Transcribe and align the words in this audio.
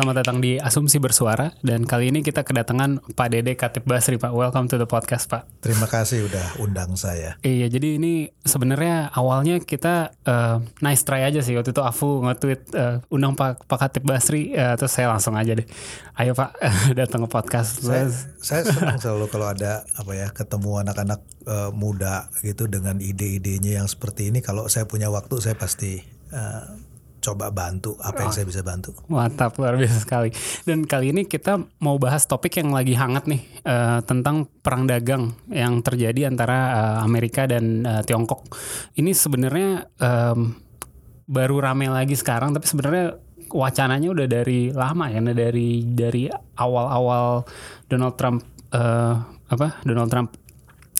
Selamat 0.01 0.25
datang 0.25 0.41
di 0.41 0.57
Asumsi 0.57 0.97
Bersuara 0.97 1.53
dan 1.61 1.85
kali 1.85 2.09
ini 2.09 2.25
kita 2.25 2.41
kedatangan 2.41 3.13
Pak 3.13 3.27
Dede 3.29 3.53
Katib 3.53 3.85
Basri 3.85 4.17
Pak. 4.17 4.33
Welcome 4.33 4.65
to 4.65 4.81
the 4.81 4.89
podcast 4.89 5.29
Pak. 5.29 5.45
Terima 5.61 5.85
kasih 5.85 6.25
udah 6.25 6.57
undang 6.57 6.97
saya. 6.97 7.37
Iya 7.45 7.69
jadi 7.69 8.01
ini 8.01 8.33
sebenarnya 8.41 9.13
awalnya 9.13 9.61
kita 9.61 10.17
uh, 10.25 10.57
nice 10.81 11.05
try 11.05 11.21
aja 11.21 11.45
sih 11.45 11.53
waktu 11.53 11.69
itu 11.69 11.85
Afu 11.85 12.17
nge-tweet 12.25 12.73
uh, 12.73 13.13
undang 13.13 13.37
Pak 13.37 13.69
Pak 13.69 13.77
Katib 13.77 14.09
Basri 14.09 14.49
uh, 14.57 14.73
terus 14.73 14.89
saya 14.89 15.13
langsung 15.13 15.37
aja 15.37 15.53
deh. 15.53 15.69
Ayo 16.17 16.33
Pak 16.33 16.57
datang 16.97 17.21
ke 17.21 17.29
podcast. 17.29 17.85
Saya, 17.85 18.09
saya 18.41 18.65
senang 18.65 18.97
selalu 19.05 19.29
kalau 19.29 19.53
ada 19.53 19.85
apa 20.01 20.17
ya 20.17 20.33
ketemu 20.33 20.81
anak-anak 20.81 21.21
uh, 21.45 21.69
muda 21.69 22.25
gitu 22.41 22.65
dengan 22.65 22.97
ide-idenya 22.97 23.77
yang 23.77 23.85
seperti 23.85 24.33
ini. 24.33 24.41
Kalau 24.41 24.65
saya 24.65 24.89
punya 24.89 25.13
waktu 25.13 25.37
saya 25.37 25.53
pasti 25.53 26.01
uh, 26.33 26.89
coba 27.21 27.53
bantu 27.53 27.93
apa 28.01 28.25
yang 28.25 28.31
oh. 28.33 28.35
saya 28.35 28.45
bisa 28.49 28.61
bantu. 28.65 28.97
Mantap 29.07 29.53
luar 29.61 29.77
biasa 29.77 30.01
sekali. 30.01 30.33
Dan 30.65 30.89
kali 30.89 31.13
ini 31.13 31.29
kita 31.29 31.61
mau 31.79 31.95
bahas 32.01 32.25
topik 32.25 32.57
yang 32.57 32.73
lagi 32.73 32.97
hangat 32.97 33.29
nih 33.29 33.41
uh, 33.63 34.01
tentang 34.01 34.49
perang 34.59 34.89
dagang 34.89 35.37
yang 35.53 35.79
terjadi 35.85 36.27
antara 36.27 36.57
uh, 36.73 36.97
Amerika 37.05 37.45
dan 37.45 37.85
uh, 37.85 38.01
Tiongkok. 38.01 38.49
Ini 38.97 39.13
sebenarnya 39.13 39.85
um, 40.01 40.57
baru 41.29 41.61
rame 41.61 41.87
lagi 41.87 42.17
sekarang, 42.17 42.51
tapi 42.57 42.65
sebenarnya 42.65 43.15
wacananya 43.53 44.09
udah 44.11 44.27
dari 44.27 44.73
lama 44.73 45.07
ya, 45.07 45.21
dari 45.21 45.85
dari 45.85 46.25
awal-awal 46.57 47.45
Donald 47.85 48.17
Trump 48.17 48.41
uh, 48.73 49.15
apa 49.51 49.83
Donald 49.85 50.09
Trump 50.09 50.33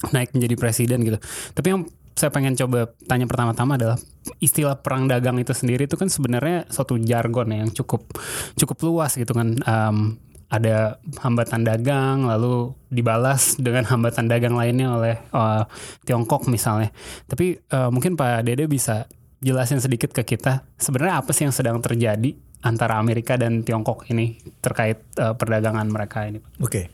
naik 0.10 0.34
menjadi 0.34 0.56
presiden 0.58 1.02
gitu. 1.06 1.18
Tapi 1.54 1.68
yang 1.70 1.82
saya 2.22 2.30
pengen 2.30 2.54
coba 2.54 2.94
tanya 3.10 3.26
pertama-tama 3.26 3.82
adalah 3.82 3.98
istilah 4.38 4.78
perang 4.78 5.10
dagang 5.10 5.42
itu 5.42 5.58
sendiri 5.58 5.90
itu 5.90 5.98
kan 5.98 6.06
sebenarnya 6.06 6.70
suatu 6.70 7.02
jargon 7.02 7.50
ya 7.50 7.66
yang 7.66 7.74
cukup 7.74 8.06
cukup 8.54 8.78
luas 8.86 9.18
gitu 9.18 9.34
kan. 9.34 9.58
Um, 9.66 10.22
ada 10.52 11.00
hambatan 11.24 11.64
dagang 11.64 12.28
lalu 12.28 12.76
dibalas 12.92 13.56
dengan 13.66 13.88
hambatan 13.88 14.28
dagang 14.28 14.54
lainnya 14.54 14.94
oleh 14.94 15.16
uh, 15.32 15.64
Tiongkok 16.04 16.52
misalnya. 16.52 16.92
Tapi 17.26 17.58
uh, 17.72 17.88
mungkin 17.88 18.20
Pak 18.20 18.44
Dede 18.44 18.68
bisa 18.68 19.08
jelasin 19.42 19.82
sedikit 19.82 20.14
ke 20.14 20.22
kita 20.22 20.62
sebenarnya 20.78 21.18
apa 21.18 21.34
sih 21.34 21.50
yang 21.50 21.56
sedang 21.56 21.82
terjadi 21.82 22.38
antara 22.62 23.02
Amerika 23.02 23.36
dan 23.42 23.66
Tiongkok 23.66 24.06
ini 24.14 24.38
terkait 24.62 25.02
uh, 25.18 25.34
perdagangan 25.34 25.90
mereka 25.90 26.30
ini 26.30 26.38
Oke. 26.62 26.70
Okay. 26.70 26.86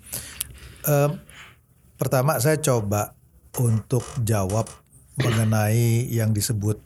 um, 0.87 1.19
pertama 1.99 2.39
saya 2.39 2.55
coba 2.63 3.11
untuk 3.59 4.05
jawab 4.23 4.71
mengenai 5.17 6.07
yang 6.13 6.31
disebut 6.31 6.77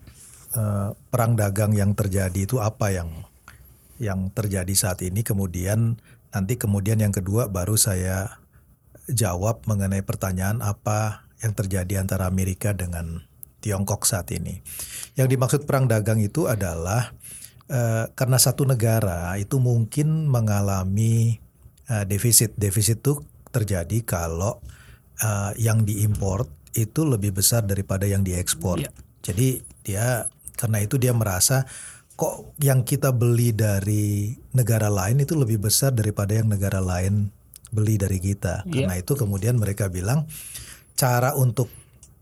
uh, 0.55 0.95
perang 1.11 1.35
dagang 1.35 1.75
yang 1.75 1.91
terjadi 1.95 2.47
itu 2.47 2.63
apa 2.63 2.95
yang 2.95 3.09
yang 4.01 4.33
terjadi 4.33 4.73
saat 4.73 5.03
ini 5.05 5.21
kemudian 5.21 5.99
nanti 6.31 6.55
kemudian 6.57 6.97
yang 6.97 7.13
kedua 7.13 7.51
baru 7.51 7.75
saya 7.75 8.41
jawab 9.11 9.67
mengenai 9.67 10.01
pertanyaan 10.01 10.63
apa 10.63 11.27
yang 11.43 11.53
terjadi 11.53 12.01
antara 12.01 12.29
Amerika 12.29 12.71
dengan 12.71 13.25
Tiongkok 13.61 14.09
saat 14.09 14.33
ini. 14.33 14.61
Yang 15.13 15.37
dimaksud 15.37 15.61
perang 15.69 15.85
dagang 15.85 16.17
itu 16.17 16.49
adalah 16.49 17.13
uh, 17.69 18.09
karena 18.17 18.37
satu 18.41 18.65
negara 18.65 19.37
itu 19.37 19.61
mungkin 19.61 20.25
mengalami 20.25 21.37
uh, 21.89 22.05
defisit. 22.09 22.57
Defisit 22.57 23.05
itu 23.05 23.21
terjadi 23.53 24.01
kalau 24.01 24.57
uh, 25.21 25.51
yang 25.61 25.85
diimpor 25.85 26.49
itu 26.73 27.01
lebih 27.03 27.35
besar 27.35 27.63
daripada 27.67 28.07
yang 28.07 28.23
diekspor. 28.23 28.79
Yeah. 28.79 28.93
Jadi 29.21 29.47
dia 29.83 30.05
karena 30.55 30.83
itu 30.83 30.95
dia 31.01 31.11
merasa 31.11 31.65
kok 32.15 32.53
yang 32.61 32.85
kita 32.85 33.09
beli 33.15 33.49
dari 33.55 34.35
negara 34.53 34.91
lain 34.91 35.25
itu 35.25 35.33
lebih 35.33 35.57
besar 35.57 35.91
daripada 35.95 36.37
yang 36.37 36.51
negara 36.51 36.79
lain 36.79 37.33
beli 37.73 37.97
dari 37.97 38.21
kita. 38.21 38.67
Yeah. 38.67 38.85
Karena 38.85 38.95
itu 38.99 39.13
kemudian 39.17 39.57
mereka 39.57 39.89
bilang 39.89 40.29
cara 40.95 41.33
untuk 41.33 41.71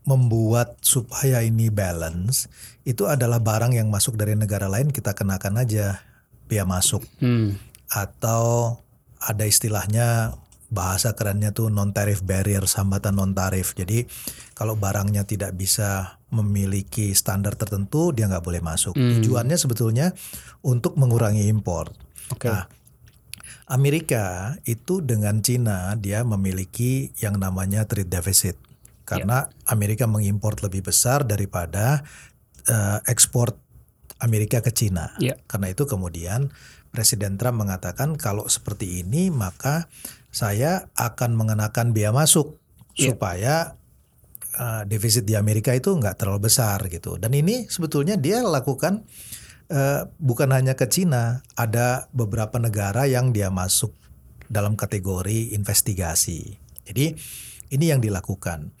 membuat 0.08 0.80
supaya 0.80 1.44
ini 1.44 1.68
balance 1.68 2.48
itu 2.88 3.04
adalah 3.04 3.38
barang 3.38 3.76
yang 3.76 3.92
masuk 3.92 4.16
dari 4.16 4.32
negara 4.32 4.66
lain 4.66 4.88
kita 4.88 5.12
kenakan 5.12 5.60
aja 5.60 6.00
biaya 6.48 6.66
masuk. 6.66 7.04
Hmm. 7.20 7.54
Atau 7.92 8.78
ada 9.20 9.44
istilahnya 9.44 10.34
bahasa 10.70 11.18
kerennya 11.18 11.50
tuh 11.50 11.68
non 11.68 11.90
tarif 11.90 12.22
barrier 12.22 12.62
hambatan 12.62 13.18
non 13.18 13.34
tarif. 13.34 13.74
Jadi 13.74 14.06
kalau 14.54 14.78
barangnya 14.78 15.26
tidak 15.26 15.58
bisa 15.58 16.22
memiliki 16.30 17.10
standar 17.12 17.58
tertentu 17.58 18.14
dia 18.14 18.30
nggak 18.30 18.46
boleh 18.46 18.62
masuk. 18.62 18.94
Hmm. 18.94 19.18
Tujuannya 19.18 19.58
sebetulnya 19.58 20.14
untuk 20.62 20.94
mengurangi 20.94 21.50
impor. 21.50 21.90
Okay. 22.30 22.54
Nah, 22.54 22.70
Amerika 23.70 24.58
itu 24.66 25.02
dengan 25.02 25.42
Cina 25.42 25.94
dia 25.98 26.22
memiliki 26.22 27.10
yang 27.18 27.38
namanya 27.38 27.86
trade 27.86 28.10
deficit 28.10 28.58
karena 29.06 29.50
yeah. 29.50 29.74
Amerika 29.74 30.06
mengimpor 30.06 30.58
lebih 30.62 30.86
besar 30.86 31.26
daripada 31.26 32.06
uh, 32.70 32.98
ekspor 33.10 33.58
Amerika 34.22 34.62
ke 34.62 34.70
Cina. 34.70 35.14
Yeah. 35.18 35.38
Karena 35.50 35.74
itu 35.74 35.86
kemudian 35.86 36.54
Presiden 36.90 37.38
Trump 37.38 37.62
mengatakan 37.62 38.18
kalau 38.18 38.50
seperti 38.50 39.06
ini 39.06 39.30
maka 39.30 39.86
saya 40.30 40.90
akan 40.94 41.34
mengenakan 41.34 41.90
biaya 41.90 42.14
masuk 42.14 42.58
yeah. 42.94 43.12
supaya 43.12 43.54
uh, 44.56 44.82
defisit 44.86 45.26
di 45.26 45.34
Amerika 45.34 45.74
itu 45.74 45.90
nggak 45.90 46.18
terlalu 46.18 46.50
besar 46.50 46.82
gitu. 46.86 47.18
Dan 47.18 47.34
ini 47.34 47.66
sebetulnya 47.66 48.14
dia 48.18 48.42
lakukan 48.42 49.04
uh, 49.70 50.06
bukan 50.18 50.50
hanya 50.54 50.74
ke 50.78 50.86
Cina, 50.90 51.42
ada 51.54 52.10
beberapa 52.14 52.58
negara 52.58 53.06
yang 53.06 53.34
dia 53.34 53.50
masuk 53.50 53.94
dalam 54.50 54.74
kategori 54.74 55.54
investigasi. 55.54 56.58
Jadi 56.86 57.14
ini 57.70 57.84
yang 57.86 58.02
dilakukan. 58.02 58.74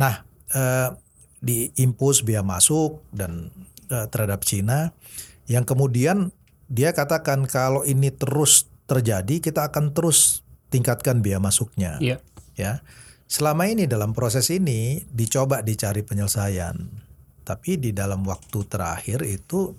Nah, 0.00 0.24
uh, 0.56 0.96
diimpus 1.40 2.24
biaya 2.24 2.44
masuk 2.44 3.04
dan 3.12 3.52
uh, 3.92 4.08
terhadap 4.08 4.44
Cina 4.44 4.92
yang 5.48 5.64
kemudian 5.64 6.32
dia 6.70 6.94
katakan 6.94 7.48
kalau 7.48 7.82
ini 7.82 8.12
terus 8.14 8.70
terjadi 8.86 9.42
kita 9.42 9.72
akan 9.72 9.96
terus 9.96 10.46
tingkatkan 10.70 11.20
biaya 11.20 11.42
masuknya. 11.42 11.98
Yeah. 12.00 12.22
Ya. 12.54 12.80
Selama 13.30 13.70
ini 13.70 13.86
dalam 13.86 14.10
proses 14.10 14.50
ini 14.50 15.06
dicoba 15.10 15.62
dicari 15.62 16.02
penyelesaian. 16.02 16.74
Tapi 17.46 17.78
di 17.78 17.90
dalam 17.90 18.22
waktu 18.26 18.58
terakhir 18.66 19.26
itu 19.26 19.74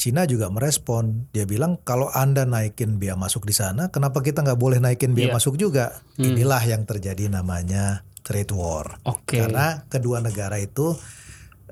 Cina 0.00 0.24
juga 0.24 0.48
merespon. 0.48 1.28
Dia 1.28 1.44
bilang 1.44 1.76
kalau 1.84 2.08
Anda 2.08 2.48
naikin 2.48 2.96
biaya 2.96 3.20
masuk 3.20 3.44
di 3.44 3.52
sana, 3.52 3.92
kenapa 3.92 4.24
kita 4.24 4.40
nggak 4.40 4.56
boleh 4.56 4.80
naikin 4.80 5.12
biaya 5.12 5.28
yeah. 5.28 5.36
masuk 5.36 5.60
juga? 5.60 6.00
Hmm. 6.16 6.32
Inilah 6.32 6.62
yang 6.64 6.88
terjadi 6.88 7.28
namanya 7.28 8.00
trade 8.24 8.56
war. 8.56 8.96
Okay. 9.04 9.44
Karena 9.44 9.84
kedua 9.92 10.24
negara 10.24 10.56
itu 10.56 10.96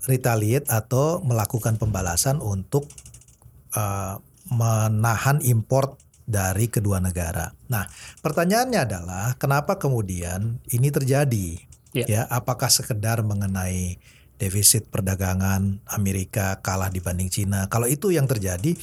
retaliate 0.05 0.69
atau 0.69 1.25
melakukan 1.25 1.81
pembalasan 1.81 2.45
untuk 2.45 2.85
uh, 3.75 4.21
menahan 4.53 5.41
import 5.45 5.97
dari 6.29 6.69
kedua 6.69 7.01
negara. 7.01 7.49
Nah, 7.73 7.89
pertanyaannya 8.21 8.81
adalah 8.85 9.27
kenapa 9.41 9.81
kemudian 9.81 10.61
ini 10.69 10.93
terjadi? 10.93 11.57
Ya. 11.97 12.05
Ya, 12.05 12.23
apakah 12.29 12.69
sekedar 12.69 13.25
mengenai 13.25 13.97
defisit 14.37 14.93
perdagangan 14.93 15.81
Amerika 15.89 16.61
kalah 16.61 16.93
dibanding 16.93 17.33
Cina? 17.33 17.67
Kalau 17.73 17.89
itu 17.89 18.13
yang 18.13 18.29
terjadi, 18.29 18.77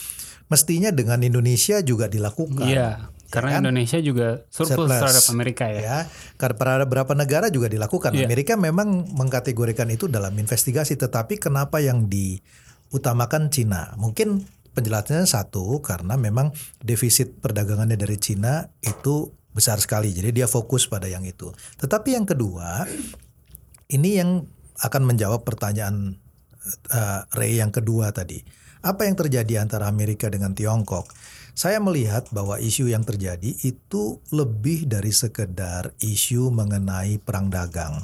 mestinya 0.49 0.89
dengan 0.89 1.21
Indonesia 1.21 1.85
juga 1.85 2.09
dilakukan. 2.09 2.65
Iya, 2.65 3.13
karena 3.29 3.61
kan? 3.61 3.61
Indonesia 3.69 3.99
juga 4.01 4.27
surplus, 4.49 4.89
Surplus. 4.89 5.01
terhadap 5.05 5.25
Amerika 5.29 5.65
ya. 5.69 5.79
ya 5.81 5.97
karena 6.41 6.81
beberapa 6.85 7.13
negara 7.13 7.47
juga 7.53 7.69
dilakukan. 7.69 8.17
Iya. 8.17 8.25
Amerika 8.25 8.57
memang 8.57 9.05
mengkategorikan 9.13 9.89
itu 9.93 10.09
dalam 10.09 10.33
investigasi, 10.33 10.97
tetapi 10.97 11.37
kenapa 11.37 11.77
yang 11.77 12.09
diutamakan 12.09 13.53
Cina? 13.53 13.93
Mungkin 14.01 14.54
penjelasannya 14.75 15.23
satu 15.23 15.79
karena 15.79 16.19
memang 16.19 16.51
defisit 16.83 17.39
perdagangannya 17.39 17.95
dari 17.95 18.19
Cina 18.19 18.67
itu 18.83 19.31
besar 19.55 19.79
sekali, 19.79 20.11
jadi 20.11 20.35
dia 20.35 20.47
fokus 20.51 20.91
pada 20.91 21.07
yang 21.07 21.23
itu. 21.23 21.47
Tetapi 21.79 22.11
yang 22.11 22.27
kedua, 22.27 22.83
ini 23.87 24.19
yang 24.19 24.43
akan 24.83 25.07
menjawab 25.07 25.47
pertanyaan 25.47 26.19
uh, 26.91 27.23
Ray 27.31 27.63
yang 27.63 27.71
kedua 27.71 28.11
tadi. 28.11 28.43
Apa 28.83 29.07
yang 29.07 29.15
terjadi 29.17 29.63
antara 29.63 29.87
Amerika 29.87 30.27
dengan 30.27 30.51
Tiongkok? 30.53 31.09
Saya 31.55 31.79
melihat 31.79 32.27
bahwa 32.35 32.59
isu 32.59 32.91
yang 32.91 33.07
terjadi 33.07 33.55
itu 33.63 34.19
lebih 34.35 34.91
dari 34.91 35.15
sekedar 35.15 35.95
isu 36.03 36.51
mengenai 36.51 37.15
perang 37.23 37.47
dagang. 37.47 38.03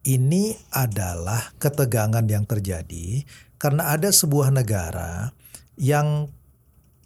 Ini 0.00 0.56
adalah 0.72 1.52
ketegangan 1.60 2.24
yang 2.24 2.48
terjadi 2.48 3.28
karena 3.60 3.92
ada 3.92 4.08
sebuah 4.08 4.48
negara 4.48 5.32
yang 5.78 6.30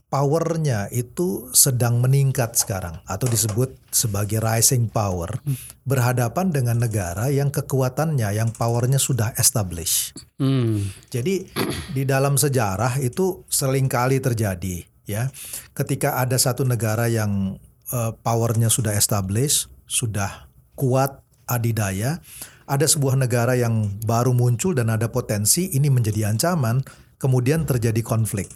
powernya 0.09 0.89
itu 0.89 1.53
sedang 1.53 2.01
meningkat 2.01 2.57
sekarang 2.57 3.05
atau 3.05 3.29
disebut 3.29 3.77
sebagai 3.93 4.41
rising 4.41 4.89
power 4.89 5.37
berhadapan 5.85 6.49
dengan 6.49 6.81
negara 6.81 7.29
yang 7.29 7.53
kekuatannya 7.53 8.33
yang 8.33 8.49
powernya 8.49 8.97
sudah 8.97 9.37
established. 9.37 10.17
Hmm. 10.41 10.89
Jadi 11.13 11.45
di 11.93 12.03
dalam 12.09 12.41
sejarah 12.41 12.97
itu 13.05 13.45
sering 13.53 13.85
kali 13.85 14.17
terjadi 14.25 14.81
ya. 15.05 15.29
Ketika 15.77 16.17
ada 16.17 16.41
satu 16.41 16.65
negara 16.65 17.05
yang 17.13 17.61
eh, 17.93 18.13
powernya 18.25 18.73
sudah 18.73 18.97
established, 18.97 19.69
sudah 19.85 20.49
kuat 20.73 21.21
adidaya, 21.45 22.25
ada 22.69 22.85
sebuah 22.85 23.17
negara 23.17 23.57
yang 23.57 24.01
baru 24.05 24.37
muncul 24.37 24.77
dan 24.77 24.93
ada 24.93 25.09
potensi 25.09 25.73
ini 25.73 25.89
menjadi 25.89 26.29
ancaman, 26.29 26.85
kemudian 27.19 27.67
terjadi 27.67 28.01
konflik. 28.01 28.49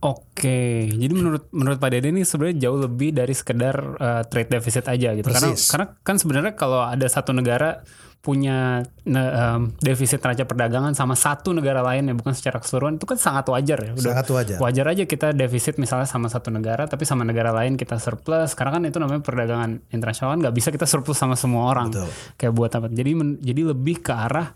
Oke, 0.00 0.88
jadi 0.88 1.12
menurut 1.12 1.52
menurut 1.52 1.76
Pak 1.76 1.92
Dede 1.92 2.08
ini 2.08 2.24
sebenarnya 2.24 2.56
jauh 2.68 2.80
lebih 2.80 3.12
dari 3.12 3.36
sekedar 3.36 3.76
uh, 4.00 4.22
trade 4.24 4.48
deficit 4.48 4.88
aja 4.88 5.12
gitu. 5.12 5.28
Karena 5.28 5.52
Persis. 5.52 5.68
karena 5.68 5.86
kan 6.00 6.16
sebenarnya 6.16 6.56
kalau 6.56 6.80
ada 6.80 7.04
satu 7.04 7.36
negara 7.36 7.84
punya 8.20 8.80
ne- 9.04 9.32
um, 9.32 9.72
defisit 9.80 10.20
neraca 10.20 10.48
perdagangan 10.48 10.92
sama 10.92 11.12
satu 11.16 11.52
negara 11.52 11.84
lain 11.84 12.08
ya 12.08 12.16
bukan 12.16 12.32
secara 12.32 12.60
keseluruhan 12.60 12.96
itu 12.96 13.04
kan 13.04 13.20
sangat 13.20 13.44
wajar 13.52 13.76
ya. 13.76 13.92
Udah 13.92 14.12
Sangat 14.16 14.26
wajar. 14.32 14.56
wajar 14.56 14.86
aja 14.88 15.04
kita 15.04 15.36
defisit 15.36 15.76
misalnya 15.76 16.08
sama 16.08 16.32
satu 16.32 16.48
negara 16.48 16.88
tapi 16.88 17.04
sama 17.04 17.28
negara 17.28 17.52
lain 17.52 17.76
kita 17.76 18.00
surplus. 18.00 18.56
Karena 18.56 18.80
kan 18.80 18.82
itu 18.88 18.96
namanya 18.96 19.20
perdagangan 19.20 19.84
internasional 19.92 20.32
kan 20.32 20.48
nggak 20.48 20.56
bisa 20.56 20.72
kita 20.72 20.88
surplus 20.88 21.20
sama 21.20 21.36
semua 21.36 21.68
orang. 21.68 21.92
Betul. 21.92 22.08
Kayak 22.40 22.52
buat 22.56 22.72
apa? 22.72 22.86
Jadi 22.88 23.10
men- 23.12 23.36
jadi 23.36 23.68
lebih 23.68 24.00
ke 24.00 24.16
arah 24.16 24.48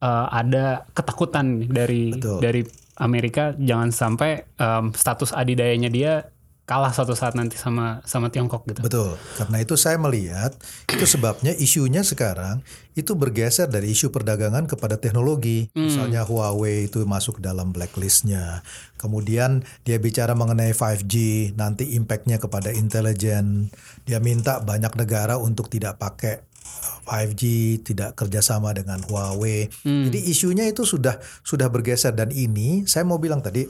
uh, 0.00 0.26
ada 0.32 0.88
ketakutan 0.92 1.68
dari 1.68 2.16
Betul. 2.16 2.40
dari 2.42 2.62
Amerika 3.00 3.56
jangan 3.56 3.88
sampai 3.92 4.44
um, 4.60 4.92
status 4.92 5.32
adidayanya 5.32 5.88
dia 5.88 6.28
kalah 6.70 6.94
suatu 6.94 7.18
saat 7.18 7.34
nanti 7.34 7.58
sama 7.58 7.98
sama 8.06 8.30
Tiongkok 8.30 8.62
gitu. 8.70 8.78
Betul. 8.86 9.18
Karena 9.34 9.58
itu 9.58 9.74
saya 9.74 9.98
melihat 9.98 10.54
itu 10.86 11.02
sebabnya 11.02 11.50
isunya 11.58 12.06
sekarang 12.06 12.62
itu 12.94 13.18
bergeser 13.18 13.66
dari 13.66 13.90
isu 13.90 14.14
perdagangan 14.14 14.70
kepada 14.70 14.94
teknologi. 14.94 15.66
Misalnya 15.74 16.22
Huawei 16.22 16.86
itu 16.86 17.02
masuk 17.02 17.42
dalam 17.42 17.74
blacklistnya. 17.74 18.62
Kemudian 19.02 19.66
dia 19.82 19.98
bicara 19.98 20.38
mengenai 20.38 20.70
5G, 20.70 21.14
nanti 21.58 21.98
impactnya 21.98 22.38
kepada 22.38 22.70
intelijen. 22.70 23.74
Dia 24.06 24.22
minta 24.22 24.62
banyak 24.62 24.94
negara 24.94 25.42
untuk 25.42 25.66
tidak 25.66 25.98
pakai 25.98 26.46
5G, 27.08 27.42
tidak 27.82 28.14
kerjasama 28.14 28.70
dengan 28.70 29.02
Huawei. 29.02 29.66
Jadi 29.82 30.18
isunya 30.30 30.70
itu 30.70 30.86
sudah 30.86 31.18
sudah 31.42 31.66
bergeser 31.66 32.14
dan 32.14 32.30
ini 32.30 32.86
saya 32.86 33.02
mau 33.02 33.18
bilang 33.18 33.42
tadi 33.42 33.66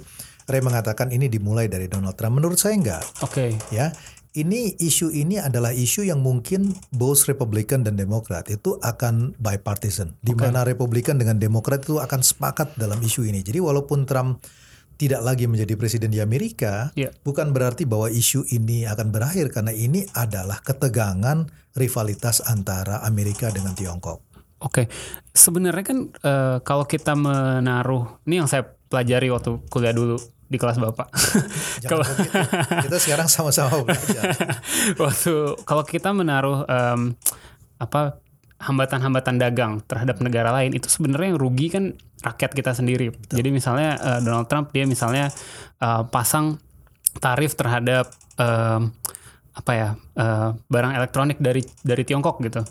Ray 0.51 0.61
mengatakan 0.61 1.15
ini 1.15 1.31
dimulai 1.31 1.71
dari 1.71 1.89
Donald 1.89 2.19
Trump. 2.19 2.37
Menurut 2.37 2.59
saya 2.61 2.77
enggak 2.77 3.05
Oke. 3.23 3.57
ya 3.73 3.95
ini 4.31 4.79
isu 4.79 5.11
ini 5.11 5.43
adalah 5.43 5.75
isu 5.75 6.07
yang 6.07 6.23
mungkin 6.23 6.71
both 6.95 7.27
Republican 7.27 7.83
dan 7.83 7.99
Demokrat 7.99 8.47
itu 8.47 8.79
akan 8.79 9.35
bipartisan 9.43 10.15
di 10.23 10.39
mana 10.39 10.63
Republikan 10.63 11.19
dengan 11.19 11.35
Demokrat 11.35 11.83
itu 11.83 11.99
akan 11.99 12.23
sepakat 12.23 12.79
dalam 12.79 13.03
isu 13.03 13.27
ini 13.27 13.43
jadi 13.43 13.59
walaupun 13.59 14.07
Trump 14.07 14.39
tidak 15.01 15.25
lagi 15.25 15.49
menjadi 15.49 15.73
presiden 15.81 16.13
di 16.13 16.21
Amerika 16.21 16.93
Iya. 16.93 17.09
bukan 17.25 17.57
berarti 17.57 17.89
bahwa 17.89 18.13
isu 18.13 18.45
ini 18.53 18.85
akan 18.85 19.09
berakhir 19.09 19.49
karena 19.49 19.73
ini 19.73 20.05
adalah 20.13 20.61
ketegangan 20.61 21.49
rivalitas 21.73 22.45
antara 22.45 23.01
Amerika 23.01 23.49
dengan 23.49 23.73
Tiongkok 23.73 24.29
Oke. 24.61 24.93
Sebenarnya 25.33 25.81
kan 25.81 25.99
eh, 26.13 26.61
kalau 26.61 26.85
kita 26.85 27.17
menaruh 27.17 28.21
ini 28.29 28.45
yang 28.45 28.49
saya 28.51 28.69
pelajari 28.93 29.33
waktu 29.33 29.57
kuliah 29.73 29.97
dulu 29.97 30.21
di 30.45 30.61
kelas 30.61 30.77
Bapak. 30.77 31.09
Jangan 31.81 32.05
begitu. 32.05 32.29
kita 32.85 32.97
sekarang 33.01 33.29
sama-sama 33.33 33.81
belajar 33.81 34.37
waktu 35.01 35.33
kalau 35.65 35.81
kita 35.81 36.13
menaruh 36.13 36.69
em, 36.69 37.17
apa 37.81 38.21
hambatan-hambatan 38.61 39.41
dagang 39.41 39.81
terhadap 39.89 40.21
negara 40.21 40.53
lain 40.53 40.77
itu 40.77 40.87
sebenarnya 40.87 41.35
yang 41.35 41.41
rugi 41.41 41.67
kan 41.73 41.85
rakyat 42.21 42.53
kita 42.53 42.77
sendiri. 42.77 43.09
Jadi 43.33 43.49
misalnya 43.49 43.97
eh, 43.97 44.21
Donald 44.21 44.47
Trump 44.53 44.71
dia 44.77 44.85
misalnya 44.85 45.33
eh, 45.81 46.03
pasang 46.13 46.61
tarif 47.19 47.59
terhadap 47.59 48.13
em, 48.39 48.95
apa 49.51 49.73
ya 49.75 49.89
eh, 49.97 50.51
barang 50.55 50.93
elektronik 50.95 51.41
dari 51.43 51.65
dari 51.83 52.03
Tiongkok 52.05 52.39
gitu. 52.45 52.63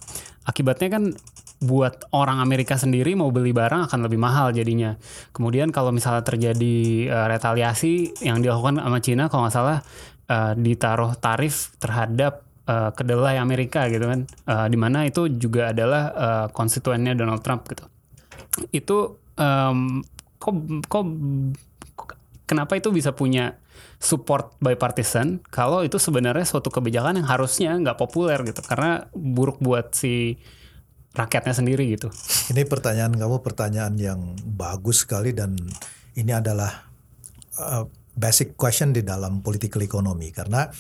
Akibatnya 0.45 0.87
kan 0.93 1.03
buat 1.59 2.07
orang 2.15 2.39
Amerika 2.39 2.79
sendiri 2.79 3.19
mau 3.19 3.35
beli 3.35 3.51
barang 3.51 3.91
akan 3.91 3.99
lebih 4.07 4.15
mahal 4.15 4.55
jadinya. 4.55 4.95
Kemudian 5.35 5.75
kalau 5.75 5.91
misalnya 5.91 6.23
terjadi 6.23 6.77
eh, 7.09 7.27
retaliasi 7.27 8.13
yang 8.23 8.39
dilakukan 8.39 8.79
sama 8.79 8.99
Cina 9.03 9.23
kalau 9.27 9.49
nggak 9.49 9.55
salah 9.57 9.77
eh, 10.29 10.53
ditaruh 10.55 11.17
tarif 11.19 11.73
terhadap 11.81 12.48
eh, 12.69 12.89
kedelai 12.93 13.41
Amerika 13.41 13.89
gitu 13.89 14.05
kan, 14.05 14.29
Eh, 14.29 14.67
di 14.69 14.77
mana 14.77 15.09
itu 15.09 15.25
juga 15.33 15.73
adalah 15.73 16.03
eh, 16.13 16.47
konstituennya 16.53 17.17
Donald 17.17 17.41
Trump 17.41 17.65
gitu. 17.65 17.89
Itu 18.69 19.17
em, 19.41 20.05
kok 20.37 20.55
kok 20.85 21.05
kenapa 22.49 22.77
itu 22.77 22.89
bisa 22.89 23.13
punya 23.13 23.57
support 23.99 24.55
bipartisan 24.63 25.43
kalau 25.51 25.83
itu 25.83 25.99
sebenarnya 25.99 26.47
suatu 26.47 26.71
kebijakan 26.71 27.19
yang 27.19 27.27
harusnya 27.27 27.75
nggak 27.75 27.99
populer 27.99 28.39
gitu 28.47 28.63
karena 28.63 29.11
buruk 29.11 29.59
buat 29.59 29.91
si 29.91 30.39
rakyatnya 31.13 31.53
sendiri 31.53 31.83
gitu. 31.93 32.07
Ini 32.55 32.63
pertanyaan 32.65 33.13
kamu 33.13 33.43
pertanyaan 33.43 33.93
yang 33.99 34.19
bagus 34.45 35.03
sekali 35.03 35.35
dan 35.35 35.57
ini 36.15 36.31
adalah 36.31 36.89
uh, 37.59 37.83
basic 38.15 38.55
question 38.55 38.95
di 38.95 39.03
dalam 39.03 39.43
political 39.43 39.83
economy 39.83 40.31
karena 40.31 40.71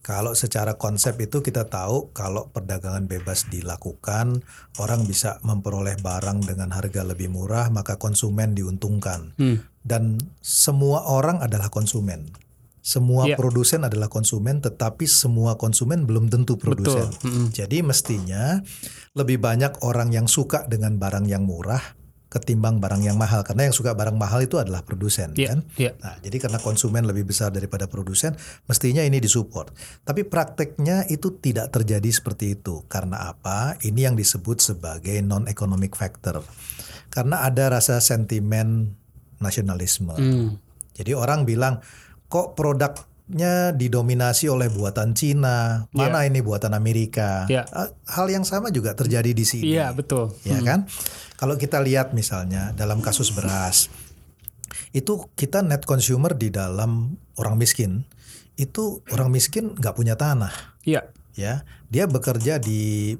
kalau 0.00 0.32
secara 0.32 0.80
konsep 0.80 1.20
itu 1.20 1.44
kita 1.44 1.68
tahu 1.68 2.08
kalau 2.16 2.48
perdagangan 2.48 3.04
bebas 3.04 3.52
dilakukan 3.52 4.40
orang 4.80 5.04
bisa 5.04 5.36
memperoleh 5.44 6.00
barang 6.00 6.40
dengan 6.48 6.72
harga 6.72 7.04
lebih 7.04 7.28
murah 7.28 7.68
maka 7.68 8.00
konsumen 8.00 8.56
diuntungkan 8.56 9.36
dan 9.84 10.16
semua 10.40 11.04
orang 11.08 11.40
adalah 11.40 11.68
konsumen. 11.68 12.32
Semua 12.80 13.28
Iya. 13.28 13.36
produsen 13.36 13.84
adalah 13.84 14.08
konsumen 14.08 14.64
tetapi 14.64 15.04
semua 15.04 15.60
konsumen 15.60 16.08
belum 16.08 16.32
tentu 16.32 16.56
produsen. 16.56 17.12
Jadi 17.52 17.84
mestinya 17.84 18.64
lebih 19.12 19.36
banyak 19.36 19.84
orang 19.84 20.16
yang 20.16 20.24
suka 20.24 20.64
dengan 20.64 20.96
barang 20.96 21.28
yang 21.28 21.44
murah 21.44 21.99
ketimbang 22.30 22.78
barang 22.78 23.02
yang 23.02 23.18
mahal 23.18 23.42
karena 23.42 23.66
yang 23.66 23.74
suka 23.74 23.90
barang 23.98 24.14
mahal 24.14 24.38
itu 24.38 24.54
adalah 24.62 24.86
produsen 24.86 25.34
Iya, 25.34 25.50
kan. 25.50 25.60
iya. 25.74 25.98
Nah, 25.98 26.14
jadi 26.22 26.38
karena 26.38 26.62
konsumen 26.62 27.02
lebih 27.02 27.26
besar 27.26 27.50
daripada 27.50 27.90
produsen, 27.90 28.38
mestinya 28.70 29.02
ini 29.02 29.18
disupport. 29.18 29.74
Tapi 30.06 30.22
prakteknya 30.22 31.10
itu 31.10 31.34
tidak 31.42 31.74
terjadi 31.74 32.06
seperti 32.06 32.54
itu. 32.54 32.86
Karena 32.86 33.34
apa? 33.34 33.74
Ini 33.82 34.10
yang 34.10 34.16
disebut 34.16 34.62
sebagai 34.62 35.18
non 35.26 35.50
economic 35.50 35.98
factor. 35.98 36.46
Karena 37.10 37.42
ada 37.42 37.66
rasa 37.66 37.98
sentimen 37.98 38.94
nasionalisme. 39.42 40.14
Hmm. 40.14 40.54
Jadi 40.94 41.10
orang 41.18 41.42
bilang 41.42 41.82
kok 42.30 42.54
produknya 43.30 43.70
didominasi 43.78 44.50
oleh 44.50 44.66
buatan 44.66 45.14
Cina, 45.14 45.86
mana 45.94 46.26
ini 46.26 46.42
buatan 46.42 46.74
Amerika. 46.74 47.46
Iya. 47.46 47.62
Ah, 47.70 47.94
Hal 48.10 48.26
yang 48.26 48.42
sama 48.42 48.74
juga 48.74 48.98
terjadi 48.98 49.30
di 49.30 49.46
sini. 49.46 49.78
Iya 49.78 49.94
betul. 49.94 50.34
Ya 50.42 50.58
kan? 50.66 50.90
Kalau 51.38 51.54
kita 51.54 51.78
lihat 51.78 52.10
misalnya 52.10 52.74
dalam 52.74 52.98
kasus 52.98 53.30
beras, 53.30 53.86
itu 54.90 55.30
kita 55.38 55.62
net 55.62 55.86
consumer 55.86 56.34
di 56.34 56.50
dalam 56.50 57.14
orang 57.38 57.54
miskin 57.54 58.02
itu 58.60 59.00
orang 59.08 59.32
miskin 59.32 59.72
nggak 59.72 59.96
punya 59.96 60.20
tanah, 60.20 60.52
Iya. 60.84 61.08
ya. 61.32 61.64
Dia 61.88 62.04
bekerja 62.04 62.60
di 62.60 63.16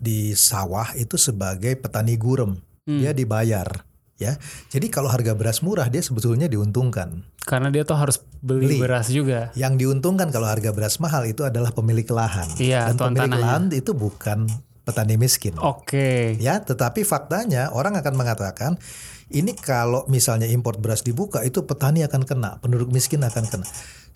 di 0.00 0.32
sawah 0.32 0.96
itu 0.96 1.20
sebagai 1.20 1.76
petani 1.76 2.16
gurem. 2.16 2.56
Dia 2.88 3.12
dibayar, 3.12 3.84
ya. 4.16 4.40
Jadi 4.72 4.88
kalau 4.88 5.12
harga 5.12 5.36
beras 5.36 5.60
murah 5.60 5.92
dia 5.92 6.00
sebetulnya 6.00 6.48
diuntungkan. 6.48 7.20
Karena 7.44 7.68
dia 7.68 7.84
tuh 7.84 8.00
harus 8.00 8.24
beli, 8.38 8.74
Beli. 8.74 8.78
beras 8.78 9.06
juga. 9.08 9.50
Yang 9.54 9.86
diuntungkan 9.86 10.30
kalau 10.30 10.46
harga 10.46 10.70
beras 10.70 10.98
mahal 10.98 11.26
itu 11.26 11.42
adalah 11.42 11.70
pemilik 11.70 12.06
lahan. 12.06 12.46
Iya, 12.56 12.90
Dan 12.92 12.96
pemilik 12.96 13.28
tanahnya. 13.28 13.42
lahan 13.42 13.62
itu 13.70 13.92
bukan 13.92 14.46
petani 14.82 15.20
miskin. 15.20 15.52
Oke. 15.60 16.38
Ya, 16.40 16.62
tetapi 16.62 17.04
faktanya 17.04 17.68
orang 17.70 17.98
akan 18.00 18.14
mengatakan 18.16 18.72
ini 19.28 19.52
kalau 19.52 20.08
misalnya 20.08 20.48
impor 20.48 20.80
beras 20.80 21.04
dibuka 21.04 21.44
itu 21.44 21.64
petani 21.68 22.00
akan 22.04 22.24
kena, 22.24 22.56
penduduk 22.64 22.88
miskin 22.88 23.20
akan 23.20 23.44
kena. 23.44 23.68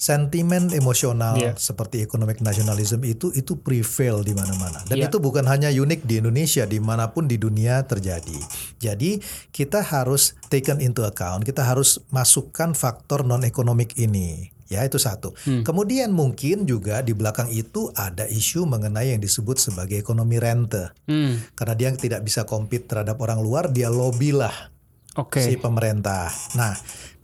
Sentimen 0.02 0.74
emosional 0.74 1.38
Iya. 1.38 1.54
seperti 1.54 2.02
economic 2.02 2.42
nationalism 2.42 3.06
itu 3.06 3.30
itu 3.38 3.54
prevail 3.60 4.26
di 4.26 4.34
mana-mana. 4.34 4.82
Dan 4.88 4.98
Iya. 4.98 5.06
itu 5.06 5.22
bukan 5.22 5.46
hanya 5.46 5.70
unik 5.70 6.08
di 6.08 6.18
Indonesia, 6.18 6.66
di 6.66 6.82
mana 6.82 7.14
pun 7.14 7.30
di 7.30 7.38
dunia 7.38 7.86
terjadi. 7.86 8.34
Jadi 8.82 9.22
kita 9.54 9.78
harus 9.78 10.34
taken 10.50 10.82
into 10.82 11.06
account, 11.06 11.46
kita 11.46 11.62
harus 11.62 12.02
masukkan 12.10 12.74
faktor 12.74 13.22
non 13.22 13.46
ekonomik 13.46 13.94
ini. 13.94 14.50
Ya 14.72 14.80
itu 14.88 14.96
satu. 14.96 15.36
Kemudian 15.68 16.16
mungkin 16.16 16.64
juga 16.64 17.04
di 17.04 17.12
belakang 17.12 17.52
itu 17.52 17.92
ada 17.92 18.24
isu 18.24 18.64
mengenai 18.64 19.12
yang 19.12 19.20
disebut 19.20 19.60
sebagai 19.60 20.00
ekonomi 20.00 20.40
rente. 20.40 20.88
Hmm. 21.04 21.44
Karena 21.52 21.76
dia 21.76 21.88
tidak 21.92 22.24
bisa 22.24 22.48
compete 22.48 22.88
terhadap 22.88 23.20
orang 23.20 23.44
luar, 23.44 23.68
dia 23.68 23.92
lobby 23.92 24.32
lah 24.32 24.71
Oke. 25.20 25.44
si 25.44 25.60
pemerintah. 25.60 26.32
Nah, 26.56 26.72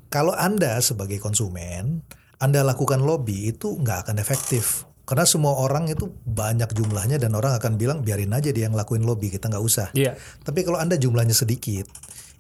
kalau 0.09 0.33
Anda 0.37 0.81
sebagai 0.81 1.21
konsumen, 1.21 2.05
Anda 2.41 2.65
lakukan 2.65 3.01
lobby 3.01 3.53
itu 3.53 3.77
nggak 3.81 4.09
akan 4.09 4.17
efektif. 4.21 4.89
Karena 5.09 5.25
semua 5.25 5.57
orang 5.57 5.89
itu 5.89 6.05
banyak 6.29 6.69
jumlahnya 6.77 7.17
dan 7.17 7.33
orang 7.33 7.57
akan 7.57 7.81
bilang 7.81 8.05
biarin 8.05 8.29
aja 8.37 8.53
dia 8.53 8.69
yang 8.69 8.77
lakuin 8.77 9.09
lobby, 9.09 9.33
kita 9.33 9.49
nggak 9.49 9.65
usah. 9.65 9.89
Iya. 9.97 10.21
Tapi 10.45 10.69
kalau 10.69 10.77
Anda 10.77 11.01
jumlahnya 11.01 11.33
sedikit, 11.33 11.89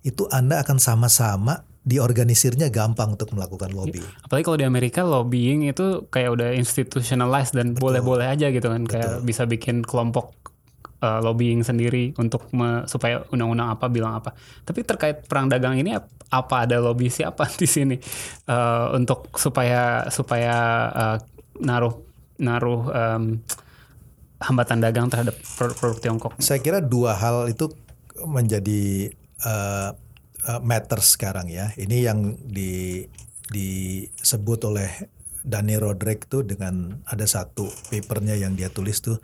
itu 0.04 0.28
Anda 0.28 0.60
akan 0.60 0.76
sama-sama 0.76 1.64
diorganisirnya 1.88 2.68
gampang 2.68 3.16
untuk 3.16 3.32
melakukan 3.32 3.72
lobby. 3.72 4.04
Apalagi 4.20 4.44
kalau 4.44 4.58
di 4.60 4.68
Amerika 4.68 5.00
lobbying 5.00 5.64
itu 5.64 6.04
kayak 6.12 6.36
udah 6.36 6.50
institutionalized 6.52 7.56
dan 7.56 7.72
boleh-boleh 7.72 8.28
aja 8.28 8.52
gitu 8.52 8.68
kan 8.68 8.84
kayak 8.84 9.24
bisa 9.24 9.48
bikin 9.48 9.80
kelompok 9.80 10.36
uh, 11.02 11.20
lobbying 11.22 11.62
sendiri 11.62 12.14
untuk 12.18 12.50
me- 12.54 12.84
supaya 12.90 13.22
undang-undang 13.30 13.74
apa 13.74 13.86
bilang 13.90 14.18
apa. 14.18 14.34
Tapi 14.64 14.82
terkait 14.82 15.26
perang 15.26 15.46
dagang 15.50 15.78
ini 15.78 15.94
ap- 15.94 16.10
apa 16.28 16.68
ada 16.68 16.76
lobby 16.78 17.08
siapa 17.08 17.48
di 17.60 17.66
sini 17.68 17.96
Uh, 18.48 18.96
untuk 18.96 19.28
supaya 19.36 20.08
supaya 20.08 20.56
uh, 20.88 21.16
naruh 21.60 22.00
naruh 22.40 22.88
um, 22.88 23.36
hambatan 24.40 24.80
dagang 24.80 25.12
terhadap 25.12 25.36
produk-produk 25.60 25.98
Tiongkok. 26.00 26.32
Saya 26.40 26.64
kira 26.64 26.80
dua 26.80 27.12
hal 27.12 27.52
itu 27.52 27.68
menjadi 28.24 29.12
uh, 29.44 29.92
matter 30.64 31.04
sekarang 31.04 31.52
ya. 31.52 31.76
Ini 31.76 32.08
yang 32.08 32.40
di 32.40 33.04
disebut 33.52 34.60
oleh 34.64 34.88
Danny 35.44 35.76
Roderick 35.76 36.28
tuh 36.28 36.44
dengan 36.44 37.04
ada 37.08 37.24
satu 37.24 37.68
papernya 37.88 38.36
yang 38.36 38.56
dia 38.56 38.68
tulis 38.68 39.00
tuh 39.00 39.16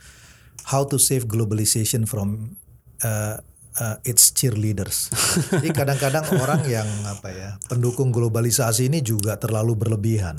How 0.64 0.88
to 0.88 0.96
Save 0.96 1.28
Globalization 1.28 2.08
from 2.08 2.56
uh, 3.04 3.40
uh, 3.78 3.96
its 4.06 4.30
cheerleaders. 4.34 5.10
Jadi 5.52 5.70
kadang-kadang 5.74 6.24
orang 6.38 6.62
yang 6.66 6.86
apa 7.06 7.28
ya 7.30 7.50
pendukung 7.66 8.14
globalisasi 8.14 8.90
ini 8.90 9.02
juga 9.02 9.38
terlalu 9.38 9.74
berlebihan. 9.74 10.38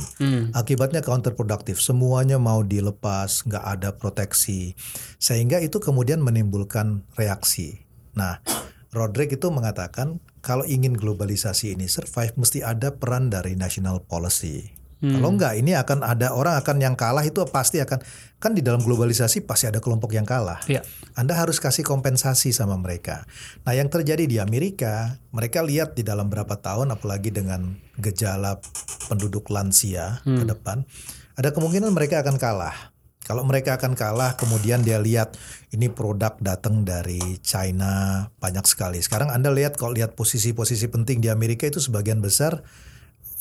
Akibatnya 0.55 1.03
counterproductive. 1.03 1.79
Semuanya 1.79 2.39
mau 2.39 2.63
dilepas, 2.63 3.43
nggak 3.45 3.65
ada 3.65 3.89
proteksi, 3.95 4.73
sehingga 5.19 5.59
itu 5.59 5.77
kemudian 5.81 6.23
menimbulkan 6.23 7.03
reaksi. 7.19 7.83
Nah, 8.15 8.39
Roderick 8.95 9.35
itu 9.35 9.51
mengatakan 9.51 10.23
kalau 10.39 10.63
ingin 10.63 10.95
globalisasi 10.95 11.75
ini 11.75 11.91
survive 11.91 12.37
mesti 12.39 12.63
ada 12.63 12.95
peran 12.95 13.27
dari 13.27 13.59
national 13.59 14.07
policy. 14.07 14.71
Kalau 15.05 15.37
enggak 15.37 15.53
ini 15.59 15.77
akan 15.77 16.01
ada 16.01 16.33
orang 16.33 16.57
akan 16.57 16.81
yang 16.81 16.95
kalah 16.97 17.21
itu 17.21 17.37
pasti 17.51 17.77
akan 17.77 18.01
kan 18.45 18.53
di 18.53 18.61
dalam 18.61 18.85
globalisasi 18.85 19.41
pasti 19.49 19.65
ada 19.65 19.81
kelompok 19.81 20.13
yang 20.13 20.21
kalah. 20.21 20.61
Iya. 20.69 20.85
Anda 21.17 21.33
harus 21.33 21.57
kasih 21.57 21.81
kompensasi 21.81 22.53
sama 22.53 22.77
mereka. 22.77 23.25
Nah, 23.65 23.73
yang 23.73 23.89
terjadi 23.89 24.29
di 24.29 24.37
Amerika, 24.37 25.17
mereka 25.33 25.65
lihat 25.65 25.97
di 25.97 26.05
dalam 26.05 26.29
berapa 26.29 26.53
tahun 26.53 26.93
apalagi 26.93 27.33
dengan 27.33 27.73
gejala 27.97 28.61
penduduk 29.09 29.49
lansia 29.49 30.21
ke 30.21 30.45
depan, 30.45 30.85
ada 31.33 31.49
kemungkinan 31.49 31.89
mereka 31.89 32.21
akan 32.21 32.37
kalah. 32.37 32.93
Kalau 33.25 33.41
mereka 33.41 33.81
akan 33.81 33.97
kalah, 33.97 34.37
kemudian 34.37 34.85
dia 34.85 35.01
lihat 35.01 35.33
ini 35.73 35.89
produk 35.89 36.37
datang 36.37 36.85
dari 36.85 37.41
China 37.41 38.29
banyak 38.37 38.69
sekali. 38.69 39.01
Sekarang 39.01 39.33
Anda 39.33 39.49
lihat 39.49 39.81
kalau 39.81 39.97
lihat 39.97 40.13
posisi-posisi 40.13 40.85
penting 40.93 41.25
di 41.25 41.33
Amerika 41.33 41.65
itu 41.65 41.81
sebagian 41.81 42.21
besar 42.21 42.61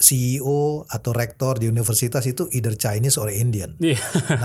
CEO 0.05 0.85
atau 0.85 1.17
rektor 1.17 1.57
di 1.57 1.65
universitas 1.65 2.29
itu 2.29 2.45
either 2.53 2.77
Chinese 2.77 3.17
or 3.17 3.33
Indian. 3.33 3.73
Iya. 3.81 3.97
60% 4.37 4.45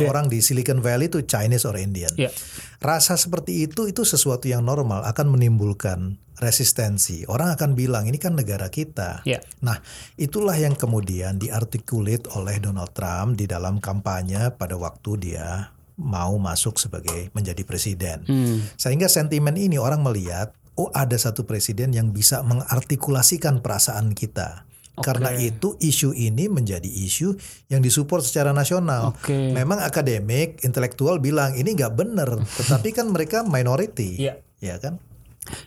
orang 0.08 0.28
di 0.28 0.44
Silicon 0.44 0.84
Valley 0.84 1.08
itu 1.08 1.24
Chinese 1.24 1.64
or 1.64 1.80
Indian. 1.80 2.12
Iya. 2.20 2.28
Rasa 2.76 3.16
seperti 3.16 3.64
itu 3.64 3.88
itu 3.88 4.04
sesuatu 4.04 4.44
yang 4.52 4.68
normal 4.68 5.08
akan 5.08 5.32
menimbulkan 5.32 6.20
resistensi. 6.36 7.24
Orang 7.24 7.56
akan 7.56 7.72
bilang 7.72 8.04
ini 8.04 8.20
kan 8.20 8.36
negara 8.36 8.68
kita. 8.68 9.24
Iya. 9.24 9.40
Nah, 9.64 9.80
itulah 10.20 10.60
yang 10.60 10.76
kemudian 10.76 11.40
diartikulate 11.40 12.28
oleh 12.36 12.60
Donald 12.60 12.92
Trump 12.92 13.40
di 13.40 13.48
dalam 13.48 13.80
kampanye 13.80 14.52
pada 14.52 14.76
waktu 14.76 15.10
dia 15.16 15.72
mau 15.96 16.36
masuk 16.36 16.76
sebagai 16.76 17.32
menjadi 17.32 17.64
presiden. 17.64 18.28
Hmm. 18.28 18.60
Sehingga 18.76 19.08
sentimen 19.08 19.56
ini 19.56 19.80
orang 19.80 20.02
melihat, 20.04 20.52
oh 20.76 20.90
ada 20.92 21.16
satu 21.16 21.48
presiden 21.48 21.96
yang 21.96 22.10
bisa 22.10 22.44
mengartikulasikan 22.44 23.64
perasaan 23.64 24.12
kita. 24.12 24.68
Karena 24.92 25.32
itu 25.32 25.80
isu 25.80 26.12
ini 26.12 26.52
menjadi 26.52 26.84
isu 26.84 27.32
yang 27.72 27.80
disupport 27.80 28.20
secara 28.20 28.52
nasional. 28.52 29.16
Oke. 29.16 29.56
Memang 29.56 29.80
akademik, 29.80 30.60
intelektual 30.68 31.16
bilang 31.16 31.56
ini 31.56 31.72
nggak 31.72 31.96
benar, 31.96 32.28
tetapi 32.60 32.92
kan 32.92 33.08
mereka 33.08 33.40
minority, 33.40 34.20
Iya. 34.20 34.36
ya 34.60 34.76
kan? 34.76 35.00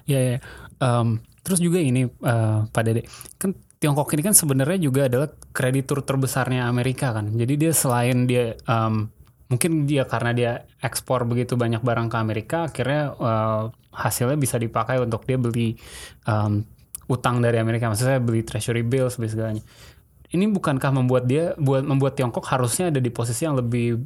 Ya, 0.05 0.19
ya. 0.21 0.37
Em, 0.77 1.25
terus 1.41 1.57
juga 1.57 1.81
ini 1.81 2.05
eh, 2.05 2.59
Pak 2.69 2.83
Dede, 2.85 3.01
kan 3.41 3.57
Tiongkok 3.81 4.13
ini 4.15 4.23
kan 4.23 4.37
sebenarnya 4.37 4.79
juga 4.79 5.09
adalah 5.09 5.29
kreditur 5.51 6.05
terbesarnya 6.05 6.69
Amerika 6.69 7.11
kan. 7.11 7.33
Jadi 7.33 7.53
dia 7.59 7.73
selain 7.73 8.29
dia 8.29 8.53
em, 8.69 9.09
mungkin 9.49 9.89
dia 9.89 10.05
karena 10.05 10.31
dia 10.37 10.51
ekspor 10.79 11.25
begitu 11.25 11.57
banyak 11.57 11.81
barang 11.81 12.07
ke 12.13 12.17
Amerika, 12.17 12.57
akhirnya 12.69 13.17
eh, 13.17 13.63
hasilnya 13.89 14.37
bisa 14.37 14.61
dipakai 14.61 15.01
untuk 15.01 15.25
dia 15.25 15.41
beli 15.41 15.75
em, 16.29 16.61
utang 17.05 17.41
dari 17.41 17.57
Amerika. 17.61 17.89
Maksudnya 17.89 18.21
beli 18.21 18.41
treasury 18.41 18.81
bills, 18.81 19.17
beli 19.17 19.29
segalanya. 19.29 19.63
Ini 20.33 20.49
bukankah 20.51 20.91
membuat 20.91 21.29
dia 21.29 21.53
buat 21.55 21.85
membuat 21.85 22.17
Tiongkok 22.17 22.43
harusnya 22.49 22.89
ada 22.89 22.99
di 22.99 23.13
posisi 23.13 23.45
yang 23.45 23.55
lebih 23.55 24.03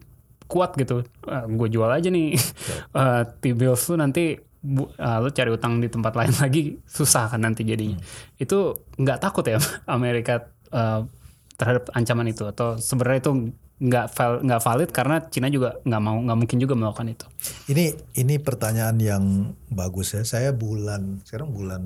kuat 0.50 0.76
gitu. 0.76 1.06
gue 1.30 1.68
jual 1.70 1.90
aja 1.90 2.10
nih 2.10 2.34
eh, 3.00 3.24
T-bills 3.40 3.82
tuh 3.86 3.98
nanti 4.02 4.34
bu, 4.60 4.90
eh, 4.98 5.18
lu 5.22 5.30
cari 5.30 5.50
utang 5.54 5.78
di 5.78 5.88
tempat 5.88 6.14
lain 6.18 6.34
lagi 6.44 6.76
susah 6.86 7.32
kan 7.32 7.42
nanti 7.42 7.64
jadinya. 7.64 7.98
Itu 8.36 8.86
nggak 8.98 9.20
takut 9.22 9.46
ya 9.48 9.62
Amerika 9.98 10.50
eh, 10.74 11.02
terhadap 11.56 11.92
ancaman 11.96 12.32
itu 12.32 12.48
atau 12.48 12.80
sebenarnya 12.80 13.20
itu 13.24 13.32
nggak 13.80 14.06
val- 14.12 14.42
nggak 14.44 14.62
valid 14.62 14.90
karena 14.92 15.24
Cina 15.32 15.48
juga 15.48 15.80
nggak 15.88 16.02
mau 16.04 16.20
nggak 16.20 16.38
mungkin 16.38 16.58
juga 16.60 16.76
melakukan 16.76 17.16
itu. 17.16 17.26
Ini 17.72 17.86
ini 18.20 18.36
pertanyaan 18.40 18.98
yang 19.00 19.24
bagus 19.72 20.20
ya. 20.20 20.24
Saya 20.28 20.52
bulan 20.52 21.24
sekarang 21.24 21.56
bulan 21.56 21.84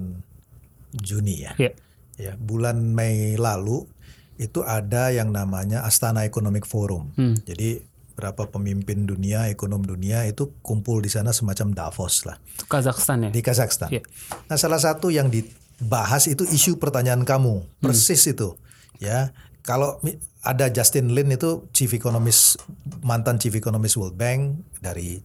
Juni 0.94 1.46
ya. 1.46 1.54
Iya. 1.58 1.72
Ya, 2.14 2.34
bulan 2.38 2.94
Mei 2.94 3.36
lalu 3.36 3.90
itu 4.38 4.62
ada 4.62 5.10
yang 5.10 5.34
namanya 5.34 5.86
Astana 5.86 6.26
Economic 6.26 6.66
Forum. 6.70 7.14
Hmm. 7.18 7.38
Jadi 7.46 7.82
berapa 8.14 8.46
pemimpin 8.46 9.10
dunia, 9.10 9.50
ekonom 9.50 9.82
dunia 9.82 10.26
itu 10.30 10.54
kumpul 10.62 11.02
di 11.02 11.10
sana 11.10 11.34
semacam 11.34 11.74
Davos 11.74 12.30
lah 12.30 12.38
Kazakhstan 12.70 13.30
ya. 13.30 13.30
di 13.34 13.42
Kazakhstan. 13.42 13.90
Iya. 13.90 14.06
Nah, 14.50 14.58
salah 14.58 14.78
satu 14.78 15.10
yang 15.10 15.34
dibahas 15.34 16.30
itu 16.30 16.46
isu 16.46 16.78
pertanyaan 16.78 17.26
kamu, 17.26 17.66
persis 17.82 18.22
itu. 18.30 18.54
Ya, 19.02 19.34
kalau 19.66 19.98
ada 20.46 20.70
Justin 20.70 21.18
Lin 21.18 21.34
itu 21.34 21.66
chief 21.74 21.90
economist 21.98 22.62
mantan 23.02 23.42
chief 23.42 23.58
economist 23.58 23.98
World 23.98 24.20
Bank 24.20 24.62
dari 24.78 25.18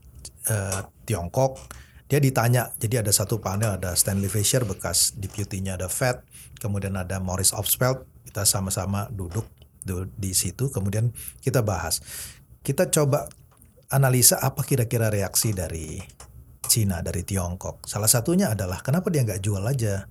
eh, 0.49 0.81
Tiongkok. 1.05 1.61
Dia 2.09 2.19
ditanya, 2.25 2.73
jadi 2.81 3.05
ada 3.05 3.12
satu 3.12 3.37
panel 3.37 3.77
ada 3.77 3.93
Stanley 3.93 4.33
Fischer 4.33 4.65
bekas 4.65 5.12
deputinya 5.12 5.77
ada 5.77 5.93
Fed, 5.93 6.25
kemudian 6.57 6.97
ada 6.97 7.21
Morris 7.21 7.53
Opsfeld, 7.53 8.09
kita 8.25 8.49
sama-sama 8.49 9.12
duduk 9.12 9.45
du- 9.85 10.09
di 10.17 10.33
situ, 10.33 10.73
kemudian 10.73 11.12
kita 11.45 11.61
bahas. 11.61 12.00
Kita 12.65 12.88
coba 12.88 13.29
analisa 13.93 14.41
apa 14.41 14.65
kira-kira 14.65 15.12
reaksi 15.12 15.53
dari 15.53 16.00
Cina 16.69 17.00
dari 17.00 17.25
Tiongkok. 17.25 17.88
Salah 17.88 18.09
satunya 18.09 18.53
adalah 18.53 18.85
kenapa 18.85 19.09
dia 19.09 19.25
nggak 19.25 19.41
jual 19.41 19.65
aja 19.65 20.09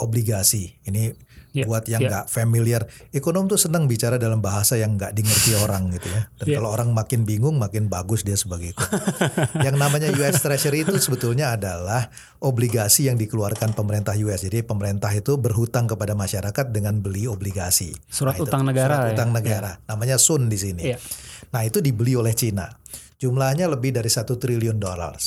obligasi. 0.00 0.80
Ini 0.88 1.12
Yeah, 1.50 1.66
buat 1.66 1.90
yang 1.90 2.06
yeah. 2.06 2.10
nggak 2.14 2.26
familiar, 2.30 2.86
ekonom 3.10 3.50
tuh 3.50 3.58
senang 3.58 3.90
bicara 3.90 4.22
dalam 4.22 4.38
bahasa 4.38 4.78
yang 4.78 4.94
nggak 4.94 5.10
dimengerti 5.18 5.58
orang 5.64 5.90
gitu 5.94 6.08
ya. 6.10 6.22
Dan 6.38 6.46
Yeah. 6.50 6.58
kalau 6.62 6.70
orang 6.74 6.90
makin 6.94 7.26
bingung, 7.26 7.58
makin 7.58 7.90
bagus 7.90 8.22
dia 8.22 8.38
sebagai 8.38 8.70
ekonom. 8.70 9.02
yang 9.66 9.74
namanya 9.74 10.14
US 10.14 10.42
Treasury 10.42 10.86
itu 10.86 10.94
sebetulnya 11.02 11.58
adalah 11.58 12.10
obligasi 12.38 13.10
yang 13.10 13.18
dikeluarkan 13.18 13.74
pemerintah 13.74 14.14
US. 14.22 14.46
Jadi 14.46 14.62
pemerintah 14.62 15.10
itu 15.10 15.36
berhutang 15.36 15.90
kepada 15.90 16.14
masyarakat 16.14 16.70
dengan 16.70 17.02
beli 17.02 17.26
obligasi. 17.26 17.90
Surat 18.06 18.38
itu, 18.38 18.46
utang 18.46 18.62
negara 18.62 18.94
Surat 18.94 19.06
ya. 19.10 19.14
utang 19.18 19.30
negara. 19.34 19.70
Namanya 19.90 20.16
SUN 20.22 20.46
di 20.46 20.58
sini. 20.58 20.82
Iya. 20.90 20.98
Nah 21.50 21.62
itu 21.66 21.82
dibeli 21.82 22.14
oleh 22.14 22.34
Cina. 22.34 22.70
Jumlahnya 23.20 23.68
lebih 23.68 23.92
dari 23.92 24.08
satu 24.08 24.40
triliun 24.40 24.80
dolar, 24.80 25.20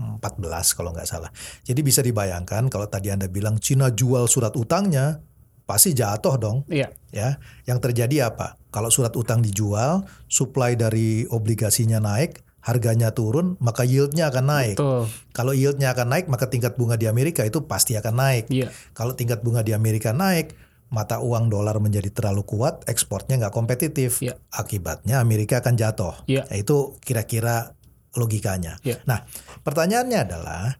1,14 0.00 0.76
kalau 0.76 0.90
nggak 0.96 1.08
salah. 1.08 1.30
Jadi 1.62 1.80
bisa 1.84 2.00
dibayangkan 2.00 2.72
kalau 2.72 2.88
tadi 2.88 3.12
anda 3.12 3.28
bilang 3.28 3.60
Cina 3.60 3.92
jual 3.92 4.24
surat 4.24 4.56
utangnya, 4.56 5.20
pasti 5.68 5.92
jatuh 5.92 6.34
dong. 6.40 6.58
Iya. 6.66 6.88
Ya, 7.12 7.36
yang 7.68 7.78
terjadi 7.78 8.32
apa? 8.32 8.56
Kalau 8.72 8.88
surat 8.88 9.12
utang 9.14 9.44
dijual, 9.44 10.08
supply 10.26 10.74
dari 10.74 11.28
obligasinya 11.28 12.00
naik, 12.00 12.40
harganya 12.64 13.12
turun, 13.12 13.60
maka 13.60 13.84
yieldnya 13.84 14.32
akan 14.32 14.44
naik. 14.46 14.76
Betul. 14.80 15.06
Kalau 15.36 15.52
yieldnya 15.52 15.92
akan 15.92 16.06
naik, 16.16 16.26
maka 16.32 16.48
tingkat 16.48 16.74
bunga 16.80 16.96
di 16.96 17.06
Amerika 17.08 17.44
itu 17.44 17.64
pasti 17.68 17.94
akan 17.94 18.14
naik. 18.16 18.44
Iya. 18.48 18.72
Kalau 18.96 19.12
tingkat 19.12 19.44
bunga 19.44 19.60
di 19.60 19.76
Amerika 19.76 20.12
naik, 20.14 20.54
mata 20.90 21.22
uang 21.22 21.48
dolar 21.48 21.78
menjadi 21.78 22.10
terlalu 22.10 22.42
kuat, 22.42 22.82
ekspornya 22.90 23.38
nggak 23.40 23.54
kompetitif. 23.54 24.20
Iya. 24.20 24.36
Akibatnya 24.50 25.22
Amerika 25.22 25.62
akan 25.62 25.74
jatuh. 25.78 26.14
Iya. 26.26 26.46
Nah, 26.46 26.56
itu 26.58 26.98
kira-kira 27.00 27.78
logikanya. 28.16 28.78
Iya. 28.82 29.02
Nah, 29.06 29.22
pertanyaannya 29.62 30.18
adalah, 30.18 30.74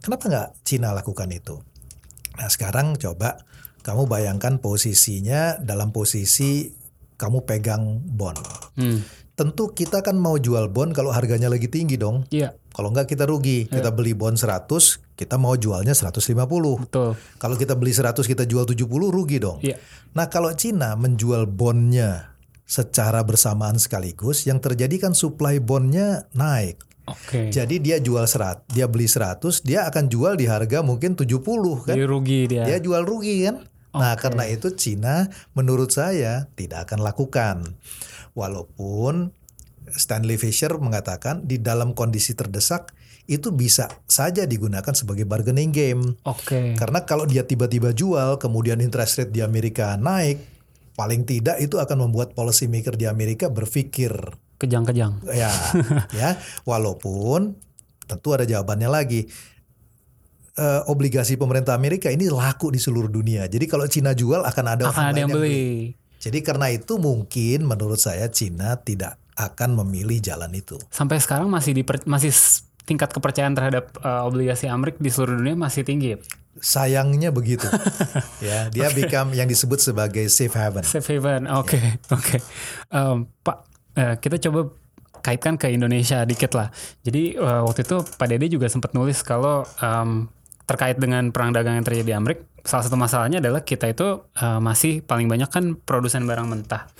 kenapa 0.00 0.24
nggak 0.28 0.48
Cina 0.64 0.96
lakukan 0.96 1.28
itu? 1.32 1.60
Nah, 2.38 2.48
sekarang 2.48 2.96
coba 2.96 3.44
kamu 3.82 4.06
bayangkan 4.06 4.62
posisinya 4.62 5.58
dalam 5.60 5.90
posisi 5.90 6.70
kamu 7.18 7.44
pegang 7.44 8.02
bond. 8.02 8.40
Hmm. 8.78 9.02
Tentu 9.32 9.72
kita 9.72 10.04
kan 10.04 10.18
mau 10.18 10.36
jual 10.38 10.70
bond 10.70 10.92
kalau 10.92 11.10
harganya 11.10 11.50
lagi 11.50 11.66
tinggi 11.66 11.98
dong. 11.98 12.26
Iya. 12.30 12.54
Kalau 12.72 12.88
nggak 12.92 13.08
kita 13.10 13.28
rugi. 13.28 13.68
Kita 13.68 13.92
beli 13.92 14.16
bond 14.16 14.40
100, 14.40 14.68
kita 15.16 15.36
mau 15.36 15.54
jualnya 15.56 15.92
150. 15.92 16.88
Betul. 16.88 17.14
Kalau 17.36 17.56
kita 17.56 17.76
beli 17.76 17.92
100 17.92 18.22
kita 18.24 18.48
jual 18.48 18.64
70 18.64 18.86
rugi 19.12 19.38
dong. 19.38 19.60
Iya. 19.60 19.76
Nah 20.16 20.26
kalau 20.32 20.52
Cina 20.56 20.96
menjual 20.96 21.48
bondnya 21.48 22.31
secara 22.72 23.20
bersamaan 23.20 23.76
sekaligus, 23.76 24.48
yang 24.48 24.56
terjadi 24.56 24.96
kan 24.96 25.12
supply 25.12 25.60
bondnya 25.60 26.24
naik. 26.32 26.80
Oke. 27.04 27.52
Jadi 27.52 27.84
dia 27.84 28.00
jual 28.00 28.24
serat, 28.24 28.64
dia 28.72 28.88
beli 28.88 29.04
100, 29.04 29.60
dia 29.60 29.84
akan 29.84 30.08
jual 30.08 30.40
di 30.40 30.48
harga 30.48 30.80
mungkin 30.80 31.12
70 31.12 31.36
kan. 31.84 31.92
Jadi 31.92 32.06
rugi 32.08 32.40
dia. 32.48 32.64
Dia 32.64 32.78
jual 32.80 33.04
rugi 33.04 33.44
kan. 33.44 33.68
Nah 33.92 34.16
Oke. 34.16 34.24
karena 34.24 34.48
itu 34.48 34.72
Cina 34.72 35.28
menurut 35.52 35.92
saya 35.92 36.48
tidak 36.56 36.88
akan 36.88 37.04
lakukan. 37.04 37.56
Walaupun 38.32 39.36
Stanley 39.92 40.40
Fisher 40.40 40.72
mengatakan 40.80 41.44
di 41.44 41.60
dalam 41.60 41.92
kondisi 41.92 42.32
terdesak 42.32 42.96
itu 43.28 43.52
bisa 43.52 43.92
saja 44.08 44.48
digunakan 44.48 44.94
sebagai 44.96 45.28
bargaining 45.28 45.74
game. 45.74 46.16
Oke. 46.24 46.74
Karena 46.74 47.04
kalau 47.04 47.28
dia 47.28 47.44
tiba-tiba 47.44 47.92
jual, 47.92 48.40
kemudian 48.40 48.80
interest 48.80 49.20
rate 49.20 49.34
di 49.34 49.44
Amerika 49.44 49.94
naik, 50.00 50.51
paling 50.92 51.24
tidak 51.24 51.58
itu 51.58 51.80
akan 51.80 52.08
membuat 52.08 52.36
policy 52.36 52.68
maker 52.68 52.96
di 52.96 53.08
Amerika 53.08 53.48
berpikir, 53.48 54.12
Kejang-kejang. 54.60 55.24
ya, 55.32 55.50
ya, 56.20 56.38
walaupun 56.62 57.58
tentu 58.06 58.28
ada 58.30 58.44
jawabannya 58.46 58.88
lagi. 58.88 59.26
Eh, 60.52 60.82
obligasi 60.84 61.40
pemerintah 61.40 61.72
Amerika 61.72 62.12
ini 62.12 62.28
laku 62.28 62.68
di 62.68 62.76
seluruh 62.76 63.08
dunia. 63.08 63.48
Jadi 63.48 63.64
kalau 63.64 63.88
Cina 63.88 64.12
jual 64.12 64.44
akan 64.44 64.64
ada 64.68 64.84
Akan 64.84 64.92
orang 64.92 65.08
ada 65.08 65.20
yang 65.24 65.32
lain 65.32 65.36
beli. 65.40 65.72
Jadi 66.20 66.38
karena 66.44 66.68
itu 66.68 67.00
mungkin 67.00 67.64
menurut 67.64 67.96
saya 67.96 68.28
Cina 68.28 68.76
tidak 68.76 69.16
akan 69.32 69.80
memilih 69.80 70.20
jalan 70.20 70.52
itu. 70.52 70.76
Sampai 70.92 71.18
sekarang 71.24 71.48
masih 71.48 71.72
diper, 71.72 72.04
masih 72.04 72.30
tingkat 72.84 73.10
kepercayaan 73.10 73.56
terhadap 73.56 73.96
uh, 74.04 74.28
obligasi 74.28 74.68
Amrik 74.68 75.00
di 75.00 75.08
seluruh 75.08 75.40
dunia 75.40 75.56
masih 75.56 75.88
tinggi. 75.88 76.20
Ya? 76.56 76.60
Sayangnya 76.60 77.30
begitu. 77.32 77.64
ya, 78.46 78.68
dia 78.68 78.88
become 78.92 79.32
yang 79.32 79.48
disebut 79.48 79.80
sebagai 79.80 80.28
safe 80.28 80.52
haven. 80.52 80.84
Safe 80.84 81.04
haven. 81.04 81.48
Oke, 81.48 81.80
oke. 82.12 82.36
Em, 82.92 83.24
Pak, 83.40 83.56
eh, 83.96 84.14
kita 84.20 84.36
coba 84.48 84.72
kaitkan 85.22 85.54
ke 85.56 85.70
Indonesia 85.70 86.26
dikit 86.26 86.52
lah. 86.58 86.68
Jadi 87.06 87.38
eh, 87.38 87.62
waktu 87.62 87.86
itu 87.86 88.02
Pak 88.04 88.26
Dede 88.28 88.46
juga 88.50 88.66
sempat 88.68 88.92
nulis 88.92 89.22
kalau 89.22 89.64
em, 89.80 90.28
terkait 90.66 90.98
dengan 90.98 91.30
perang 91.30 91.54
dagang 91.54 91.78
yang 91.78 91.86
terjadi 91.86 92.06
di 92.06 92.14
Amrik, 92.14 92.38
salah 92.62 92.86
satu 92.86 92.98
masalahnya 92.98 93.38
adalah 93.42 93.62
kita 93.62 93.90
itu 93.90 94.26
eh, 94.38 94.60
masih 94.60 95.02
paling 95.02 95.30
banyak 95.30 95.48
kan 95.48 95.78
produsen 95.78 96.26
barang 96.26 96.46
mentah 96.50 96.90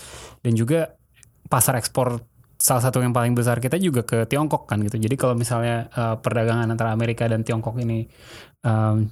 dan 0.42 0.52
juga 0.54 0.94
pasar 1.50 1.78
ekspor 1.78 2.22
salah 2.62 2.78
satu 2.78 3.02
yang 3.02 3.10
paling 3.10 3.34
besar 3.34 3.58
kita 3.58 3.74
juga 3.82 4.06
ke 4.06 4.22
Tiongkok 4.30 4.70
kan 4.70 4.78
gitu. 4.86 4.98
Jadi 5.02 5.14
kalau 5.18 5.34
misalnya 5.34 5.90
eh, 5.90 6.16
perdagangan 6.18 6.70
antara 6.70 6.94
Amerika 6.94 7.26
dan 7.26 7.42
Tiongkok 7.42 7.74
ini 7.82 8.06
em, 8.62 9.10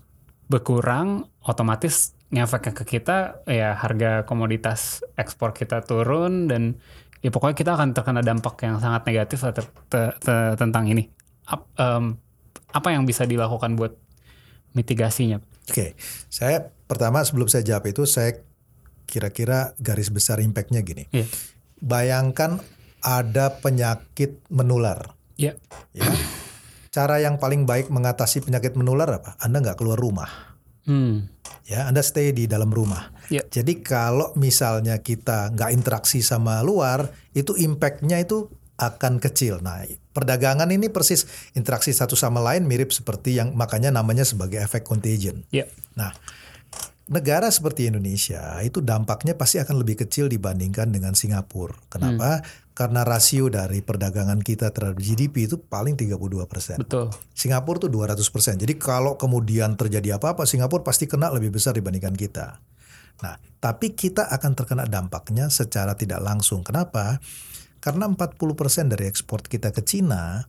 berkurang, 0.50 1.30
otomatis 1.46 2.18
ngefeknya 2.34 2.74
ke 2.74 2.84
kita 2.86 3.46
ya 3.46 3.74
harga 3.74 4.22
komoditas 4.26 5.02
ekspor 5.14 5.54
kita 5.54 5.82
turun 5.82 6.46
dan 6.50 6.78
ya 7.22 7.30
pokoknya 7.30 7.54
kita 7.58 7.70
akan 7.74 7.94
terkena 7.94 8.22
dampak 8.22 8.58
yang 8.66 8.78
sangat 8.82 9.06
negatif 9.06 9.46
ter- 9.54 9.74
te- 9.86 10.14
te- 10.18 10.54
tentang 10.58 10.90
ini. 10.90 11.06
Ap- 11.46 11.70
em, 11.78 12.18
apa 12.70 12.88
yang 12.94 13.06
bisa 13.06 13.26
dilakukan 13.26 13.74
buat 13.78 13.94
mitigasinya? 14.74 15.42
Oke, 15.70 15.94
saya 16.30 16.70
pertama 16.86 17.22
sebelum 17.22 17.46
saya 17.46 17.62
jawab 17.62 17.90
itu 17.90 18.02
saya 18.06 18.42
kira-kira 19.06 19.74
garis 19.78 20.10
besar 20.10 20.38
impactnya 20.38 20.82
gini. 20.82 21.06
Iya. 21.10 21.26
Bayangkan 21.82 22.62
ada 23.02 23.58
penyakit 23.58 24.38
menular. 24.50 25.14
Ya, 25.34 25.56
Ya. 25.96 26.04
Cara 26.90 27.22
yang 27.22 27.38
paling 27.38 27.70
baik 27.70 27.86
mengatasi 27.86 28.42
penyakit 28.42 28.74
menular 28.74 29.06
apa? 29.06 29.38
Anda 29.38 29.62
nggak 29.62 29.78
keluar 29.78 29.94
rumah. 29.94 30.26
hmm, 30.90 31.38
Ya, 31.70 31.86
Anda 31.86 32.02
stay 32.02 32.34
di 32.34 32.50
dalam 32.50 32.74
rumah. 32.74 33.14
Ya. 33.30 33.46
Jadi 33.46 33.78
kalau 33.78 34.34
misalnya 34.34 34.98
kita 34.98 35.54
nggak 35.54 35.70
interaksi 35.70 36.18
sama 36.18 36.58
luar, 36.66 37.14
itu 37.30 37.54
impactnya 37.54 38.18
itu 38.18 38.50
akan 38.74 39.22
kecil. 39.22 39.62
Nah, 39.62 39.86
perdagangan 40.10 40.66
ini 40.74 40.90
persis 40.90 41.30
interaksi 41.54 41.94
satu 41.94 42.18
sama 42.18 42.42
lain 42.42 42.66
mirip 42.66 42.90
seperti 42.90 43.38
yang 43.38 43.54
makanya 43.54 43.94
namanya 43.94 44.26
sebagai 44.26 44.58
efek 44.58 44.82
contagion. 44.82 45.46
ya, 45.54 45.70
Nah, 45.94 46.10
negara 47.06 47.54
seperti 47.54 47.86
Indonesia 47.86 48.58
itu 48.66 48.82
dampaknya 48.82 49.38
pasti 49.38 49.62
akan 49.62 49.78
lebih 49.78 50.02
kecil 50.02 50.26
dibandingkan 50.26 50.90
dengan 50.90 51.14
Singapura. 51.14 51.78
Kenapa? 51.86 52.42
Karena 52.70 53.04
rasio 53.04 53.50
dari 53.52 53.84
perdagangan 53.84 54.40
kita 54.40 54.72
terhadap 54.72 54.96
GDP 54.96 55.50
itu 55.50 55.60
paling 55.60 55.98
32 55.98 56.16
persen. 56.48 56.76
betul. 56.80 57.12
Singapura 57.34 57.82
tuh 57.82 57.92
200 57.92 58.16
persen. 58.32 58.54
Jadi 58.56 58.78
kalau 58.80 59.20
kemudian 59.20 59.76
terjadi 59.76 60.16
apa-apa, 60.16 60.48
Singapura 60.48 60.80
pasti 60.80 61.04
kena 61.04 61.28
lebih 61.28 61.52
besar 61.52 61.76
dibandingkan 61.76 62.16
kita. 62.16 62.62
Nah, 63.20 63.36
tapi 63.60 63.92
kita 63.92 64.32
akan 64.32 64.52
terkena 64.56 64.88
dampaknya 64.88 65.52
secara 65.52 65.92
tidak 65.92 66.24
langsung. 66.24 66.64
Kenapa? 66.64 67.20
Karena 67.80 68.08
40 68.08 68.36
persen 68.56 68.88
dari 68.88 69.08
ekspor 69.08 69.44
kita 69.44 69.72
ke 69.72 69.84
Cina 69.84 70.44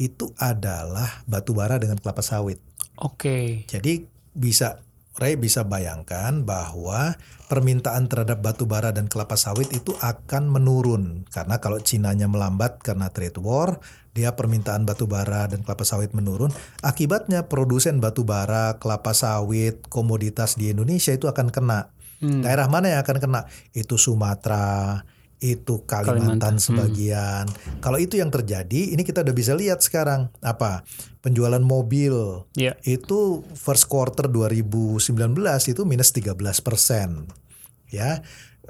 itu 0.00 0.32
adalah 0.40 1.24
batu 1.28 1.52
bara 1.52 1.76
dengan 1.76 2.00
kelapa 2.00 2.24
sawit. 2.24 2.60
Oke, 3.00 3.64
Jadi 3.68 4.04
bisa 4.32 4.80
Ray 5.18 5.34
bisa 5.34 5.66
bayangkan 5.66 6.46
bahwa 6.46 7.18
permintaan 7.50 8.06
terhadap 8.06 8.46
batu 8.46 8.70
bara 8.70 8.94
dan 8.94 9.10
kelapa 9.10 9.34
sawit 9.34 9.66
itu 9.74 9.90
akan 9.98 10.46
menurun 10.46 11.26
karena 11.34 11.58
kalau 11.58 11.82
Cinanya 11.82 12.30
melambat 12.30 12.78
karena 12.78 13.10
trade 13.10 13.42
war, 13.42 13.82
dia 14.14 14.38
permintaan 14.38 14.86
batu 14.86 15.10
bara 15.10 15.50
dan 15.50 15.66
kelapa 15.66 15.82
sawit 15.82 16.14
menurun. 16.14 16.54
Akibatnya 16.82 17.50
produsen 17.50 17.98
batu 17.98 18.22
bara, 18.22 18.78
kelapa 18.78 19.10
sawit, 19.10 19.86
komoditas 19.90 20.54
di 20.54 20.70
Indonesia 20.70 21.10
itu 21.10 21.26
akan 21.26 21.50
kena. 21.50 21.90
Hmm. 22.22 22.46
Daerah 22.46 22.70
mana 22.70 22.94
yang 22.94 23.00
akan 23.02 23.18
kena? 23.18 23.40
Itu 23.74 23.98
Sumatera, 23.98 25.02
itu 25.40 25.82
Kalimantan, 25.88 26.04
Kalimantan 26.38 26.54
sebagian. 26.60 27.44
Kalau 27.80 27.96
itu 27.96 28.20
yang 28.20 28.28
terjadi, 28.28 28.92
ini 28.92 29.02
kita 29.02 29.24
udah 29.24 29.34
bisa 29.34 29.56
lihat 29.56 29.80
sekarang 29.80 30.28
apa? 30.44 30.84
Penjualan 31.24 31.60
mobil 31.60 32.44
ya, 32.56 32.76
itu 32.84 33.44
first 33.56 33.88
quarter 33.88 34.28
2019 34.28 35.00
itu 35.68 35.82
minus 35.88 36.12
13 36.12 36.36
persen, 36.60 37.28
ya. 37.88 38.20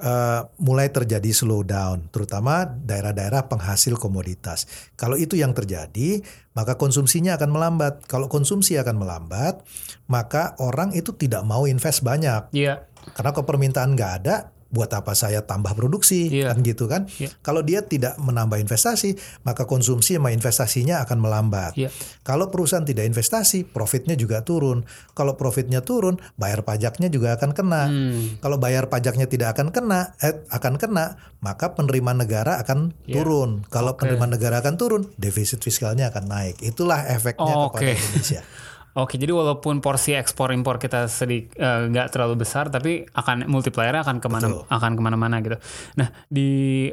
Eh, 0.00 0.40
mulai 0.56 0.88
terjadi 0.88 1.28
slowdown, 1.28 2.08
terutama 2.08 2.64
daerah-daerah 2.64 3.52
penghasil 3.52 4.00
komoditas. 4.00 4.64
Kalau 4.96 5.12
itu 5.12 5.36
yang 5.36 5.52
terjadi, 5.52 6.24
maka 6.56 6.80
konsumsinya 6.80 7.36
akan 7.36 7.52
melambat. 7.52 8.08
Kalau 8.08 8.24
konsumsi 8.32 8.80
akan 8.80 8.96
melambat, 8.96 9.60
maka 10.08 10.56
orang 10.56 10.96
itu 10.96 11.12
tidak 11.12 11.44
mau 11.44 11.68
invest 11.68 12.00
banyak. 12.00 12.48
ya, 12.56 12.88
Karena 13.12 13.36
kalau 13.36 13.44
permintaan 13.44 13.92
nggak 13.92 14.12
ada, 14.24 14.48
buat 14.70 14.90
apa 14.90 15.12
saya 15.12 15.42
tambah 15.42 15.74
produksi 15.74 16.30
Iya. 16.30 16.54
kan 16.54 16.62
gitu 16.62 16.86
kan? 16.86 17.10
Iya. 17.18 17.34
Kalau 17.42 17.60
dia 17.60 17.82
tidak 17.82 18.14
menambah 18.16 18.56
investasi, 18.56 19.18
maka 19.42 19.66
konsumsi 19.66 20.14
sama 20.14 20.30
investasinya 20.30 21.02
akan 21.02 21.18
melambat. 21.18 21.74
Iya. 21.74 21.90
Kalau 22.22 22.48
perusahaan 22.48 22.86
tidak 22.86 23.04
investasi, 23.04 23.66
profitnya 23.66 24.14
juga 24.14 24.40
turun. 24.40 24.86
Kalau 25.12 25.34
profitnya 25.34 25.82
turun, 25.82 26.22
bayar 26.34 26.62
pajaknya 26.62 27.10
juga 27.10 27.34
akan 27.34 27.50
kena. 27.50 27.82
Hmm. 27.86 28.38
Kalau 28.38 28.56
bayar 28.56 28.86
pajaknya 28.86 29.26
tidak 29.26 29.58
akan 29.58 29.74
kena, 29.74 30.14
eh, 30.22 30.46
akan 30.48 30.78
kena, 30.78 31.18
maka 31.40 31.74
penerimaan 31.74 32.22
negara 32.22 32.62
akan 32.62 32.94
Iya. 33.04 33.20
turun. 33.20 33.66
Kalau 33.68 33.98
Oke. 33.98 34.06
penerimaan 34.06 34.30
negara 34.30 34.62
akan 34.62 34.74
turun, 34.78 35.02
defisit 35.16 35.58
fiskalnya 35.60 36.14
akan 36.14 36.30
naik. 36.30 36.62
Itulah 36.62 37.10
efeknya 37.10 37.42
Oh, 37.58 37.74
kepada 37.74 37.90
oke. 37.90 37.98
Indonesia. 37.98 38.42
Oke, 38.90 39.22
jadi 39.22 39.30
walaupun 39.30 39.78
porsi 39.78 40.18
ekspor 40.18 40.50
impor 40.50 40.82
kita 40.82 41.06
sedikit 41.06 41.54
nggak 41.62 42.10
terlalu 42.10 42.42
besar, 42.42 42.74
tapi 42.74 43.06
akan 43.06 43.46
multiplier 43.46 43.94
akan 43.94 44.18
ke 44.18 44.26
mana 44.26 44.50
Betul. 44.50 44.66
akan 44.66 44.90
ke 44.98 45.00
mana-mana 45.00 45.36
gitu. 45.38 45.54
Nah, 45.94 46.10
di 46.26 46.90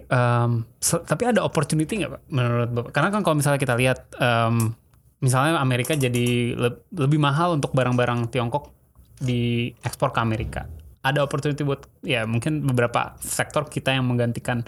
se- 0.77 1.01
tapi 1.01 1.23
ada 1.25 1.41
opportunity 1.41 1.97
nggak 1.97 2.11
pak 2.13 2.21
menurut 2.29 2.69
bapak? 2.69 2.91
Karena 2.93 3.09
kan 3.09 3.21
kalau 3.25 3.41
misalnya 3.41 3.57
kita 3.57 3.73
lihat, 3.73 4.13
em, 4.21 4.77
misalnya 5.25 5.57
Amerika 5.57 5.97
jadi 5.97 6.53
le- 6.53 6.85
lebih 6.93 7.17
mahal 7.17 7.57
untuk 7.57 7.73
barang-barang 7.73 8.29
Tiongkok 8.29 8.69
di 9.17 9.73
ekspor 9.81 10.13
ke 10.13 10.21
Amerika. 10.21 10.69
Ada 11.01 11.25
opportunity 11.25 11.65
buat 11.65 11.81
ya 12.05 12.29
mungkin 12.29 12.61
beberapa 12.61 13.17
sektor 13.17 13.65
kita 13.65 13.89
yang 13.97 14.05
menggantikan 14.05 14.61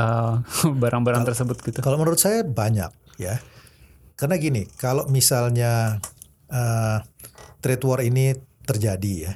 eh, 0.00 0.34
barang-barang 0.82 1.28
tersebut 1.28 1.60
gitu. 1.60 1.84
Kalau 1.84 2.00
menurut 2.00 2.16
saya 2.16 2.40
banyak 2.40 2.88
ya. 3.20 3.36
Karena 4.14 4.38
gini, 4.38 4.62
kalau 4.78 5.10
misalnya 5.10 5.98
eh, 6.50 6.98
trade 7.60 7.84
war 7.84 8.00
ini 8.04 8.34
terjadi 8.64 9.12
ya 9.28 9.32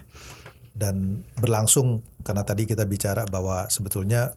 dan 0.78 1.26
berlangsung 1.36 2.06
karena 2.22 2.46
tadi 2.46 2.64
kita 2.64 2.86
bicara 2.86 3.26
bahwa 3.26 3.66
sebetulnya 3.66 4.32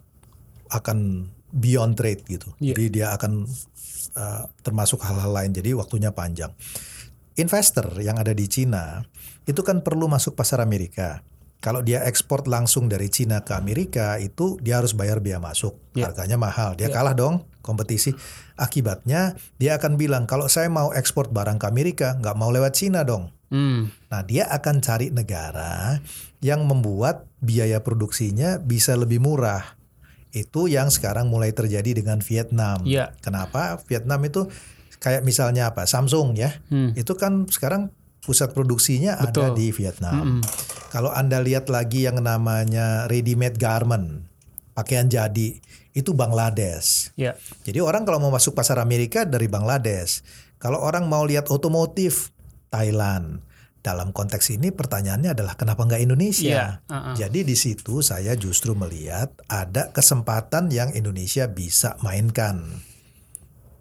akan 0.72 1.30
beyond 1.52 2.00
trade 2.00 2.24
gitu. 2.26 2.50
Iya. 2.58 2.74
Jadi 2.74 2.86
dia 2.90 3.08
akan 3.14 3.46
eh, 4.18 4.44
termasuk 4.64 5.04
hal-hal 5.04 5.32
lain. 5.32 5.52
Jadi 5.52 5.76
waktunya 5.76 6.10
panjang. 6.16 6.52
Investor 7.40 7.96
yang 8.04 8.20
ada 8.20 8.36
di 8.36 8.44
Cina 8.48 9.04
itu 9.48 9.62
kan 9.64 9.84
perlu 9.84 10.08
masuk 10.12 10.36
pasar 10.36 10.60
Amerika. 10.60 11.24
Kalau 11.62 11.86
dia 11.86 12.02
ekspor 12.10 12.50
langsung 12.50 12.90
dari 12.90 13.06
Cina 13.08 13.46
ke 13.46 13.54
Amerika 13.54 14.18
itu 14.18 14.58
dia 14.60 14.82
harus 14.82 14.98
bayar 14.98 15.22
biaya 15.22 15.38
masuk. 15.38 15.78
Iya. 15.94 16.10
Harganya 16.10 16.42
mahal. 16.42 16.74
Dia 16.74 16.90
Iya. 16.90 16.96
kalah 16.98 17.14
dong 17.14 17.46
kompetisi. 17.62 18.18
Akibatnya 18.58 19.38
dia 19.62 19.78
akan 19.78 19.94
bilang 19.94 20.26
kalau 20.26 20.50
saya 20.50 20.74
mau 20.74 20.90
ekspor 20.90 21.30
barang 21.30 21.62
ke 21.62 21.66
Amerika 21.70 22.18
nggak 22.18 22.34
mau 22.34 22.50
lewat 22.50 22.74
Cina 22.74 23.06
dong. 23.06 23.30
Hmm, 23.52 23.92
Nah 24.08 24.24
dia 24.24 24.48
akan 24.48 24.80
cari 24.80 25.12
negara 25.12 26.00
yang 26.40 26.66
membuat 26.66 27.28
biaya 27.44 27.84
produksinya 27.84 28.58
bisa 28.58 28.96
lebih 28.98 29.20
murah. 29.22 29.78
Itu 30.32 30.72
yang 30.72 30.88
sekarang 30.88 31.28
mulai 31.28 31.52
terjadi 31.52 31.92
dengan 31.94 32.24
Vietnam. 32.24 32.88
Iya. 32.88 33.12
Kenapa? 33.20 33.78
Vietnam 33.86 34.24
itu 34.24 34.48
kayak 34.98 35.28
misalnya 35.28 35.76
apa? 35.76 35.84
Samsung 35.84 36.34
ya. 36.40 36.58
Hmm. 36.72 36.96
Itu 36.96 37.20
kan 37.20 37.46
sekarang 37.52 37.92
pusat 38.22 38.54
produksinya 38.54 39.18
ada 39.18 39.52
Betul. 39.52 39.58
di 39.58 39.68
Vietnam. 39.74 40.40
Mm-mm. 40.40 40.42
Kalau 40.94 41.10
Anda 41.10 41.42
lihat 41.42 41.68
lagi 41.72 42.06
yang 42.06 42.22
namanya 42.22 43.10
ready 43.10 43.34
made 43.34 43.58
garment, 43.58 44.28
pakaian 44.78 45.10
jadi, 45.10 45.58
itu 45.92 46.12
Bangladesh. 46.16 47.12
ya, 47.20 47.36
Jadi 47.68 47.80
orang 47.84 48.08
kalau 48.08 48.22
mau 48.24 48.32
masuk 48.32 48.56
pasar 48.56 48.80
Amerika 48.80 49.28
dari 49.28 49.52
Bangladesh. 49.52 50.24
Kalau 50.62 50.80
orang 50.80 51.10
mau 51.10 51.26
lihat 51.26 51.50
otomotif, 51.50 52.32
Thailand. 52.72 53.44
Dalam 53.82 54.14
konteks 54.14 54.54
ini 54.54 54.70
pertanyaannya 54.70 55.34
adalah 55.34 55.58
kenapa 55.58 55.90
nggak 55.90 56.06
Indonesia? 56.06 56.86
Iya, 56.86 56.86
uh-uh. 56.86 57.18
Jadi 57.18 57.42
di 57.42 57.58
situ 57.58 58.06
saya 58.06 58.38
justru 58.38 58.78
melihat 58.78 59.34
ada 59.50 59.90
kesempatan 59.90 60.70
yang 60.70 60.94
Indonesia 60.94 61.50
bisa 61.50 61.98
mainkan. 62.06 62.62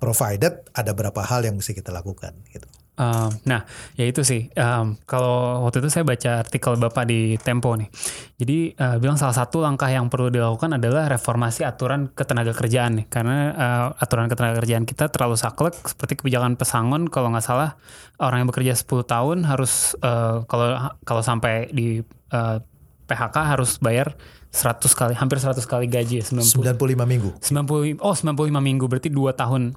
Provided 0.01 0.65
ada 0.73 0.97
beberapa 0.97 1.21
hal 1.21 1.45
yang 1.45 1.61
mesti 1.61 1.77
kita 1.77 1.93
lakukan 1.93 2.33
gitu. 2.49 2.65
Um, 3.01 3.33
nah, 3.49 3.65
ya 3.97 4.05
itu 4.05 4.21
sih. 4.21 4.53
Um, 4.61 5.01
kalau 5.09 5.65
waktu 5.65 5.81
itu 5.81 5.89
saya 5.89 6.05
baca 6.05 6.45
artikel 6.45 6.77
Bapak 6.77 7.09
di 7.09 7.41
Tempo 7.41 7.73
nih. 7.73 7.89
Jadi 8.37 8.77
uh, 8.77 9.01
bilang 9.01 9.17
salah 9.17 9.33
satu 9.33 9.65
langkah 9.65 9.89
yang 9.89 10.13
perlu 10.13 10.29
dilakukan 10.29 10.77
adalah 10.77 11.09
reformasi 11.09 11.65
aturan 11.65 12.13
ketenaga 12.13 12.53
kerjaan 12.53 13.01
nih. 13.01 13.07
Karena 13.09 13.37
uh, 13.57 13.87
aturan 13.97 14.29
ketenaga 14.29 14.61
kerjaan 14.61 14.85
kita 14.85 15.09
terlalu 15.09 15.41
saklek 15.41 15.73
seperti 15.81 16.21
kebijakan 16.21 16.61
pesangon 16.61 17.09
kalau 17.09 17.33
nggak 17.33 17.47
salah 17.49 17.81
orang 18.21 18.45
yang 18.45 18.49
bekerja 18.53 18.77
10 18.77 18.85
tahun 19.09 19.39
harus 19.49 19.97
uh, 20.05 20.45
kalau 20.45 20.93
kalau 21.09 21.23
sampai 21.25 21.73
di 21.73 22.05
uh, 22.37 22.61
PHK 23.09 23.37
harus 23.57 23.81
bayar 23.81 24.13
100 24.53 24.83
kali 24.93 25.15
hampir 25.17 25.41
100 25.41 25.57
kali 25.65 25.89
gaji 25.89 26.21
ya, 26.21 26.25
90 26.29 26.77
95 26.77 27.01
minggu. 27.09 27.31
90 27.41 27.97
oh 28.05 28.15
95 28.15 28.61
minggu 28.61 28.85
berarti 28.85 29.09
2 29.09 29.33
tahun. 29.33 29.73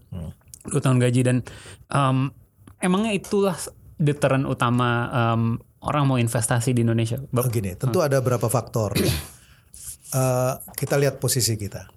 dua 0.64 0.80
tahun 0.80 0.96
gaji 0.96 1.22
dan 1.28 1.38
em, 1.92 2.32
emangnya 2.84 3.16
itulah 3.16 3.56
deteran 3.96 4.44
utama 4.44 5.08
em, 5.08 5.56
orang 5.80 6.04
mau 6.04 6.20
investasi 6.20 6.76
di 6.76 6.84
Indonesia. 6.84 7.16
Bap- 7.32 7.48
Begini, 7.48 7.74
tentu 7.74 8.04
ada 8.04 8.20
beberapa 8.20 8.52
faktor. 8.52 8.94
Eh, 10.14 10.54
kita 10.78 10.94
lihat 11.02 11.18
posisi 11.18 11.58
kita. 11.58 11.90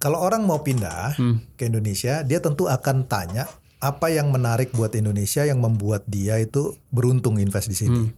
Kalau 0.00 0.16
orang 0.16 0.48
mau 0.48 0.64
pindah 0.64 1.12
ke 1.60 1.68
Indonesia, 1.68 2.24
dia 2.24 2.40
tentu 2.40 2.64
akan 2.64 3.04
tanya 3.04 3.44
apa 3.84 4.08
yang 4.08 4.32
menarik 4.32 4.72
buat 4.72 4.96
Indonesia 4.96 5.44
yang 5.44 5.60
membuat 5.60 6.08
dia 6.08 6.40
itu 6.40 6.80
beruntung 6.88 7.36
invest 7.36 7.68
di 7.68 7.76
sini. 7.76 8.08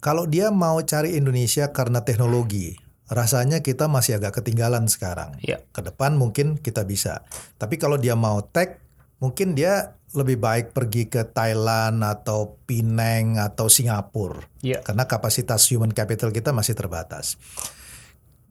Kalau 0.00 0.24
dia 0.24 0.48
mau 0.48 0.80
cari 0.80 1.20
Indonesia 1.20 1.68
karena 1.68 2.00
teknologi, 2.00 2.72
rasanya 3.12 3.60
kita 3.60 3.92
masih 3.92 4.16
agak 4.16 4.40
ketinggalan 4.40 4.88
sekarang. 4.88 5.36
Iya. 5.44 5.60
Ke 5.68 5.84
depan 5.84 6.16
mungkin 6.16 6.56
kita 6.56 6.88
bisa. 6.88 7.28
Tapi 7.60 7.76
kalau 7.76 8.00
dia 8.00 8.16
mau 8.16 8.40
tech, 8.40 8.80
mungkin 9.20 9.52
dia 9.52 10.00
lebih 10.12 10.36
baik 10.36 10.76
pergi 10.76 11.08
ke 11.08 11.32
Thailand 11.32 12.04
atau 12.04 12.60
Penang 12.68 13.40
atau 13.40 13.66
Singapura. 13.68 14.44
Iya. 14.60 14.84
Karena 14.84 15.08
kapasitas 15.08 15.64
human 15.72 15.92
capital 15.92 16.30
kita 16.30 16.52
masih 16.52 16.76
terbatas. 16.76 17.40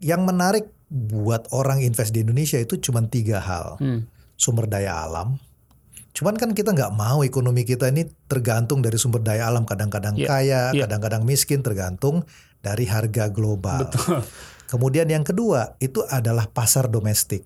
Yang 0.02 0.22
menarik 0.26 0.66
buat 0.90 1.48
orang 1.54 1.86
invest 1.86 2.12
di 2.12 2.26
Indonesia 2.26 2.58
itu 2.58 2.82
cuma 2.82 3.06
tiga 3.06 3.38
hal. 3.38 3.78
Hmm. 3.78 4.10
Sumber 4.34 4.66
daya 4.66 5.06
alam. 5.06 5.38
Cuman 6.12 6.36
kan 6.36 6.52
kita 6.52 6.76
nggak 6.76 6.92
mau 6.98 7.24
ekonomi 7.24 7.64
kita 7.64 7.88
ini 7.88 8.04
tergantung 8.28 8.84
dari 8.84 8.98
sumber 8.98 9.22
daya 9.24 9.48
alam. 9.48 9.64
Kadang-kadang 9.64 10.18
Iya, 10.18 10.28
kaya, 10.28 10.62
iya. 10.74 10.84
kadang-kadang 10.90 11.24
miskin 11.24 11.62
tergantung 11.62 12.26
dari 12.60 12.90
harga 12.90 13.30
global. 13.32 13.88
Kemudian 14.72 15.08
yang 15.12 15.28
kedua 15.28 15.76
itu 15.84 16.04
adalah 16.08 16.48
pasar 16.48 16.88
domestik. 16.88 17.44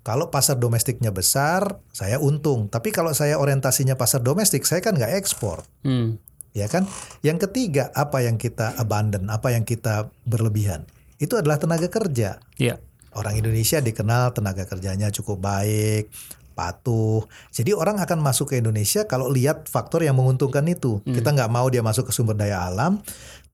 Kalau 0.00 0.32
pasar 0.32 0.56
domestiknya 0.56 1.12
besar, 1.12 1.76
saya 1.92 2.16
untung. 2.16 2.72
Tapi 2.72 2.88
kalau 2.88 3.12
saya 3.12 3.36
orientasinya 3.36 4.00
pasar 4.00 4.24
domestik, 4.24 4.64
saya 4.64 4.80
kan 4.80 4.96
nggak 4.96 5.12
ekspor 5.20 5.64
Hmm. 5.84 6.16
ya 6.56 6.66
kan? 6.66 6.88
Yang 7.20 7.48
ketiga, 7.48 7.92
apa 7.92 8.24
yang 8.24 8.40
kita 8.40 8.74
abandon, 8.80 9.28
apa 9.28 9.52
yang 9.52 9.62
kita 9.68 10.08
berlebihan? 10.24 10.88
Itu 11.20 11.36
adalah 11.36 11.60
tenaga 11.60 11.86
kerja. 11.92 12.40
Iya. 12.56 12.80
Orang 13.12 13.36
Indonesia 13.36 13.78
dikenal 13.82 14.32
tenaga 14.32 14.64
kerjanya 14.64 15.12
cukup 15.12 15.42
baik, 15.42 16.08
patuh. 16.54 17.24
Jadi 17.52 17.72
orang 17.72 17.96
akan 18.00 18.20
masuk 18.20 18.52
ke 18.52 18.60
Indonesia 18.60 19.08
kalau 19.08 19.32
lihat 19.32 19.66
faktor 19.66 20.04
yang 20.04 20.16
menguntungkan 20.16 20.64
itu. 20.68 21.00
Kita 21.04 21.32
nggak 21.32 21.50
mau 21.50 21.66
dia 21.72 21.80
masuk 21.80 22.08
ke 22.08 22.12
sumber 22.12 22.36
daya 22.36 22.68
alam, 22.68 23.00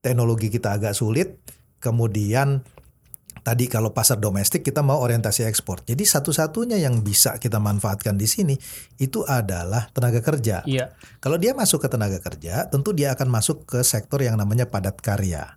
teknologi 0.03 0.51
kita 0.51 0.75
agak 0.75 0.93
sulit, 0.93 1.39
kemudian 1.79 2.61
tadi 3.47 3.71
kalau 3.71 3.95
pasar 3.95 4.19
domestik 4.19 4.59
kita 4.67 4.83
mau 4.83 4.99
orientasi 4.99 5.47
ekspor. 5.47 5.79
Jadi 5.87 6.03
satu-satunya 6.03 6.83
yang 6.83 6.99
bisa 6.99 7.39
kita 7.39 7.63
manfaatkan 7.63 8.19
di 8.19 8.27
sini 8.27 8.59
itu 8.99 9.23
adalah 9.23 9.87
tenaga 9.95 10.19
kerja. 10.19 10.67
Iya. 10.67 10.91
Kalau 11.23 11.39
dia 11.39 11.55
masuk 11.55 11.79
ke 11.79 11.87
tenaga 11.87 12.19
kerja, 12.19 12.67
tentu 12.67 12.91
dia 12.91 13.15
akan 13.15 13.31
masuk 13.31 13.63
ke 13.63 13.79
sektor 13.87 14.19
yang 14.19 14.35
namanya 14.35 14.67
padat 14.67 14.99
karya. 14.99 15.55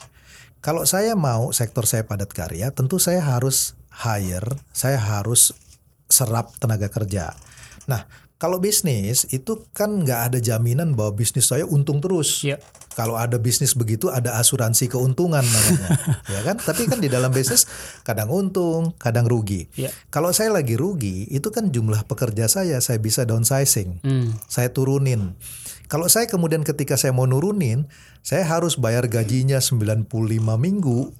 Kalau 0.62 0.86
saya 0.86 1.18
mau 1.18 1.50
sektor 1.50 1.82
saya 1.82 2.06
padat 2.06 2.30
karya, 2.30 2.70
tentu 2.70 3.02
saya 3.02 3.26
harus 3.26 3.74
hire, 3.90 4.54
saya 4.70 5.02
harus 5.02 5.50
serap 6.06 6.54
tenaga 6.62 6.86
kerja. 6.86 7.34
Nah, 7.90 8.06
kalau 8.40 8.56
bisnis 8.56 9.28
itu 9.28 9.68
kan 9.76 10.00
nggak 10.00 10.32
ada 10.32 10.38
jaminan 10.40 10.96
bahwa 10.96 11.12
bisnis 11.12 11.52
saya 11.52 11.68
untung 11.68 12.00
terus. 12.00 12.40
Iya. 12.40 12.56
Kalau 12.96 13.14
ada 13.20 13.36
bisnis 13.36 13.76
begitu 13.76 14.08
ada 14.08 14.40
asuransi 14.40 14.88
keuntungan 14.88 15.44
namanya, 15.44 15.88
ya 16.34 16.40
kan? 16.42 16.56
Tapi 16.56 16.88
kan 16.88 16.98
di 17.04 17.12
dalam 17.12 17.30
bisnis 17.30 17.68
kadang 18.00 18.32
untung, 18.32 18.96
kadang 18.96 19.28
rugi. 19.28 19.68
Iya. 19.76 19.92
Kalau 20.08 20.32
saya 20.32 20.56
lagi 20.56 20.74
rugi, 20.80 21.28
itu 21.28 21.52
kan 21.52 21.68
jumlah 21.68 22.08
pekerja 22.08 22.48
saya 22.48 22.80
saya 22.80 22.96
bisa 22.96 23.28
downsizing 23.28 24.00
Hmm. 24.00 24.32
saya 24.48 24.72
turunin. 24.72 25.36
Kalau 25.90 26.06
saya 26.08 26.24
kemudian 26.30 26.64
ketika 26.64 26.94
saya 26.96 27.10
mau 27.10 27.26
nurunin, 27.26 27.90
saya 28.24 28.46
harus 28.46 28.78
bayar 28.80 29.10
gajinya 29.10 29.58
95 29.60 30.06
minggu. 30.56 31.12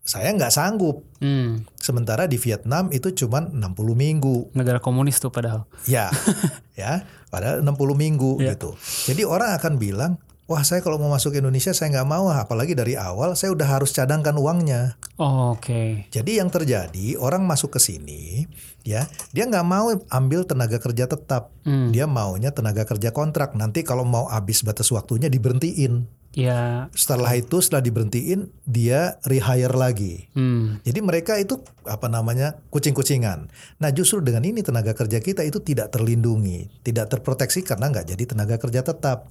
Saya 0.00 0.32
nggak 0.34 0.50
sanggup. 0.50 1.06
Hmm. 1.20 1.62
Sementara 1.76 2.24
di 2.26 2.34
Vietnam 2.34 2.88
itu 2.90 3.12
cuma 3.14 3.44
60 3.44 3.60
minggu. 3.94 4.50
Negara 4.56 4.80
komunis 4.80 5.20
tuh 5.20 5.30
padahal. 5.30 5.68
Ya, 5.84 6.10
ya, 6.80 7.04
padahal 7.28 7.62
60 7.62 7.94
minggu 7.94 8.40
Iya. 8.40 8.56
gitu. 8.56 8.74
Jadi 9.06 9.22
orang 9.22 9.54
akan 9.54 9.78
bilang, 9.78 10.12
wah 10.50 10.66
saya 10.66 10.82
kalau 10.82 10.98
mau 10.98 11.12
masuk 11.12 11.38
Indonesia 11.38 11.70
saya 11.70 11.94
nggak 11.94 12.08
mau, 12.10 12.26
apalagi 12.26 12.74
dari 12.74 12.98
awal 12.98 13.38
saya 13.38 13.54
udah 13.54 13.68
harus 13.78 13.94
cadangkan 13.94 14.34
uangnya. 14.34 14.98
Oh, 15.20 15.54
Oke. 15.54 16.10
Jadi 16.10 16.40
yang 16.42 16.50
terjadi 16.50 17.14
orang 17.20 17.46
masuk 17.46 17.76
ke 17.76 17.80
sini, 17.80 18.50
ya 18.82 19.06
dia 19.30 19.44
nggak 19.46 19.66
mau 19.66 19.92
ambil 20.08 20.44
tenaga 20.44 20.80
kerja 20.80 21.06
tetap, 21.06 21.52
Hmm. 21.62 21.92
dia 21.92 22.08
maunya 22.08 22.50
tenaga 22.50 22.82
kerja 22.84 23.12
kontrak. 23.12 23.52
Nanti 23.52 23.84
kalau 23.84 24.02
mau 24.02 24.26
habis 24.26 24.64
batas 24.64 24.88
waktunya 24.88 25.28
diberhentiin. 25.28 26.08
Ya. 26.30 26.86
Setelah 26.94 27.34
itu 27.34 27.58
setelah 27.58 27.82
diberhentiin 27.82 28.54
dia 28.62 29.18
rehire 29.26 29.74
lagi. 29.74 30.30
Hmm. 30.30 30.78
Jadi 30.86 31.02
mereka 31.02 31.34
itu 31.42 31.58
apa 31.82 32.06
namanya 32.06 32.54
kucing-kucingan. 32.70 33.50
Nah 33.82 33.90
justru 33.90 34.22
dengan 34.22 34.46
ini 34.46 34.62
tenaga 34.62 34.94
kerja 34.94 35.18
kita 35.18 35.42
itu 35.42 35.58
tidak 35.58 35.90
terlindungi, 35.90 36.70
tidak 36.86 37.10
terproteksi 37.10 37.66
karena 37.66 37.90
nggak 37.90 38.14
jadi 38.14 38.24
tenaga 38.30 38.62
kerja 38.62 38.86
tetap. 38.86 39.26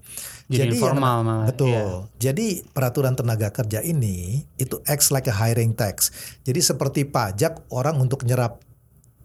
Jadi 0.51 0.59
yang- 0.59 0.75
informal 0.75 1.17
malah, 1.23 1.47
Betul. 1.47 1.71
iya. 1.71 1.85
Jadi 2.19 2.67
peraturan 2.67 3.15
tenaga 3.15 3.47
kerja 3.55 3.79
ini 3.79 4.43
itu 4.59 4.83
acts 4.83 5.15
like 5.15 5.31
a 5.31 5.35
hiring 5.39 5.71
tax. 5.71 6.12
Jadi 6.43 6.59
seperti 6.59 7.07
pajak 7.07 7.63
orang 7.71 7.95
untuk 7.95 8.27
nyerap 8.27 8.59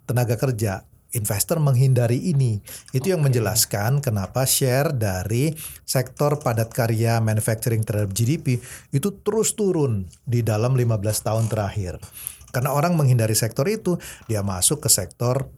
tenaga 0.04 0.36
kerja. 0.38 0.84
Investor 1.14 1.62
menghindari 1.62 2.18
ini. 2.18 2.58
Itu 2.90 3.14
yang 3.14 3.22
menjelaskan 3.22 4.02
kenapa 4.02 4.42
share 4.50 4.90
dari 4.90 5.54
sektor 5.86 6.42
padat 6.42 6.74
karya 6.74 7.22
manufacturing 7.22 7.86
terhadap 7.86 8.10
GDP 8.10 8.58
itu 8.90 9.14
terus 9.22 9.54
turun 9.54 10.10
di 10.26 10.42
dalam 10.42 10.74
15 10.74 10.98
tahun 11.22 11.46
terakhir. 11.46 12.02
Karena 12.50 12.70
orang 12.74 12.98
menghindari 12.98 13.34
sektor 13.34 13.66
itu, 13.66 13.98
dia 14.30 14.42
masuk 14.42 14.82
ke 14.82 14.90
sektor 14.90 15.50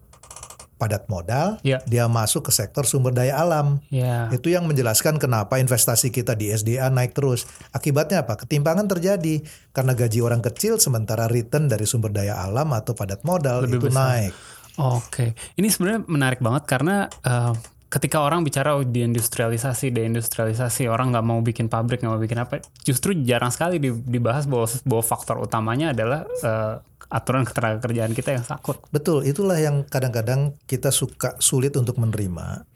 padat 0.77 1.09
modal, 1.09 1.57
Ya. 1.61 1.81
dia 1.85 2.05
masuk 2.07 2.49
ke 2.49 2.53
sektor 2.53 2.85
sumber 2.85 3.11
daya 3.11 3.37
alam. 3.37 3.81
Ya. 3.89 4.29
Itu 4.29 4.49
yang 4.49 4.65
menjelaskan 4.65 5.17
kenapa 5.17 5.57
investasi 5.57 6.09
kita 6.09 6.33
di 6.33 6.49
SDA 6.49 6.89
naik 6.89 7.13
terus. 7.13 7.45
Akibatnya 7.71 8.23
apa? 8.23 8.37
Ketimpangan 8.37 8.85
terjadi 8.87 9.41
karena 9.73 9.93
gaji 9.93 10.21
orang 10.21 10.41
kecil 10.41 10.77
sementara 10.77 11.27
return 11.27 11.67
dari 11.67 11.85
sumber 11.85 12.13
daya 12.13 12.37
alam 12.39 12.71
atau 12.71 12.93
padat 12.93 13.25
modal 13.25 13.65
Lebih 13.65 13.81
itu 13.81 13.87
besar. 13.89 14.01
naik. 14.23 14.33
Oke, 14.77 15.33
ini 15.57 15.73
sebenarnya 15.73 16.05
menarik 16.05 16.45
banget 16.45 16.69
karena 16.69 17.09
eh, 17.09 17.53
ketika 17.87 18.23
orang 18.23 18.43
bicara 18.43 18.75
oh, 18.75 18.83
deindustrialisasi, 18.83 19.95
deindustrialisasi, 19.95 20.91
orang 20.91 21.15
nggak 21.15 21.27
mau 21.27 21.39
bikin 21.41 21.71
pabrik, 21.71 22.03
nggak 22.03 22.13
mau 22.13 22.23
bikin 22.23 22.43
apa, 22.43 22.63
justru 22.83 23.15
jarang 23.23 23.55
sekali 23.55 23.79
di- 23.79 23.95
dibahas 23.95 24.51
bahwa, 24.51 24.67
bahwa 24.83 25.05
faktor 25.07 25.37
utamanya 25.39 25.95
adalah 25.95 26.27
eh, 26.27 26.75
aturan 27.11 27.47
ketenaga 27.47 27.79
kerjaan 27.87 28.13
kita 28.13 28.35
yang 28.35 28.45
sakut. 28.47 28.83
Betul, 28.91 29.23
itulah 29.23 29.59
yang 29.59 29.87
kadang-kadang 29.87 30.59
kita 30.67 30.91
suka 30.91 31.39
sulit 31.39 31.79
untuk 31.79 31.99
menerima. 32.03 32.67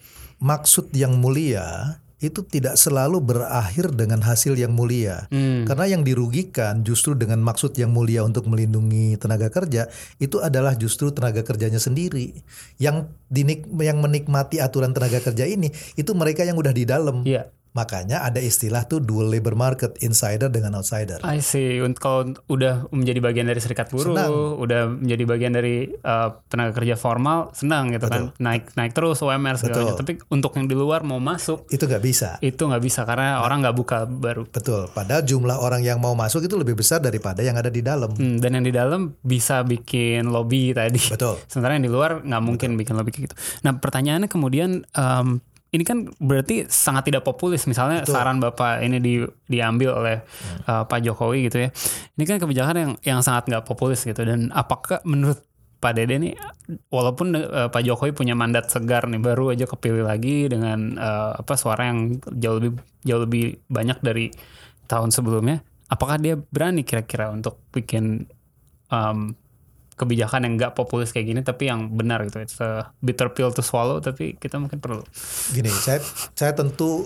Maksud 0.41 0.95
yang 0.97 1.19
mulia 1.19 2.01
itu 2.21 2.45
tidak 2.45 2.77
selalu 2.77 3.19
berakhir 3.25 3.97
dengan 3.97 4.21
hasil 4.21 4.55
yang 4.57 4.77
mulia. 4.77 5.27
Hmm. 5.33 5.65
Karena 5.65 5.97
yang 5.97 6.03
dirugikan 6.05 6.85
justru 6.85 7.17
dengan 7.17 7.41
maksud 7.41 7.73
yang 7.81 7.91
mulia 7.91 8.23
untuk 8.23 8.45
melindungi 8.47 9.17
tenaga 9.17 9.49
kerja 9.49 9.89
itu 10.21 10.39
adalah 10.39 10.77
justru 10.77 11.09
tenaga 11.11 11.41
kerjanya 11.41 11.81
sendiri. 11.81 12.37
Yang 12.77 13.09
dinik 13.33 13.65
yang 13.81 14.05
menikmati 14.05 14.61
aturan 14.61 14.93
tenaga 14.93 15.25
kerja 15.25 15.49
ini 15.49 15.73
itu 15.97 16.13
mereka 16.13 16.45
yang 16.45 16.61
udah 16.61 16.73
di 16.77 16.85
dalam. 16.85 17.25
Iya. 17.25 17.49
Makanya 17.71 18.27
ada 18.27 18.43
istilah 18.43 18.83
tuh 18.85 18.99
dual 18.99 19.31
labor 19.31 19.55
market, 19.55 19.95
insider 20.03 20.51
dengan 20.51 20.75
outsider. 20.75 21.23
I 21.23 21.39
see. 21.39 21.79
Kalau 22.03 22.35
udah 22.51 22.91
menjadi 22.91 23.23
bagian 23.23 23.47
dari 23.47 23.63
serikat 23.63 23.95
buruh, 23.95 24.11
Senang. 24.11 24.59
udah 24.59 24.91
menjadi 24.91 25.25
bagian 25.25 25.53
dari 25.55 25.87
uh, 26.03 26.35
tenaga 26.51 26.75
kerja 26.75 26.99
formal, 26.99 27.55
senang 27.55 27.95
gitu 27.95 28.11
kan. 28.11 28.35
Naik 28.43 28.75
naik 28.75 28.91
terus 28.91 29.23
UMR 29.23 29.55
segala 29.55 29.71
Betul. 29.71 29.85
macam. 29.87 29.99
Tapi 30.03 30.13
untuk 30.35 30.53
yang 30.59 30.67
di 30.67 30.75
luar 30.75 31.07
mau 31.07 31.23
masuk 31.23 31.71
Itu 31.71 31.87
nggak 31.87 32.03
bisa. 32.03 32.29
itu 32.43 32.59
nggak 32.59 32.83
bisa 32.83 33.07
karena 33.07 33.39
orang 33.45 33.63
nggak 33.63 33.77
buka 33.79 33.99
baru. 34.05 34.51
Betul. 34.51 34.91
Padahal 34.91 35.23
jumlah 35.23 35.63
orang 35.63 35.87
yang 35.87 36.03
mau 36.03 36.19
masuk 36.19 36.43
itu 36.43 36.59
lebih 36.59 36.75
besar 36.75 36.99
daripada 36.99 37.39
yang 37.47 37.55
ada 37.55 37.71
di 37.71 37.87
dalam. 37.87 38.11
Hmm, 38.19 38.43
dan 38.43 38.59
yang 38.59 38.65
di 38.67 38.75
dalam 38.75 39.15
bisa 39.23 39.63
bikin 39.63 40.27
lobby 40.27 40.75
tadi. 40.75 40.99
Betul. 40.99 41.39
Sementara 41.51 41.79
yang 41.79 41.87
di 41.87 41.93
luar 41.93 42.19
nggak 42.27 42.43
mungkin 42.43 42.75
bikin 42.75 42.99
lobby 42.99 43.15
kayak 43.15 43.31
gitu. 43.31 43.37
Nah 43.63 43.79
pertanyaannya 43.79 44.27
kemudian 44.27 44.83
em, 44.91 45.39
ini 45.71 45.87
kan 45.87 46.11
berarti 46.19 46.67
sangat 46.67 47.11
tidak 47.11 47.23
populis. 47.23 47.63
Misalnya 47.71 48.03
saran 48.03 48.43
bapak 48.43 48.83
ini 48.83 48.99
di, 48.99 49.23
diambil 49.47 50.03
oleh 50.03 50.17
eh, 50.67 50.85
Pak 50.85 51.01
Jokowi 51.03 51.47
gitu 51.47 51.63
ya. 51.63 51.69
Ini 52.19 52.25
kan 52.27 52.37
kebijakan 52.43 52.77
yang 52.77 52.93
yang 53.07 53.21
sangat 53.23 53.47
nggak 53.47 53.65
populis 53.67 54.03
gitu. 54.03 54.23
Dan 54.27 54.51
apakah 54.51 54.99
menurut 55.07 55.39
Pak 55.81 55.97
Dede 55.97 56.21
nih, 56.21 56.35
walaupun 56.91 57.39
eh, 57.39 57.69
Pak 57.71 57.83
Jokowi 57.87 58.13
punya 58.13 58.35
mandat 58.35 58.69
segar 58.69 59.07
nih, 59.07 59.23
baru 59.23 59.55
aja 59.55 59.65
kepilih 59.71 60.05
lagi 60.05 60.51
dengan 60.51 60.99
eh, 60.99 61.33
apa 61.39 61.55
suara 61.55 61.87
yang 61.87 62.19
jauh 62.35 62.59
lebih 62.59 62.83
jauh 63.07 63.23
lebih 63.23 63.63
banyak 63.71 63.99
dari 64.03 64.29
tahun 64.91 65.15
sebelumnya, 65.15 65.63
apakah 65.87 66.19
dia 66.19 66.35
berani 66.35 66.83
kira-kira 66.83 67.31
untuk 67.31 67.63
bikin 67.71 68.27
em, 68.91 69.39
kebijakan 70.01 70.49
yang 70.49 70.55
nggak 70.57 70.73
populis 70.73 71.13
kayak 71.13 71.29
gini 71.29 71.41
tapi 71.45 71.69
yang 71.69 71.93
benar 71.93 72.25
gitu 72.25 72.41
it's 72.41 72.57
a 72.65 72.89
bitter 73.05 73.29
pill 73.29 73.53
to 73.53 73.61
swallow 73.61 74.01
tapi 74.01 74.41
kita 74.41 74.57
mungkin 74.57 74.81
perlu 74.81 75.05
Gini, 75.53 75.69
saya 75.69 76.01
saya 76.33 76.57
tentu 76.57 77.05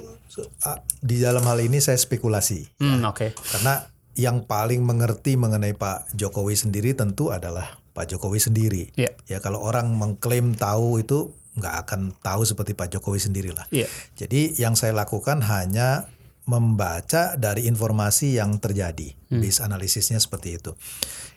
di 0.98 1.22
dalam 1.22 1.46
hal 1.46 1.58
ini 1.62 1.78
saya 1.78 1.98
spekulasi. 1.98 2.82
hmm 2.82 3.02
oke 3.06 3.34
Karena 3.34 3.86
yang 4.14 4.46
paling 4.46 4.82
mengerti 4.82 5.34
mengenai 5.34 5.74
Pak 5.74 6.14
Jokowi 6.14 6.54
sendiri 6.54 6.94
tentu 6.94 7.34
adalah 7.34 7.78
Pak 7.94 8.14
Jokowi 8.14 8.38
sendiri. 8.38 8.82
Iya. 8.94 9.10
Ya 9.26 9.38
kalau 9.42 9.62
orang 9.62 9.94
mengklaim 9.94 10.54
tahu 10.54 11.02
itu 11.02 11.34
nggak 11.54 11.74
akan 11.86 12.00
tahu 12.22 12.42
seperti 12.46 12.74
Pak 12.74 12.94
Jokowi 12.94 13.22
sendiri 13.22 13.50
lah. 13.54 13.66
Iya. 13.70 13.86
Jadi 14.18 14.58
yang 14.58 14.74
saya 14.78 14.94
lakukan 14.94 15.42
hanya 15.46 16.10
membaca 16.44 17.40
dari 17.40 17.64
informasi 17.64 18.36
yang 18.36 18.60
terjadi, 18.60 19.16
base 19.32 19.64
analisisnya 19.64 20.20
seperti 20.20 20.60
itu. 20.60 20.76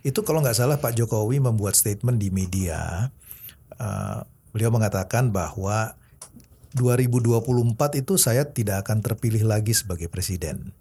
Itu 0.06 0.22
kalau 0.22 0.42
nggak 0.44 0.58
salah 0.58 0.78
Pak 0.78 0.98
Jokowi 0.98 1.42
membuat 1.42 1.74
statement 1.74 2.22
di 2.22 2.30
media, 2.30 3.10
uh, 3.78 4.20
beliau 4.52 4.70
mengatakan 4.74 5.30
bahwa 5.34 5.98
2024 6.78 8.02
itu 8.02 8.14
saya 8.22 8.46
tidak 8.50 8.86
akan 8.86 9.02
terpilih 9.02 9.48
lagi 9.48 9.74
sebagai 9.74 10.10
presiden. 10.12 10.76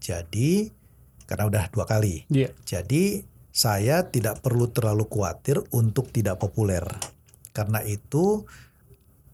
Jadi 0.00 0.70
karena 1.26 1.50
udah 1.50 1.64
dua 1.68 1.84
kali. 1.84 2.24
Iya. 2.30 2.54
Jadi 2.62 3.26
saya 3.50 4.06
tidak 4.08 4.44
perlu 4.44 4.70
terlalu 4.70 5.08
khawatir 5.10 5.60
untuk 5.74 6.12
tidak 6.14 6.38
populer. 6.38 6.84
Karena 7.50 7.80
itu 7.82 8.46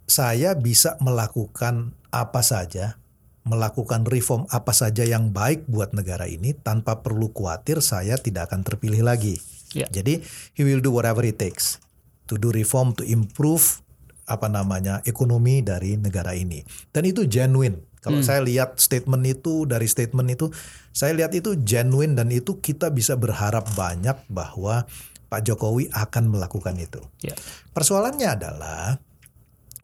saya 0.06 0.54
bisa 0.54 0.94
melakukan 1.02 1.94
apa 2.14 2.40
saja, 2.44 3.00
melakukan 3.42 4.06
reform 4.06 4.46
apa 4.54 4.70
saja 4.70 5.02
yang 5.02 5.34
baik 5.34 5.66
buat 5.66 5.90
negara 5.90 6.30
ini 6.30 6.54
tanpa 6.54 7.02
perlu 7.02 7.34
khawatir 7.34 7.82
saya 7.82 8.14
tidak 8.14 8.50
akan 8.50 8.62
terpilih 8.62 9.02
lagi. 9.02 9.42
Iya. 9.74 9.90
Jadi 9.90 10.22
he 10.54 10.62
will 10.62 10.78
do 10.78 10.94
whatever 10.94 11.26
it 11.26 11.40
takes 11.40 11.82
to 12.30 12.38
do 12.38 12.54
reform 12.54 12.94
to 12.94 13.02
improve 13.02 13.82
apa 14.30 14.46
namanya 14.46 15.02
ekonomi 15.02 15.60
dari 15.60 15.98
negara 15.98 16.32
ini. 16.38 16.62
Dan 16.94 17.10
itu 17.10 17.26
genuine. 17.26 17.82
Kalau 18.02 18.18
saya 18.18 18.42
lihat 18.42 18.82
statement 18.82 19.22
itu 19.22 19.62
dari 19.62 19.86
statement 19.86 20.26
itu, 20.34 20.50
saya 20.90 21.14
lihat 21.14 21.38
itu 21.38 21.54
genuine 21.62 22.18
dan 22.18 22.34
itu 22.34 22.58
kita 22.58 22.90
bisa 22.90 23.14
berharap 23.14 23.62
banyak 23.78 24.18
bahwa 24.26 24.90
Pak 25.30 25.46
Jokowi 25.46 25.86
akan 25.94 26.34
melakukan 26.34 26.74
itu. 26.82 26.98
Iya. 27.22 27.38
Persoalannya 27.70 28.28
adalah 28.28 28.98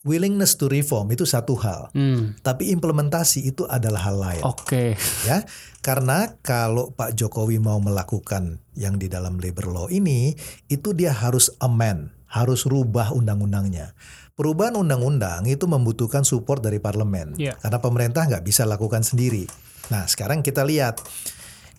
willingness 0.02 0.54
to 0.54 0.70
reform 0.70 1.10
itu 1.10 1.26
satu 1.26 1.58
hal, 1.58 1.90
Hmm. 1.90 2.38
tapi 2.40 2.70
implementasi 2.70 3.42
itu 3.44 3.66
adalah 3.66 4.06
hal 4.06 4.16
lain 4.16 4.42
Oke. 4.46 4.94
ya 5.26 5.42
karena 5.82 6.38
kalau 6.38 6.94
Pak 6.94 7.14
Jokowi 7.14 7.58
mau 7.58 7.82
melakukan 7.82 8.62
yang 8.74 8.94
di 8.96 9.10
dalam 9.10 9.42
labor 9.42 9.66
law 9.66 9.86
ini 9.88 10.38
itu 10.66 10.94
dia 10.94 11.10
harus 11.10 11.50
amend 11.58 12.14
harus 12.30 12.62
rubah 12.62 13.10
undang-undangnya 13.10 13.96
perubahan 14.34 14.78
undang-undang 14.78 15.48
itu 15.50 15.66
membutuhkan 15.66 16.22
support 16.22 16.62
dari 16.62 16.78
parlemen 16.78 17.34
Iya. 17.34 17.58
karena 17.58 17.78
pemerintah 17.82 18.22
nggak 18.22 18.46
bisa 18.46 18.62
lakukan 18.64 19.02
sendiri 19.02 19.50
nah 19.90 20.06
sekarang 20.06 20.46
kita 20.46 20.62
lihat 20.62 21.02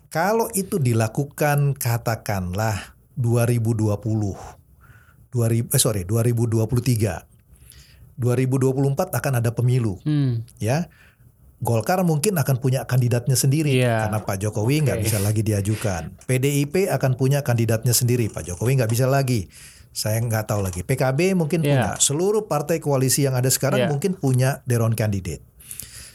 kalau 0.09 0.51
itu 0.51 0.75
dilakukan 0.75 1.71
katakanlah 1.77 2.97
2020 3.15 3.95
2000 5.31 5.71
eh 5.71 5.79
sorry 5.79 6.03
2023 6.03 7.38
2024 8.19 9.15
akan 9.15 9.33
ada 9.39 9.55
pemilu 9.55 9.97
Hmm. 10.03 10.43
ya 10.59 10.91
Golkar 11.59 11.99
mungkin 12.07 12.39
akan 12.39 12.55
punya 12.63 12.87
kandidatnya 12.87 13.35
sendiri 13.35 13.75
Iya. 13.75 14.07
karena 14.07 14.19
Pak 14.23 14.39
Jokowi 14.39 14.79
nggak 14.79 14.95
Oke. 14.95 15.05
bisa 15.11 15.19
lagi 15.19 15.43
diajukan. 15.43 16.15
PDIP 16.23 16.87
akan 16.87 17.19
punya 17.19 17.43
kandidatnya 17.43 17.91
sendiri, 17.91 18.31
Pak 18.31 18.47
Jokowi 18.47 18.79
nggak 18.79 18.87
bisa 18.87 19.11
lagi. 19.11 19.51
Saya 19.91 20.23
nggak 20.23 20.47
tahu 20.47 20.63
lagi. 20.63 20.87
PKB 20.87 21.35
mungkin 21.35 21.59
Iya. 21.59 21.67
punya. 21.67 21.91
Seluruh 21.99 22.47
partai 22.47 22.79
koalisi 22.79 23.27
yang 23.27 23.35
ada 23.35 23.51
sekarang 23.51 23.83
Iya. 23.83 23.89
mungkin 23.91 24.15
punya 24.15 24.63
their 24.71 24.79
own 24.79 24.95
candidate. 24.95 25.43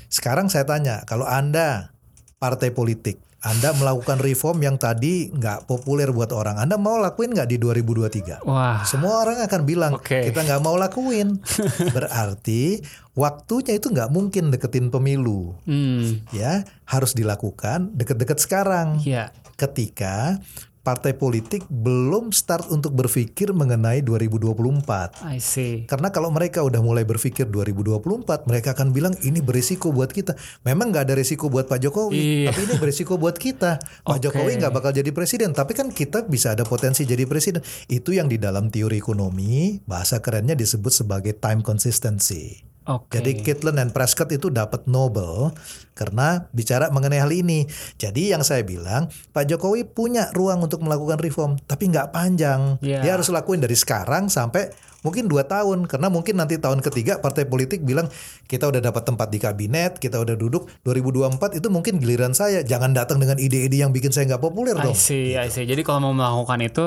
Sekarang 0.09 0.49
saya 0.49 0.65
tanya, 0.65 1.05
kalau 1.05 1.29
anda 1.29 1.93
partai 2.41 2.73
politik, 2.73 3.21
Anda 3.45 3.77
melakukan 3.77 4.25
reform 4.25 4.65
yang 4.65 4.81
tadi 4.81 5.29
nggak 5.29 5.69
populer 5.69 6.09
buat 6.09 6.33
orang. 6.33 6.57
Anda 6.57 6.81
mau 6.81 6.97
lakuin 6.97 7.37
nggak 7.37 7.49
di 7.53 7.61
2023? 7.61 8.41
Wah. 8.49 8.81
Semua 8.89 9.21
orang 9.21 9.45
akan 9.45 9.61
bilang 9.69 9.93
Oke. 10.01 10.25
kita 10.25 10.49
nggak 10.49 10.65
mau 10.65 10.81
lakuin. 10.81 11.45
Berarti 11.97 12.81
waktunya 13.13 13.77
itu 13.77 13.93
nggak 13.93 14.09
mungkin 14.09 14.49
deketin 14.49 14.89
pemilu. 14.89 15.53
Hmm. 15.69 16.25
Ya 16.33 16.65
harus 16.89 17.13
dilakukan 17.13 17.93
deket-deket 17.93 18.41
sekarang. 18.41 19.05
Iya. 19.05 19.29
Ketika 19.61 20.41
partai 20.85 21.17
politik 21.17 21.65
belum 21.73 22.29
start 22.31 22.69
untuk 22.69 22.93
berpikir 22.93 23.57
mengenai 23.57 24.05
2024. 24.05 25.25
I 25.25 25.41
see. 25.41 25.89
Karena 25.89 26.13
kalau 26.13 26.29
mereka 26.29 26.61
udah 26.61 26.85
mulai 26.85 27.09
berpikir 27.09 27.49
2024, 27.49 28.45
mereka 28.45 28.77
akan 28.77 28.93
bilang 28.93 29.17
ini 29.25 29.41
berisiko 29.41 29.91
buat 29.91 30.13
kita. 30.13 30.37
Memang 30.69 30.93
nggak 30.93 31.09
ada 31.09 31.15
risiko 31.17 31.49
buat 31.49 31.65
Pak 31.65 31.81
Jokowi, 31.81 32.45
Iya. 32.45 32.53
tapi 32.53 32.61
ini 32.69 32.75
berisiko 32.77 33.17
buat 33.17 33.41
kita. 33.41 33.81
Pak 34.05 34.13
Oke. 34.13 34.29
Jokowi 34.29 34.61
nggak 34.61 34.75
bakal 34.77 34.93
jadi 34.93 35.09
presiden, 35.11 35.57
tapi 35.57 35.73
kan 35.73 35.89
kita 35.89 36.29
bisa 36.29 36.53
ada 36.53 36.69
potensi 36.69 37.09
jadi 37.09 37.25
presiden. 37.25 37.65
Itu 37.89 38.13
yang 38.13 38.29
di 38.29 38.37
dalam 38.37 38.69
teori 38.69 39.01
ekonomi 39.01 39.81
bahasa 39.89 40.21
kerennya 40.21 40.53
disebut 40.53 40.93
sebagai 40.93 41.33
time 41.41 41.65
consistency. 41.65 42.74
Oke. 42.85 43.17
Jadi 43.17 43.41
Caitlin 43.41 43.81
dan 43.81 43.89
Prescott 43.97 44.29
itu 44.29 44.53
dapat 44.53 44.85
Nobel 44.85 45.57
karena 45.97 46.45
bicara 46.53 46.93
mengenai 46.93 47.17
hal 47.17 47.33
ini. 47.33 47.65
Jadi 47.97 48.37
yang 48.37 48.45
saya 48.45 48.61
bilang 48.61 49.09
Pak 49.33 49.49
Jokowi 49.49 49.89
punya 49.89 50.29
ruang 50.37 50.61
untuk 50.61 50.85
melakukan 50.85 51.17
reform, 51.17 51.57
tapi 51.65 51.89
nggak 51.89 52.13
panjang. 52.13 52.77
Iya. 52.85 53.01
Dia 53.01 53.13
harus 53.17 53.33
lakuin 53.33 53.65
dari 53.65 53.73
sekarang 53.73 54.29
sampai 54.29 54.69
mungkin 55.01 55.29
dua 55.29 55.49
tahun 55.49 55.89
karena 55.89 56.13
mungkin 56.13 56.37
nanti 56.41 56.61
tahun 56.61 56.81
ketiga 56.85 57.21
partai 57.21 57.45
politik 57.49 57.85
bilang 57.85 58.09
kita 58.49 58.69
udah 58.69 58.85
dapat 58.85 59.03
tempat 59.09 59.33
di 59.33 59.41
kabinet, 59.41 59.97
kita 59.97 60.21
udah 60.21 60.37
duduk 60.37 60.69
2024 60.85 61.57
itu 61.57 61.69
mungkin 61.73 61.97
giliran 61.97 62.37
saya. 62.37 62.61
Jangan 62.61 62.93
datang 62.93 63.17
dengan 63.17 63.41
ide-ide 63.41 63.81
yang 63.81 63.97
bikin 63.97 64.13
saya 64.13 64.29
nggak 64.29 64.45
populer 64.45 64.77
I 64.77 64.93
dong. 64.93 64.97
see, 64.97 65.41
I 65.41 65.49
see. 65.49 65.65
Jadi 65.65 65.81
kalau 65.81 66.13
mau 66.13 66.13
melakukan 66.13 66.61
itu 66.61 66.85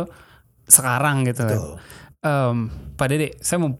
sekarang 0.70 1.26
gitu. 1.26 1.42
kan. 1.42 1.60
Em, 2.22 2.58
Pak 2.94 3.08
Dede, 3.10 3.34
saya 3.42 3.66
mau 3.66 3.74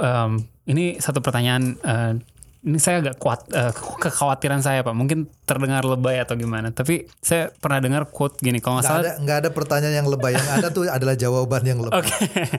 em, 0.00 0.32
ini 0.68 1.00
satu 1.00 1.24
pertanyaan. 1.24 1.80
eh, 1.80 2.12
ini 2.58 2.74
saya 2.82 2.98
agak 2.98 3.22
kuat 3.22 3.46
eh, 3.54 3.70
kekhawatiran 3.72 4.60
saya 4.60 4.82
Pak. 4.82 4.90
Mungkin 4.90 5.30
terdengar 5.46 5.86
lebay 5.86 6.18
atau 6.18 6.34
gimana. 6.34 6.74
Tapi 6.74 7.06
saya 7.22 7.54
pernah 7.54 7.78
dengar 7.78 8.10
quote 8.10 8.36
gini. 8.42 8.58
Kalau 8.58 8.78
nggak 8.82 8.86
salah 8.86 9.02
ada 9.06 9.14
nggak 9.22 9.38
ada 9.46 9.50
pertanyaan 9.54 9.94
yang 10.04 10.08
lebay 10.10 10.34
yang 10.34 10.48
ada 10.58 10.68
tuh 10.68 10.90
adalah 10.90 11.14
jawaban 11.14 11.62
yang 11.62 11.78
lebay. 11.78 12.02
Oke, 12.02 12.12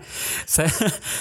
saya 0.55 0.71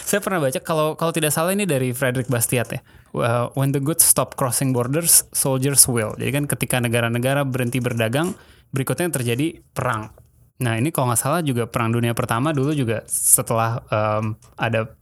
saya 0.07 0.20
pernah 0.22 0.38
baca 0.38 0.59
kalau 0.62 0.94
kalau 0.94 1.11
tidak 1.11 1.35
salah 1.35 1.51
ini 1.53 1.66
dari 1.66 1.90
Frederick 1.90 2.31
Bastiat 2.31 2.68
ya. 2.70 2.81
Uh, 3.12 3.51
When 3.59 3.74
the 3.74 3.83
goods 3.83 4.07
stop 4.07 4.38
crossing 4.38 4.70
borders, 4.70 5.27
soldiers 5.35 5.85
will. 5.90 6.14
Jadi 6.14 6.31
kan 6.31 6.44
ketika 6.46 6.77
negara-negara 6.79 7.42
berhenti 7.42 7.83
berdagang, 7.83 8.38
berikutnya 8.70 9.11
yang 9.11 9.16
terjadi 9.16 9.46
perang. 9.74 10.14
Nah 10.59 10.74
ini 10.79 10.90
kalau 10.94 11.11
nggak 11.11 11.20
salah 11.20 11.40
juga 11.42 11.66
perang 11.66 11.90
dunia 11.90 12.14
pertama 12.14 12.51
dulu 12.51 12.74
juga 12.74 13.03
setelah 13.11 13.83
um, 13.90 14.35
ada 14.59 14.97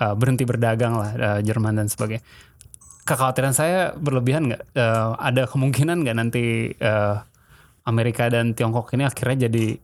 uh, 0.00 0.14
berhenti 0.16 0.46
berdagang 0.46 0.94
lah 0.96 1.10
uh, 1.12 1.40
Jerman 1.42 1.76
dan 1.76 1.88
sebagainya. 1.90 2.24
Kekhawatiran 3.02 3.50
saya 3.50 3.92
berlebihan 3.98 4.52
nggak? 4.52 4.62
Uh, 4.78 5.18
ada 5.18 5.50
kemungkinan 5.50 6.06
nggak 6.06 6.16
nanti 6.16 6.70
uh, 6.78 7.18
Amerika 7.82 8.30
dan 8.30 8.54
Tiongkok 8.54 8.94
ini 8.94 9.02
akhirnya 9.02 9.50
jadi 9.50 9.74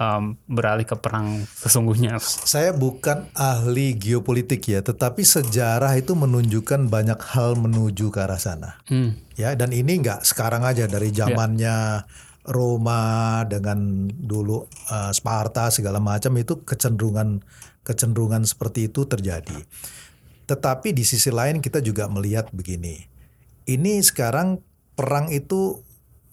um, 0.00 0.36
beralih 0.48 0.88
ke 0.88 0.96
perang 0.96 1.44
sesungguhnya. 1.44 2.16
Saya 2.20 2.72
bukan 2.72 3.28
ahli 3.36 3.92
geopolitik 3.96 4.64
ya, 4.64 4.80
tetapi 4.80 5.20
sejarah 5.20 5.92
itu 6.00 6.16
menunjukkan 6.16 6.88
banyak 6.88 7.20
hal 7.36 7.60
menuju 7.60 8.08
ke 8.08 8.18
arah 8.24 8.40
sana. 8.40 8.80
Hmm. 8.88 9.20
Ya, 9.36 9.52
dan 9.52 9.76
ini 9.76 10.00
nggak 10.00 10.24
sekarang 10.24 10.64
aja 10.64 10.88
dari 10.88 11.12
zamannya 11.12 12.04
Roma 12.50 13.46
dengan 13.46 14.10
dulu 14.10 14.66
uh, 14.90 15.14
Sparta 15.14 15.70
segala 15.70 16.02
macam 16.02 16.34
itu 16.34 16.66
kecenderungan 16.66 17.40
kecenderungan 17.86 18.42
seperti 18.42 18.90
itu 18.90 19.06
terjadi. 19.06 19.56
Tetapi 20.50 20.90
di 20.90 21.06
sisi 21.06 21.30
lain 21.30 21.62
kita 21.62 21.78
juga 21.78 22.10
melihat 22.10 22.50
begini. 22.50 23.06
Ini 23.70 24.02
sekarang 24.02 24.58
perang 24.98 25.30
itu 25.30 25.78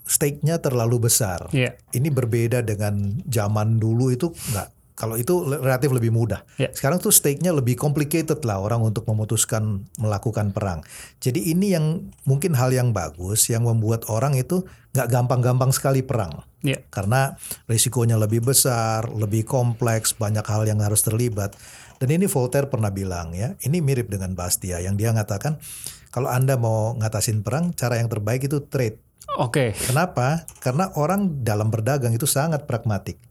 stake-nya 0.07 0.57
terlalu 0.57 1.05
besar. 1.05 1.53
Iya. 1.53 1.77
Ini 1.93 2.09
berbeda 2.09 2.65
dengan 2.65 3.21
zaman 3.29 3.77
dulu 3.77 4.09
itu 4.09 4.33
nggak. 4.33 4.69
Kalau 4.97 5.13
itu 5.13 5.45
relatif 5.45 5.93
lebih 5.93 6.09
mudah. 6.09 6.41
Iya. 6.57 6.73
Sekarang 6.73 6.97
tuh 6.97 7.13
stake-nya 7.13 7.53
lebih 7.53 7.77
complicated 7.77 8.41
lah 8.41 8.57
orang 8.57 8.81
untuk 8.81 9.05
memutuskan 9.05 9.85
melakukan 10.01 10.49
perang. 10.49 10.81
Jadi 11.21 11.53
ini 11.53 11.77
yang 11.77 12.09
mungkin 12.25 12.57
hal 12.57 12.73
yang 12.73 12.97
bagus 12.97 13.45
yang 13.53 13.69
membuat 13.69 14.09
orang 14.09 14.33
itu 14.33 14.65
nggak 14.97 15.13
gampang-gampang 15.13 15.69
sekali 15.69 16.01
perang. 16.01 16.41
Iya. 16.65 16.81
Karena 16.89 17.37
risikonya 17.69 18.17
lebih 18.17 18.41
besar, 18.41 19.05
lebih 19.13 19.45
kompleks, 19.45 20.17
banyak 20.17 20.41
hal 20.49 20.65
yang 20.65 20.81
harus 20.81 21.05
terlibat. 21.05 21.53
Dan 22.01 22.17
ini 22.17 22.25
Voltaire 22.25 22.65
pernah 22.65 22.89
bilang 22.89 23.37
ya, 23.37 23.53
ini 23.61 23.85
mirip 23.85 24.09
dengan 24.09 24.33
Bastia 24.33 24.81
yang 24.81 24.97
dia 24.97 25.13
mengatakan 25.13 25.61
kalau 26.09 26.33
Anda 26.33 26.57
mau 26.57 26.97
ngatasin 26.97 27.45
perang, 27.45 27.77
cara 27.77 28.01
yang 28.01 28.09
terbaik 28.09 28.49
itu 28.49 28.65
trade. 28.65 28.97
Oke. 29.37 29.77
Kenapa? 29.77 30.49
Karena 30.57 30.89
orang 30.97 31.45
dalam 31.45 31.69
berdagang 31.69 32.17
itu 32.17 32.25
sangat 32.25 32.65
pragmatik. 32.65 33.21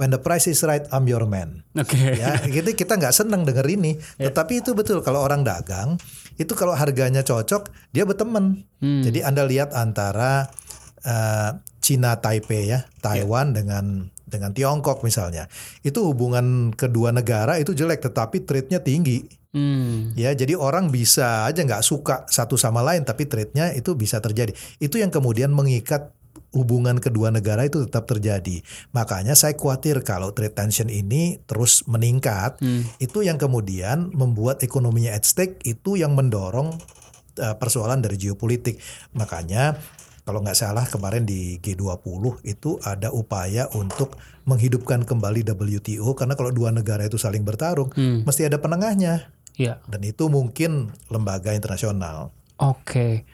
When 0.00 0.08
the 0.08 0.20
price 0.20 0.48
is 0.48 0.64
right, 0.64 0.84
I'm 0.88 1.04
your 1.04 1.28
man. 1.28 1.64
Oke. 1.76 1.96
Ya, 2.16 2.40
gitu 2.48 2.72
kita 2.72 2.96
nggak 2.96 3.12
senang 3.12 3.44
denger 3.44 3.68
ini. 3.68 4.00
Tetapi 4.16 4.64
itu 4.64 4.72
betul 4.72 5.04
kalau 5.04 5.20
orang 5.20 5.44
dagang 5.44 6.00
itu 6.40 6.56
kalau 6.56 6.72
harganya 6.72 7.20
cocok 7.20 7.68
dia 7.92 8.08
berteman. 8.08 8.64
Jadi 8.80 9.20
anda 9.20 9.44
lihat 9.44 9.76
antara 9.76 10.48
eh, 11.04 11.50
Cina 11.80 12.16
Taipei 12.20 12.72
ya, 12.72 12.84
Taiwan 13.04 13.52
dengan 13.52 14.08
dengan 14.30 14.54
Tiongkok 14.54 15.02
misalnya, 15.02 15.50
itu 15.82 16.06
hubungan 16.06 16.70
kedua 16.70 17.10
negara 17.10 17.58
itu 17.58 17.74
jelek, 17.74 18.06
tetapi 18.06 18.46
trade-nya 18.46 18.78
tinggi. 18.78 19.26
Hmm. 19.50 20.14
Ya, 20.14 20.30
jadi 20.30 20.54
orang 20.54 20.94
bisa 20.94 21.50
aja 21.50 21.58
nggak 21.66 21.82
suka 21.82 22.22
satu 22.30 22.54
sama 22.54 22.86
lain, 22.86 23.02
tapi 23.02 23.26
trade-nya 23.26 23.74
itu 23.74 23.98
bisa 23.98 24.22
terjadi. 24.22 24.54
Itu 24.78 25.02
yang 25.02 25.10
kemudian 25.10 25.50
mengikat 25.50 26.14
hubungan 26.50 26.98
kedua 26.98 27.30
negara 27.30 27.66
itu 27.66 27.86
tetap 27.86 28.10
terjadi. 28.10 28.62
Makanya 28.90 29.38
saya 29.38 29.54
khawatir 29.54 30.02
kalau 30.02 30.34
trade 30.34 30.54
tension 30.54 30.90
ini 30.90 31.38
terus 31.46 31.86
meningkat, 31.86 32.58
itu 32.98 33.22
yang 33.22 33.38
kemudian 33.38 34.10
membuat 34.10 34.62
ekonominya 34.66 35.14
at 35.14 35.22
stake, 35.26 35.62
itu 35.62 35.94
yang 35.94 36.18
mendorong 36.18 36.74
uh, 37.38 37.54
persoalan 37.54 38.02
dari 38.02 38.18
geopolitik. 38.18 38.82
Makanya 39.14 39.78
kalau 40.26 40.42
nggak 40.44 40.58
salah 40.58 40.86
kemarin 40.86 41.26
di 41.26 41.58
G20 41.58 42.44
itu 42.46 42.78
ada 42.86 43.10
upaya 43.10 43.66
untuk 43.74 44.14
menghidupkan 44.46 45.02
kembali 45.02 45.42
WTO 45.42 46.14
karena 46.14 46.38
kalau 46.38 46.54
dua 46.54 46.70
negara 46.70 47.02
itu 47.02 47.18
saling 47.18 47.42
bertarung 47.42 47.90
mesti 47.98 48.46
ada 48.46 48.62
penengahnya 48.62 49.32
Iya. 49.58 49.82
dan 49.90 50.00
itu 50.06 50.30
mungkin 50.32 50.94
lembaga 51.12 51.52
internasional. 51.52 52.32
Oke. 52.56 53.28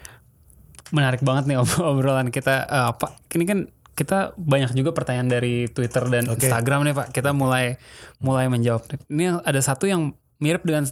Menarik 0.95 1.23
banget 1.23 1.51
nih 1.51 1.59
ob- 1.59 1.83
obrolan 1.91 2.31
kita. 2.31 2.67
Eh, 2.67 2.91
Pak, 2.95 3.11
ini 3.35 3.45
kan 3.47 3.59
kita 3.97 4.37
banyak 4.37 4.77
juga 4.77 4.93
pertanyaan 4.93 5.31
dari 5.33 5.73
Twitter 5.73 6.05
dan 6.13 6.29
Oke. 6.29 6.47
Instagram 6.47 6.85
nih 6.85 6.95
Pak. 6.95 7.07
Kita 7.17 7.33
mulai 7.33 7.81
mulai 8.21 8.47
menjawab. 8.53 8.85
Ini 9.09 9.41
ada 9.41 9.61
satu 9.63 9.89
yang 9.89 10.13
mirip 10.37 10.69
dengan 10.69 10.85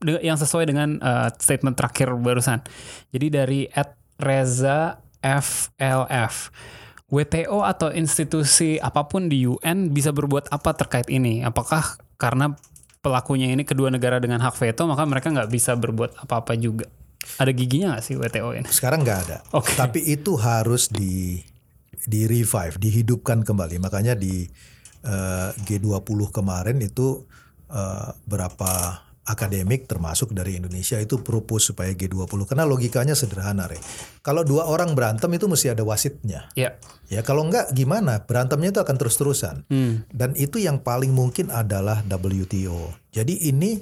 de- 0.00 0.24
yang 0.24 0.40
sesuai 0.40 0.64
dengan 0.64 0.96
eh, 0.96 1.28
statement 1.36 1.76
terakhir 1.76 2.16
barusan. 2.16 2.64
Jadi 3.12 3.26
dari 3.28 3.60
@reza 4.16 4.98
FLF. 5.20 6.34
WTO 7.10 7.66
atau 7.66 7.90
institusi 7.90 8.78
apa 8.78 9.02
pun 9.10 9.26
di 9.26 9.42
UN 9.42 9.90
bisa 9.90 10.14
berbuat 10.14 10.46
apa 10.54 10.70
terkait 10.78 11.10
ini? 11.10 11.42
Apakah 11.42 11.98
karena 12.14 12.54
pelakunya 13.02 13.50
ini 13.50 13.66
kedua 13.66 13.90
negara 13.90 14.22
dengan 14.22 14.38
hak 14.38 14.54
veto 14.54 14.86
maka 14.86 15.02
mereka 15.02 15.34
nggak 15.34 15.50
bisa 15.50 15.74
berbuat 15.74 16.22
apa-apa 16.22 16.54
juga? 16.54 16.86
Ada 17.40 17.52
giginya 17.52 17.96
nggak 17.96 18.04
sih 18.04 18.14
WTO 18.16 18.56
ini? 18.56 18.66
Sekarang 18.68 19.04
nggak 19.04 19.18
ada. 19.28 19.38
Oke. 19.52 19.72
Tapi 19.76 20.00
itu 20.08 20.36
harus 20.40 20.88
di 20.88 21.40
di 22.00 22.24
revive, 22.24 22.80
dihidupkan 22.80 23.44
kembali. 23.44 23.76
Makanya 23.80 24.16
di 24.16 24.48
eh, 25.04 25.50
G20 25.52 26.20
kemarin 26.32 26.80
itu 26.80 27.24
eh, 27.68 28.08
berapa 28.24 29.04
akademik 29.30 29.86
termasuk 29.86 30.34
dari 30.34 30.58
Indonesia 30.58 30.98
itu 30.98 31.22
propose 31.22 31.70
supaya 31.70 31.94
G20 31.94 32.50
karena 32.50 32.66
logikanya 32.66 33.14
sederhana, 33.14 33.70
Re. 33.70 33.78
Kalau 34.26 34.42
dua 34.42 34.66
orang 34.66 34.98
berantem 34.98 35.30
itu 35.36 35.46
mesti 35.46 35.70
ada 35.70 35.86
wasitnya. 35.86 36.50
Ya. 36.58 36.74
Ya 37.06 37.22
kalau 37.22 37.46
enggak 37.46 37.70
gimana? 37.70 38.26
Berantemnya 38.26 38.74
itu 38.74 38.80
akan 38.82 38.96
terus-terusan. 38.98 39.70
Hmm. 39.70 40.02
Dan 40.10 40.34
itu 40.34 40.58
yang 40.58 40.82
paling 40.82 41.14
mungkin 41.14 41.54
adalah 41.54 42.02
WTO. 42.02 42.90
Jadi 43.14 43.50
ini 43.50 43.78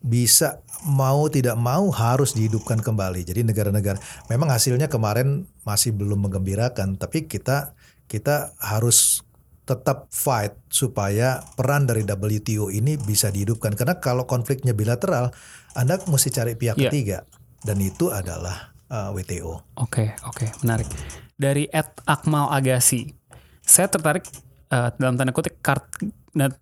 bisa 0.00 0.64
mau 0.88 1.28
tidak 1.28 1.60
mau 1.60 1.92
harus 1.92 2.32
dihidupkan 2.32 2.80
kembali. 2.80 3.24
Jadi 3.24 3.44
negara-negara 3.44 4.00
memang 4.32 4.48
hasilnya 4.48 4.88
kemarin 4.88 5.44
masih 5.64 5.92
belum 5.92 6.24
menggembirakan, 6.28 6.96
tapi 6.96 7.28
kita 7.28 7.76
kita 8.08 8.56
harus 8.58 9.22
tetap 9.68 10.10
fight 10.10 10.56
supaya 10.66 11.46
peran 11.54 11.86
dari 11.86 12.02
WTO 12.02 12.74
ini 12.74 12.98
bisa 12.98 13.30
dihidupkan. 13.30 13.76
Karena 13.78 14.02
kalau 14.02 14.26
konfliknya 14.26 14.74
bilateral, 14.74 15.30
Anda 15.78 16.02
mesti 16.02 16.34
cari 16.34 16.58
pihak 16.58 16.74
Iya. 16.74 16.90
ketiga 16.90 17.18
dan 17.62 17.78
itu 17.78 18.10
adalah 18.10 18.74
uh, 18.90 19.14
WTO. 19.14 19.78
Oke, 19.78 20.10
oke, 20.26 20.50
menarik. 20.66 20.90
Dari 21.38 21.70
Ed 21.70 22.02
Akmal 22.04 22.50
Agassi, 22.50 23.14
saya 23.62 23.86
tertarik 23.86 24.26
uh, 24.74 24.90
dalam 24.98 25.14
tanda 25.14 25.30
kutip 25.30 25.62
kart, 25.62 25.86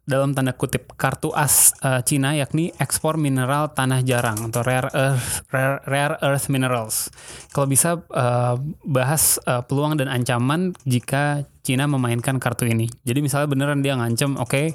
dalam 0.09 0.33
tanda 0.33 0.57
kutip 0.57 0.97
kartu 0.97 1.29
as 1.37 1.77
uh, 1.85 2.01
Cina 2.01 2.33
yakni 2.33 2.73
ekspor 2.81 3.21
mineral 3.21 3.69
tanah 3.77 4.01
jarang 4.01 4.49
atau 4.49 4.65
rare 4.65 4.89
earth 4.97 5.45
rare, 5.53 5.85
rare 5.85 6.17
earth 6.25 6.49
minerals. 6.49 7.13
Kalau 7.53 7.69
bisa 7.69 8.01
uh, 8.01 8.57
bahas 8.89 9.37
uh, 9.45 9.61
peluang 9.61 10.01
dan 10.01 10.09
ancaman 10.09 10.73
jika 10.89 11.45
Cina 11.61 11.85
memainkan 11.85 12.41
kartu 12.41 12.65
ini. 12.65 12.89
Jadi 13.05 13.21
misalnya 13.21 13.49
beneran 13.53 13.85
dia 13.85 13.93
ngancem, 13.93 14.41
oke, 14.41 14.49
okay, 14.49 14.67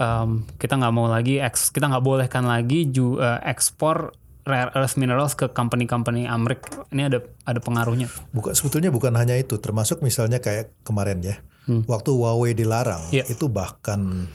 um, 0.00 0.48
kita 0.56 0.80
nggak 0.80 0.94
mau 0.96 1.04
lagi 1.04 1.36
eks, 1.36 1.68
kita 1.68 1.92
nggak 1.92 2.00
bolehkan 2.00 2.48
lagi 2.48 2.88
ju, 2.88 3.20
uh, 3.20 3.44
ekspor 3.44 4.16
rare 4.48 4.72
earth 4.72 4.96
minerals 4.96 5.36
ke 5.36 5.52
company-company 5.52 6.24
Amrik. 6.24 6.64
Ini 6.96 7.12
ada 7.12 7.20
ada 7.44 7.60
pengaruhnya. 7.60 8.08
Bukan 8.32 8.56
sebetulnya 8.56 8.88
bukan 8.88 9.12
hanya 9.20 9.36
itu, 9.36 9.60
termasuk 9.60 10.00
misalnya 10.00 10.40
kayak 10.40 10.72
kemarin 10.80 11.20
ya 11.20 11.36
hmm. 11.70 11.86
waktu 11.86 12.10
Huawei 12.10 12.58
dilarang 12.58 13.14
yeah. 13.14 13.22
itu 13.30 13.46
bahkan 13.46 14.26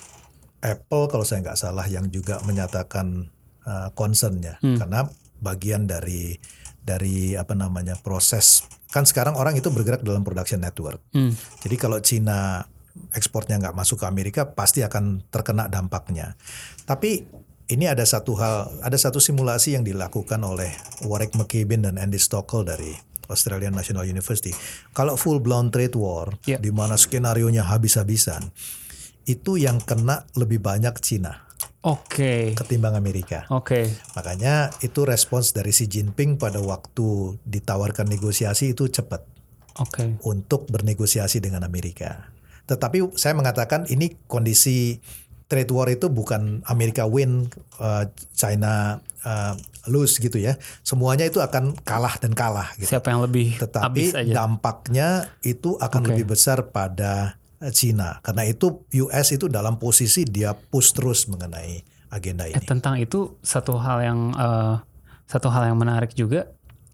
Apple 0.63 1.11
kalau 1.11 1.27
saya 1.27 1.43
nggak 1.43 1.59
salah 1.59 1.85
yang 1.85 2.07
juga 2.07 2.39
menyatakan 2.47 3.27
uh, 3.67 3.91
concernnya 3.91 4.57
hmm. 4.63 4.79
karena 4.79 5.03
bagian 5.43 5.85
dari 5.85 6.39
dari 6.79 7.35
apa 7.35 7.51
namanya 7.57 7.99
proses 7.99 8.63
kan 8.89 9.03
sekarang 9.03 9.35
orang 9.35 9.59
itu 9.59 9.67
bergerak 9.67 10.05
dalam 10.07 10.23
production 10.23 10.63
network. 10.63 11.03
Hmm. 11.11 11.35
Jadi 11.59 11.75
kalau 11.75 11.99
Cina 11.99 12.63
ekspornya 13.11 13.59
nggak 13.59 13.75
masuk 13.75 13.99
ke 13.99 14.05
Amerika 14.07 14.47
pasti 14.55 14.79
akan 14.85 15.27
terkena 15.27 15.67
dampaknya. 15.67 16.39
Tapi 16.87 17.27
ini 17.65 17.89
ada 17.89 18.05
satu 18.05 18.37
hal, 18.37 18.79
ada 18.85 18.95
satu 18.95 19.17
simulasi 19.17 19.75
yang 19.75 19.83
dilakukan 19.83 20.37
oleh 20.45 20.71
Warwick 21.03 21.33
McCabe 21.33 21.81
dan 21.81 21.97
Andy 21.97 22.21
Stockel 22.21 22.63
dari 22.63 22.93
Australian 23.27 23.73
National 23.73 24.05
University. 24.07 24.53
Kalau 24.95 25.17
full 25.19 25.41
blown 25.41 25.73
trade 25.73 25.95
war, 25.97 26.33
yeah. 26.45 26.61
di 26.61 26.69
mana 26.69 26.95
skenario 26.95 27.49
nya 27.49 27.65
habis-habisan, 27.65 28.49
itu 29.25 29.57
yang 29.57 29.81
kena 29.81 30.25
lebih 30.37 30.61
banyak 30.61 30.93
Cina. 31.01 31.45
Oke. 31.85 32.17
Okay. 32.17 32.41
Ketimbang 32.57 32.97
Amerika. 32.97 33.45
Oke. 33.53 33.85
Okay. 33.85 33.85
Makanya 34.17 34.73
itu 34.81 35.05
respons 35.05 35.53
dari 35.53 35.69
Xi 35.69 35.85
Jinping 35.85 36.41
pada 36.41 36.57
waktu 36.57 37.37
ditawarkan 37.45 38.09
negosiasi 38.09 38.73
itu 38.73 38.89
cepat. 38.89 39.21
Oke. 39.77 40.01
Okay. 40.01 40.09
Untuk 40.25 40.65
bernegosiasi 40.65 41.37
dengan 41.37 41.61
Amerika. 41.61 42.33
Tetapi 42.65 43.13
saya 43.13 43.37
mengatakan 43.37 43.85
ini 43.93 44.17
kondisi 44.25 44.97
trade 45.45 45.69
war 45.69 45.85
itu 45.93 46.09
bukan 46.09 46.65
Amerika 46.65 47.05
win, 47.05 47.53
uh, 47.77 48.09
China 48.33 48.97
uh, 49.21 49.53
lose 49.87 50.17
gitu 50.21 50.37
ya. 50.37 50.57
Semuanya 50.81 51.25
itu 51.25 51.41
akan 51.41 51.77
kalah 51.81 52.17
dan 52.21 52.33
kalah. 52.33 52.73
Gitu. 52.77 52.93
Siapa 52.93 53.13
yang 53.13 53.25
lebih 53.25 53.57
Tetapi 53.57 54.03
aja. 54.13 54.33
dampaknya 54.33 55.29
itu 55.45 55.77
akan 55.77 56.01
okay. 56.01 56.09
lebih 56.13 56.25
besar 56.35 56.69
pada 56.69 57.39
China. 57.71 58.19
Karena 58.21 58.43
itu 58.45 58.85
US 59.07 59.27
itu 59.33 59.47
dalam 59.47 59.79
posisi 59.81 60.27
dia 60.27 60.53
push 60.53 60.93
terus 60.93 61.25
mengenai 61.31 61.81
agenda 62.11 62.45
ini. 62.45 62.57
Eh, 62.57 62.65
tentang 62.65 62.99
itu 62.99 63.39
satu 63.41 63.79
hal 63.79 64.03
yang 64.03 64.19
uh, 64.35 64.81
satu 65.25 65.49
hal 65.49 65.71
yang 65.73 65.77
menarik 65.79 66.13
juga. 66.13 66.51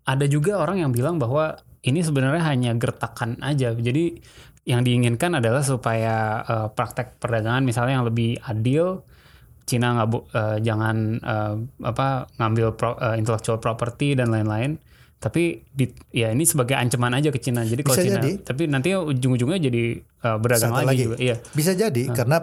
Ada 0.07 0.25
juga 0.25 0.57
orang 0.57 0.81
yang 0.81 0.91
bilang 0.91 1.21
bahwa 1.21 1.61
ini 1.85 2.01
sebenarnya 2.01 2.41
hanya 2.45 2.71
gertakan 2.77 3.37
aja. 3.41 3.73
Jadi 3.73 4.21
yang 4.65 4.85
diinginkan 4.85 5.41
adalah 5.41 5.65
supaya 5.65 6.45
uh, 6.45 6.67
praktek 6.69 7.17
perdagangan 7.17 7.65
misalnya 7.65 8.01
yang 8.01 8.05
lebih 8.05 8.37
adil 8.45 9.01
Cina 9.72 9.95
nggak 9.95 10.09
uh, 10.11 10.57
jangan 10.59 10.95
uh, 11.24 11.55
apa 11.88 12.28
ngambil 12.36 12.67
pro, 12.76 12.99
uh, 12.99 13.15
intellectual 13.15 13.63
property 13.63 14.19
dan 14.19 14.36
lain-lain 14.36 14.76
tapi 15.22 15.63
di, 15.69 15.86
ya 16.11 16.34
ini 16.34 16.43
sebagai 16.43 16.76
ancaman 16.76 17.15
aja 17.15 17.32
ke 17.32 17.39
Cina 17.39 17.63
jadi 17.63 17.80
kalau 17.86 17.95
Cina 17.95 18.19
jadi. 18.19 18.41
tapi 18.43 18.67
nanti 18.67 18.91
ujung-ujungnya 18.91 19.59
jadi 19.72 19.84
uh, 20.28 20.38
berdagang 20.41 20.76
lagi, 20.76 20.88
lagi 20.91 21.01
juga 21.07 21.17
iya 21.22 21.36
bisa 21.55 21.72
jadi 21.72 22.03
uh. 22.09 22.15
karena 22.17 22.38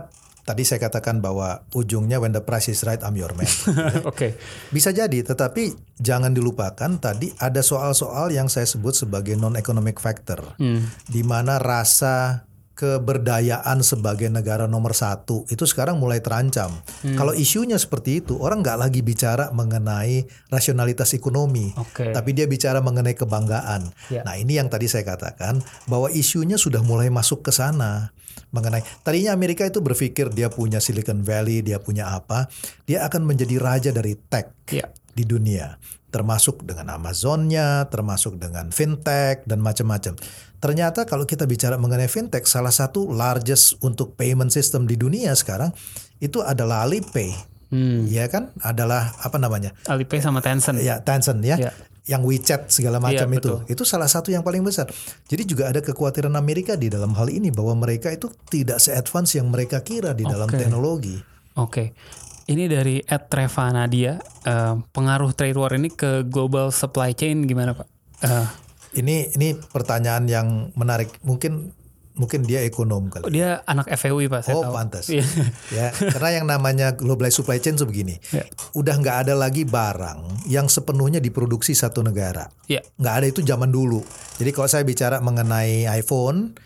tadi 0.48 0.64
saya 0.64 0.80
katakan 0.80 1.20
bahwa 1.20 1.60
ujungnya 1.76 2.16
when 2.16 2.32
the 2.32 2.40
price 2.40 2.72
is 2.72 2.80
right 2.88 3.04
I'm 3.04 3.20
your 3.20 3.36
man. 3.36 3.44
Oke. 3.68 4.08
okay. 4.08 4.30
Bisa 4.72 4.96
jadi, 4.96 5.20
tetapi 5.20 5.76
jangan 6.00 6.32
dilupakan 6.32 6.96
tadi 6.96 7.28
ada 7.36 7.60
soal-soal 7.60 8.32
yang 8.32 8.48
saya 8.48 8.64
sebut 8.64 8.96
sebagai 8.96 9.36
non 9.36 9.60
economic 9.60 10.00
factor, 10.00 10.56
hmm. 10.56 11.04
di 11.04 11.20
mana 11.20 11.60
rasa 11.60 12.47
keberdayaan 12.78 13.82
sebagai 13.82 14.30
negara 14.30 14.70
nomor 14.70 14.94
satu 14.94 15.42
itu 15.50 15.66
sekarang 15.66 15.98
mulai 15.98 16.22
terancam. 16.22 16.70
Hmm. 17.02 17.18
Kalau 17.18 17.34
isunya 17.34 17.74
seperti 17.74 18.22
itu, 18.22 18.38
orang 18.38 18.62
nggak 18.62 18.78
lagi 18.78 19.02
bicara 19.02 19.50
mengenai 19.50 20.22
rasionalitas 20.46 21.10
ekonomi, 21.18 21.74
okay. 21.74 22.14
tapi 22.14 22.38
dia 22.38 22.46
bicara 22.46 22.78
mengenai 22.78 23.18
kebanggaan. 23.18 23.90
Yeah. 24.14 24.22
Nah 24.22 24.38
ini 24.38 24.62
yang 24.62 24.70
tadi 24.70 24.86
saya 24.86 25.02
katakan 25.02 25.58
bahwa 25.90 26.06
isunya 26.14 26.54
sudah 26.54 26.78
mulai 26.86 27.10
masuk 27.10 27.42
ke 27.42 27.50
sana 27.50 28.14
mengenai 28.54 28.86
tadinya 29.02 29.34
Amerika 29.34 29.66
itu 29.66 29.82
berpikir 29.82 30.30
dia 30.30 30.46
punya 30.46 30.78
Silicon 30.78 31.26
Valley, 31.26 31.66
dia 31.66 31.82
punya 31.82 32.14
apa, 32.14 32.46
dia 32.86 33.02
akan 33.02 33.26
menjadi 33.26 33.58
raja 33.58 33.90
dari 33.90 34.14
tech 34.14 34.54
yeah. 34.70 34.86
di 35.18 35.26
dunia 35.26 35.74
termasuk 36.08 36.64
dengan 36.64 36.96
Amazonnya, 36.96 37.84
termasuk 37.92 38.40
dengan 38.40 38.72
fintech 38.72 39.44
dan 39.44 39.60
macam-macam. 39.60 40.16
Ternyata 40.58 41.06
kalau 41.06 41.22
kita 41.22 41.46
bicara 41.46 41.78
mengenai 41.78 42.10
fintech, 42.10 42.46
salah 42.50 42.74
satu 42.74 43.06
largest 43.06 43.78
untuk 43.78 44.18
payment 44.18 44.50
system 44.50 44.90
di 44.90 44.98
dunia 44.98 45.30
sekarang 45.38 45.70
itu 46.18 46.42
adalah 46.42 46.82
Alipay. 46.82 47.30
Hmm. 47.70 48.08
Ya 48.10 48.26
kan? 48.26 48.50
Adalah 48.58 49.14
apa 49.22 49.38
namanya? 49.38 49.70
Alipay 49.86 50.18
sama 50.18 50.42
Tencent. 50.42 50.82
Ya, 50.82 50.98
Tencent 50.98 51.38
ya. 51.46 51.56
ya. 51.56 51.72
Yang 52.08 52.22
WeChat 52.24 52.60
segala 52.72 52.98
macam 52.98 53.28
ya, 53.28 53.36
itu. 53.36 53.52
Itu 53.68 53.82
salah 53.84 54.08
satu 54.08 54.32
yang 54.32 54.40
paling 54.40 54.64
besar. 54.64 54.88
Jadi 55.28 55.44
juga 55.44 55.68
ada 55.68 55.84
kekhawatiran 55.84 56.32
Amerika 56.40 56.72
di 56.74 56.88
dalam 56.88 57.12
hal 57.12 57.28
ini 57.28 57.52
bahwa 57.52 57.84
mereka 57.84 58.08
itu 58.08 58.32
tidak 58.48 58.80
se-advance 58.80 59.36
yang 59.36 59.52
mereka 59.52 59.84
kira 59.84 60.16
di 60.16 60.24
dalam 60.24 60.48
okay. 60.48 60.64
teknologi. 60.64 61.20
Oke. 61.60 61.68
Okay. 61.68 61.88
Ini 62.48 62.64
dari 62.64 62.96
Ed 63.04 63.28
Treva 63.28 63.68
Nadia, 63.68 64.16
uh, 64.48 64.80
pengaruh 64.96 65.36
trade 65.36 65.60
war 65.60 65.68
ini 65.76 65.92
ke 65.92 66.24
global 66.24 66.72
supply 66.72 67.12
chain 67.12 67.44
gimana 67.44 67.76
Pak? 67.76 67.86
Uh, 68.24 68.48
ini 68.98 69.30
ini 69.34 69.54
pertanyaan 69.54 70.24
yang 70.26 70.46
menarik. 70.74 71.10
Mungkin 71.22 71.72
mungkin 72.18 72.42
dia 72.42 72.66
ekonom 72.66 73.06
kali. 73.08 73.30
Oh, 73.30 73.32
dia 73.32 73.62
anak 73.64 73.86
FEUI 73.94 74.26
Pak. 74.26 74.42
Saya 74.42 74.58
oh 74.58 74.66
tahu. 74.66 74.74
pantas. 74.74 75.06
Iya. 75.08 75.24
ya 75.70 75.88
karena 75.94 76.30
yang 76.42 76.46
namanya 76.50 76.98
global 76.98 77.30
supply 77.30 77.62
chain 77.62 77.78
itu 77.78 77.86
begini. 77.86 78.18
Yeah. 78.34 78.50
Udah 78.74 78.98
nggak 78.98 79.16
ada 79.24 79.34
lagi 79.38 79.62
barang 79.62 80.50
yang 80.50 80.66
sepenuhnya 80.66 81.22
diproduksi 81.22 81.72
satu 81.72 82.02
negara. 82.02 82.50
Yeah. 82.66 82.82
Nggak 82.98 83.14
ada 83.14 83.26
itu 83.30 83.40
zaman 83.46 83.70
dulu. 83.70 84.02
Jadi 84.36 84.50
kalau 84.50 84.68
saya 84.68 84.82
bicara 84.82 85.22
mengenai 85.22 85.86
iPhone 85.94 86.58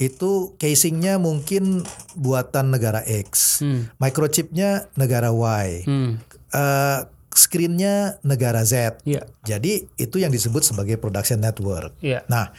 itu 0.00 0.56
casingnya 0.56 1.20
mungkin 1.20 1.84
buatan 2.16 2.72
negara 2.72 3.04
X, 3.04 3.60
hmm. 3.60 4.00
microchipnya 4.00 4.88
negara 4.96 5.28
Y, 5.28 5.84
hmm. 5.84 6.10
uh, 6.56 7.04
screennya 7.34 8.18
negara 8.26 8.66
Z. 8.66 9.02
Yeah. 9.06 9.26
Jadi 9.46 9.86
itu 9.96 10.16
yang 10.18 10.34
disebut 10.34 10.66
sebagai 10.66 10.98
production 10.98 11.42
network. 11.42 11.94
Yeah. 12.02 12.26
Nah, 12.26 12.50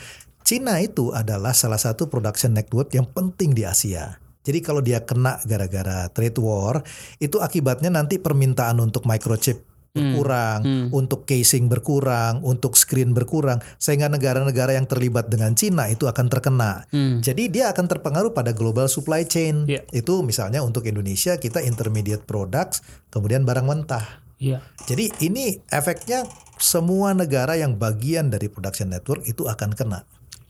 Cina 0.42 0.82
itu 0.82 1.14
adalah 1.14 1.54
salah 1.54 1.80
satu 1.80 2.10
production 2.10 2.56
network 2.56 2.92
yang 2.96 3.08
penting 3.08 3.54
di 3.54 3.64
Asia. 3.68 4.18
Jadi 4.42 4.60
kalau 4.66 4.82
dia 4.82 5.06
kena 5.06 5.38
gara-gara 5.46 6.10
trade 6.10 6.42
war, 6.42 6.82
itu 7.22 7.38
akibatnya 7.38 7.94
nanti 7.94 8.18
permintaan 8.18 8.82
untuk 8.82 9.06
microchip 9.06 9.62
berkurang, 9.92 10.60
hmm. 10.64 10.72
Hmm. 10.72 10.88
untuk 10.96 11.28
casing 11.28 11.68
berkurang, 11.68 12.40
untuk 12.48 12.80
screen 12.80 13.12
berkurang, 13.12 13.60
sehingga 13.76 14.08
negara-negara 14.08 14.80
yang 14.80 14.88
terlibat 14.88 15.28
dengan 15.28 15.52
Cina 15.52 15.92
itu 15.92 16.08
akan 16.08 16.32
terkena. 16.32 16.88
Hmm. 16.90 17.20
Jadi 17.20 17.52
dia 17.52 17.70
akan 17.76 17.92
terpengaruh 17.92 18.32
pada 18.32 18.56
global 18.56 18.88
supply 18.88 19.28
chain. 19.28 19.68
Yeah. 19.68 19.84
Itu 19.92 20.24
misalnya 20.24 20.64
untuk 20.64 20.88
Indonesia 20.88 21.36
kita 21.36 21.60
intermediate 21.68 22.24
products, 22.24 22.80
kemudian 23.12 23.44
barang 23.44 23.68
mentah. 23.68 24.24
Yeah. 24.42 24.66
Jadi 24.90 25.14
ini 25.22 25.62
efeknya 25.70 26.26
semua 26.58 27.14
negara 27.14 27.54
yang 27.54 27.78
bagian 27.78 28.34
dari 28.34 28.50
production 28.50 28.90
network 28.90 29.22
itu 29.30 29.46
akan 29.46 29.78
kena. 29.78 30.02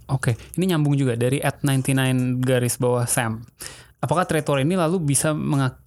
Oke, 0.08 0.36
okay. 0.36 0.60
ini 0.60 0.72
nyambung 0.72 0.96
juga 0.96 1.20
dari 1.20 1.44
at 1.44 1.60
99 1.64 2.40
garis 2.40 2.80
bawah 2.80 3.04
Sam. 3.04 3.44
Apakah 4.00 4.24
trade 4.28 4.48
war 4.48 4.60
ini 4.64 4.80
lalu 4.80 5.00
bisa 5.04 5.36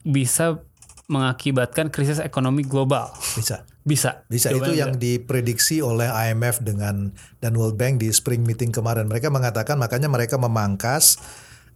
bisa 0.04 0.60
mengakibatkan 1.08 1.88
krisis 1.88 2.20
ekonomi 2.20 2.64
global? 2.64 3.12
Bisa. 3.36 3.64
Bisa. 3.84 4.24
Bisa 4.28 4.48
Jawabannya 4.48 4.64
itu 4.64 4.72
yang 4.80 4.92
diprediksi 4.96 5.84
oleh 5.84 6.08
IMF 6.08 6.64
dengan 6.64 7.12
dan 7.44 7.52
World 7.52 7.76
Bank 7.76 8.00
di 8.00 8.08
spring 8.12 8.44
meeting 8.48 8.72
kemarin. 8.72 9.12
Mereka 9.12 9.28
mengatakan 9.28 9.76
makanya 9.76 10.08
mereka 10.08 10.40
memangkas 10.40 11.20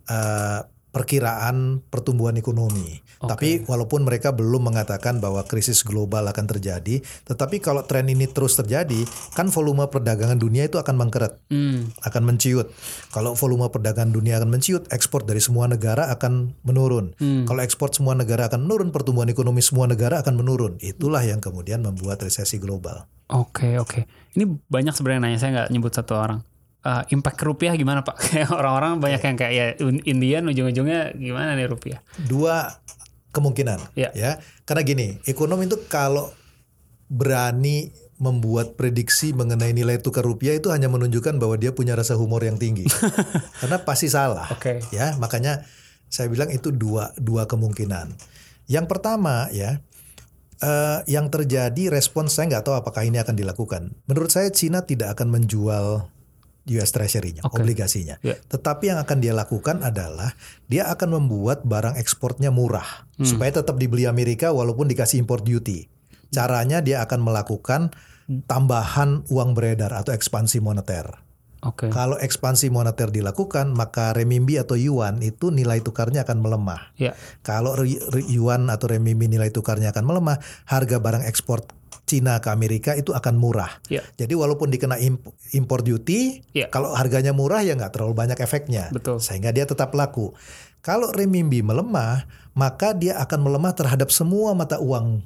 uh, 0.09 0.65
perkiraan 0.99 1.79
pertumbuhan 1.87 2.35
ekonomi. 2.35 2.99
Tapi 3.19 3.67
walaupun 3.67 4.07
mereka 4.07 4.31
belum 4.31 4.71
mengatakan 4.71 5.19
bahwa 5.19 5.43
krisis 5.43 5.83
global 5.83 6.27
akan 6.31 6.47
terjadi, 6.47 7.03
tetapi 7.27 7.59
kalau 7.59 7.83
tren 7.83 8.07
ini 8.07 8.31
terus 8.31 8.55
terjadi, 8.55 9.03
kan 9.35 9.51
volume 9.51 9.91
perdagangan 9.91 10.39
dunia 10.39 10.67
itu 10.67 10.79
akan 10.79 10.95
mengkeret, 10.95 11.39
Hmm. 11.51 11.91
akan 12.07 12.23
menciut. 12.23 12.71
Kalau 13.11 13.35
volume 13.35 13.67
perdagangan 13.71 14.15
dunia 14.15 14.39
akan 14.39 14.55
menciut, 14.55 14.87
ekspor 14.95 15.27
dari 15.27 15.43
semua 15.43 15.67
negara 15.67 16.11
akan 16.15 16.55
menurun. 16.63 17.15
Kalau 17.19 17.61
ekspor 17.63 17.91
semua 17.91 18.15
negara 18.15 18.47
akan 18.47 18.67
menurun, 18.67 18.95
pertumbuhan 18.95 19.27
ekonomi 19.31 19.63
semua 19.67 19.91
negara 19.91 20.23
akan 20.23 20.39
menurun. 20.39 20.79
Itulah 20.79 21.23
yang 21.27 21.43
kemudian 21.43 21.83
membuat 21.83 22.23
resesi 22.23 22.63
global. 22.63 23.11
Oke 23.29 23.77
oke. 23.77 24.09
Ini 24.39 24.47
banyak 24.47 24.95
sebenarnya 24.97 25.21
nanya 25.27 25.39
saya 25.43 25.51
nggak 25.53 25.71
nyebut 25.75 25.93
satu 25.93 26.15
orang. 26.17 26.41
Eh, 26.79 27.03
impact 27.11 27.37
ke 27.37 27.45
rupiah 27.45 27.75
gimana 27.75 28.07
pak? 28.07 28.17
Kayak 28.31 28.55
orang-orang 28.55 29.03
banyak 29.03 29.19
yang 29.19 29.37
kayak 29.37 29.53
ya 29.55 29.67
Indian 30.07 30.47
ujung-ujungnya 30.47 31.11
gimana 31.19 31.59
nih 31.59 31.67
rupiah? 31.67 31.99
Dua 32.17 32.71
kemungkinan, 33.35 33.99
Ya. 33.99 34.15
ya. 34.15 34.39
Karena 34.63 34.87
gini, 34.87 35.07
ekonomi 35.27 35.67
itu 35.67 35.77
kalau 35.91 36.31
berani 37.11 37.91
membuat 38.19 38.75
prediksi 38.75 39.31
mengenai 39.31 39.71
nilai 39.75 39.99
tukar 40.03 40.27
rupiah 40.27 40.55
itu 40.55 40.71
hanya 40.75 40.91
menunjukkan 40.91 41.39
bahwa 41.39 41.55
dia 41.55 41.71
punya 41.71 41.95
rasa 41.95 42.15
humor 42.15 42.43
yang 42.43 42.59
tinggi. 42.59 42.87
Karena 43.63 43.79
pasti 43.83 44.07
salah. 44.11 44.47
Oke. 44.51 44.83
Ya, 44.95 45.15
makanya 45.19 45.63
saya 46.11 46.31
bilang 46.31 46.51
itu 46.51 46.71
dua 46.75 47.11
dua 47.19 47.47
kemungkinan. 47.47 48.15
Yang 48.67 48.87
pertama 48.91 49.47
ya, 49.55 49.83
eh, 50.63 50.99
yang 51.11 51.31
terjadi 51.31 51.91
respons 51.91 52.35
saya 52.39 52.51
nggak 52.59 52.65
tahu 52.67 52.75
apakah 52.79 53.03
ini 53.07 53.19
akan 53.23 53.35
dilakukan. 53.39 53.95
Menurut 54.11 54.31
saya 54.31 54.51
Cina 54.51 54.83
tidak 54.83 55.15
akan 55.19 55.39
menjual 55.39 56.11
US 56.77 56.93
Treasury-nya, 56.93 57.43
Oke. 57.45 57.61
obligasinya. 57.61 58.21
Ya. 58.21 58.37
Tetapi 58.37 58.93
yang 58.93 59.01
akan 59.01 59.19
dia 59.19 59.33
lakukan 59.33 59.81
adalah 59.81 60.37
dia 60.69 60.89
akan 60.93 61.21
membuat 61.21 61.65
barang 61.65 61.97
ekspornya 61.97 62.53
murah 62.53 63.09
supaya 63.19 63.51
tetap 63.51 63.81
dibeli 63.81 64.07
Amerika 64.07 64.55
walaupun 64.55 64.87
dikasih 64.87 65.25
import 65.25 65.43
duty. 65.43 65.91
Caranya 66.29 66.85
dia 66.85 67.03
akan 67.03 67.25
melakukan 67.25 67.91
tambahan 68.45 69.25
uang 69.33 69.57
beredar 69.57 69.97
atau 69.97 70.13
ekspansi 70.13 70.61
moneter. 70.61 71.28
Oke. 71.67 71.91
Kalau 71.91 72.15
ekspansi 72.15 72.71
moneter 72.71 73.11
dilakukan, 73.11 73.75
maka 73.75 74.15
renminbi 74.15 74.63
atau 74.63 74.79
yuan 74.79 75.19
itu 75.27 75.51
nilai 75.51 75.83
tukarnya 75.83 76.23
akan 76.23 76.39
melemah. 76.39 76.95
Ya. 76.95 77.19
Kalau 77.43 77.75
yuan 78.31 78.71
atau 78.71 78.87
renminbi 78.87 79.27
nilai 79.27 79.51
tukarnya 79.51 79.91
akan 79.91 80.05
melemah, 80.07 80.39
harga 80.71 81.03
barang 81.03 81.27
ekspor 81.27 81.67
Cina 82.09 82.41
ke 82.41 82.49
Amerika 82.49 82.97
itu 82.97 83.13
akan 83.13 83.37
murah. 83.37 83.85
Ya. 83.93 84.01
Jadi 84.17 84.33
walaupun 84.33 84.73
dikena 84.73 84.97
imp- 84.97 85.29
import 85.53 85.85
duty, 85.85 86.41
Ya. 86.57 86.73
kalau 86.73 86.97
harganya 86.97 87.37
murah 87.37 87.61
ya 87.61 87.77
nggak 87.77 87.93
terlalu 87.93 88.17
banyak 88.17 88.39
efeknya. 88.41 88.89
Betul. 88.89 89.21
Sehingga 89.21 89.53
dia 89.53 89.69
tetap 89.69 89.93
laku. 89.93 90.33
Kalau 90.81 91.13
renminbi 91.13 91.61
melemah, 91.61 92.25
maka 92.57 92.97
dia 92.97 93.21
akan 93.21 93.45
melemah 93.45 93.77
terhadap 93.77 94.09
semua 94.09 94.57
mata 94.57 94.81
uang 94.81 95.21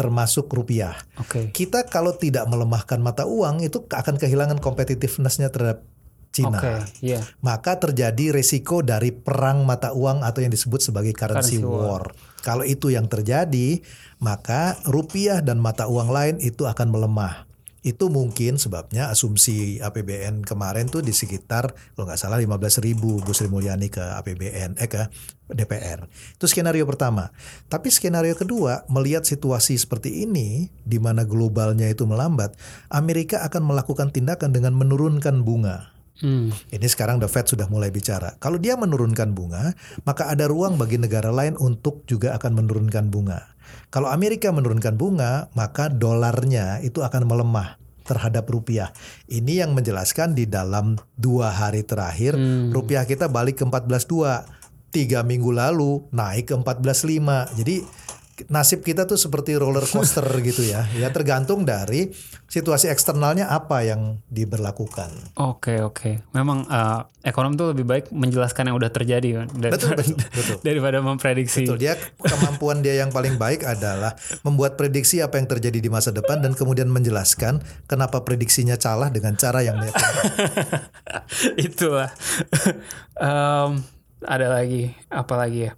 termasuk 0.00 0.48
rupiah. 0.48 0.96
Oke. 1.20 1.52
Kita 1.52 1.84
kalau 1.84 2.16
tidak 2.16 2.48
melemahkan 2.48 2.96
mata 3.04 3.28
uang 3.28 3.60
itu 3.60 3.84
akan 3.84 4.16
kehilangan 4.16 4.56
competitiveness-nya 4.64 5.52
terhadap 5.52 5.84
Cina. 6.30 6.56
Oke. 6.56 6.74
Iya. 7.02 7.20
Maka 7.42 7.76
terjadi 7.76 8.30
resiko 8.32 8.86
dari 8.86 9.10
perang 9.10 9.66
mata 9.66 9.90
uang 9.92 10.22
atau 10.22 10.40
yang 10.40 10.54
disebut 10.54 10.78
sebagai 10.78 11.12
currency, 11.12 11.58
Currency 11.58 11.66
war. 11.66 11.84
war. 11.84 12.04
Kalau 12.40 12.64
itu 12.64 12.88
yang 12.88 13.10
terjadi, 13.10 13.82
maka 14.22 14.78
rupiah 14.88 15.44
dan 15.44 15.60
mata 15.60 15.90
uang 15.90 16.08
lain 16.08 16.36
itu 16.40 16.64
akan 16.64 16.88
melemah. 16.88 17.49
Itu 17.80 18.12
mungkin 18.12 18.60
sebabnya 18.60 19.08
asumsi 19.08 19.80
APBN 19.80 20.44
kemarin 20.44 20.92
tuh 20.92 21.00
di 21.00 21.16
sekitar 21.16 21.72
kalau 21.96 22.04
nggak 22.08 22.20
salah 22.20 22.36
15 22.36 22.84
ribu 22.84 23.20
Bu 23.24 23.32
Sri 23.32 23.48
Mulyani 23.48 23.88
ke 23.88 24.00
APBN 24.00 24.76
eh 24.76 24.88
ke 24.88 25.08
DPR. 25.50 26.06
Itu 26.36 26.46
skenario 26.46 26.86
pertama. 26.86 27.32
Tapi 27.66 27.90
skenario 27.90 28.36
kedua 28.38 28.84
melihat 28.86 29.26
situasi 29.26 29.76
seperti 29.76 30.24
ini 30.28 30.70
di 30.84 31.00
mana 31.02 31.26
globalnya 31.26 31.88
itu 31.90 32.06
melambat, 32.06 32.54
Amerika 32.92 33.42
akan 33.48 33.66
melakukan 33.74 34.14
tindakan 34.14 34.54
dengan 34.54 34.76
menurunkan 34.76 35.42
bunga. 35.42 35.99
Hmm. 36.20 36.52
Ini 36.52 36.86
sekarang 36.86 37.20
The 37.20 37.28
Fed 37.28 37.48
sudah 37.48 37.66
mulai 37.72 37.88
bicara. 37.88 38.36
Kalau 38.36 38.60
dia 38.60 38.76
menurunkan 38.76 39.32
bunga, 39.32 39.72
maka 40.04 40.28
ada 40.28 40.46
ruang 40.46 40.76
bagi 40.76 41.00
negara 41.00 41.32
lain 41.32 41.56
untuk 41.56 42.04
juga 42.04 42.36
akan 42.36 42.64
menurunkan 42.64 43.08
bunga. 43.08 43.56
Kalau 43.88 44.12
Amerika 44.12 44.52
menurunkan 44.52 44.94
bunga, 45.00 45.48
maka 45.56 45.88
dolarnya 45.88 46.84
itu 46.84 47.00
akan 47.00 47.26
melemah 47.26 47.80
terhadap 48.04 48.50
rupiah. 48.50 48.90
Ini 49.30 49.62
yang 49.66 49.72
menjelaskan 49.72 50.34
di 50.34 50.50
dalam 50.50 50.98
dua 51.14 51.54
hari 51.54 51.86
terakhir 51.86 52.34
rupiah 52.74 53.06
kita 53.06 53.30
balik 53.30 53.62
ke 53.62 53.64
14.2. 53.66 54.58
Tiga 54.90 55.22
minggu 55.22 55.54
lalu 55.54 56.02
naik 56.10 56.50
ke 56.50 56.54
14.5. 56.58 57.62
Jadi 57.62 57.86
nasib 58.48 58.80
kita 58.80 59.04
tuh 59.04 59.20
seperti 59.20 59.58
roller 59.58 59.84
coaster 59.84 60.24
gitu 60.48 60.64
ya. 60.64 60.88
Ya 60.96 61.12
tergantung 61.12 61.68
dari 61.68 62.14
situasi 62.46 62.88
eksternalnya 62.88 63.50
apa 63.50 63.84
yang 63.84 64.22
diberlakukan. 64.32 65.36
Oke 65.36 65.82
oke. 65.82 66.24
Memang 66.32 66.64
eh, 66.64 67.00
ekonom 67.28 67.58
tuh 67.58 67.76
lebih 67.76 67.84
baik 67.84 68.04
menjelaskan 68.08 68.72
yang 68.72 68.76
udah 68.80 68.88
terjadi 68.88 69.44
kan, 69.44 69.46
dar- 69.60 69.76
Betul, 69.76 69.92
betul, 69.98 70.16
betul. 70.16 70.56
daripada 70.66 70.98
memprediksi. 71.04 71.68
Betul, 71.68 71.76
dia 71.76 71.94
kemampuan 72.16 72.80
dia 72.80 72.96
yang 72.96 73.12
paling 73.12 73.36
baik 73.36 73.66
adalah 73.66 74.16
membuat 74.40 74.80
prediksi 74.80 75.20
apa 75.20 75.36
yang 75.36 75.44
terjadi 75.44 75.78
di 75.78 75.90
masa 75.92 76.08
depan 76.10 76.40
dan 76.40 76.56
kemudian 76.56 76.88
menjelaskan 76.88 77.60
kenapa 77.84 78.24
prediksinya 78.24 78.80
salah 78.80 79.12
dengan 79.12 79.36
cara 79.36 79.60
yang. 79.60 79.76
Itulah. 81.56 82.10
Em, 83.20 83.70
ada 84.20 84.46
lagi 84.48 84.92
apa 85.08 85.34
lagi 85.36 85.68
ya? 85.68 85.72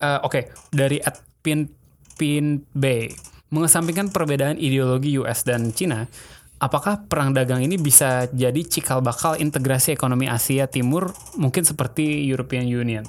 Eh, 0.00 0.18
Oke, 0.24 0.52
dari 0.68 1.00
at 1.00 1.20
pin 1.44 1.68
pin 2.16 2.64
B 2.72 3.12
mengesampingkan 3.54 4.10
perbedaan 4.10 4.58
ideologi 4.58 5.14
US 5.22 5.46
dan 5.46 5.70
Cina, 5.70 6.10
apakah 6.58 7.06
perang 7.06 7.30
dagang 7.30 7.62
ini 7.62 7.78
bisa 7.78 8.26
jadi 8.34 8.64
cikal 8.66 8.98
bakal 8.98 9.38
integrasi 9.38 9.94
ekonomi 9.94 10.26
Asia 10.26 10.66
Timur 10.66 11.14
mungkin 11.38 11.62
seperti 11.62 12.26
European 12.26 12.66
Union? 12.66 13.06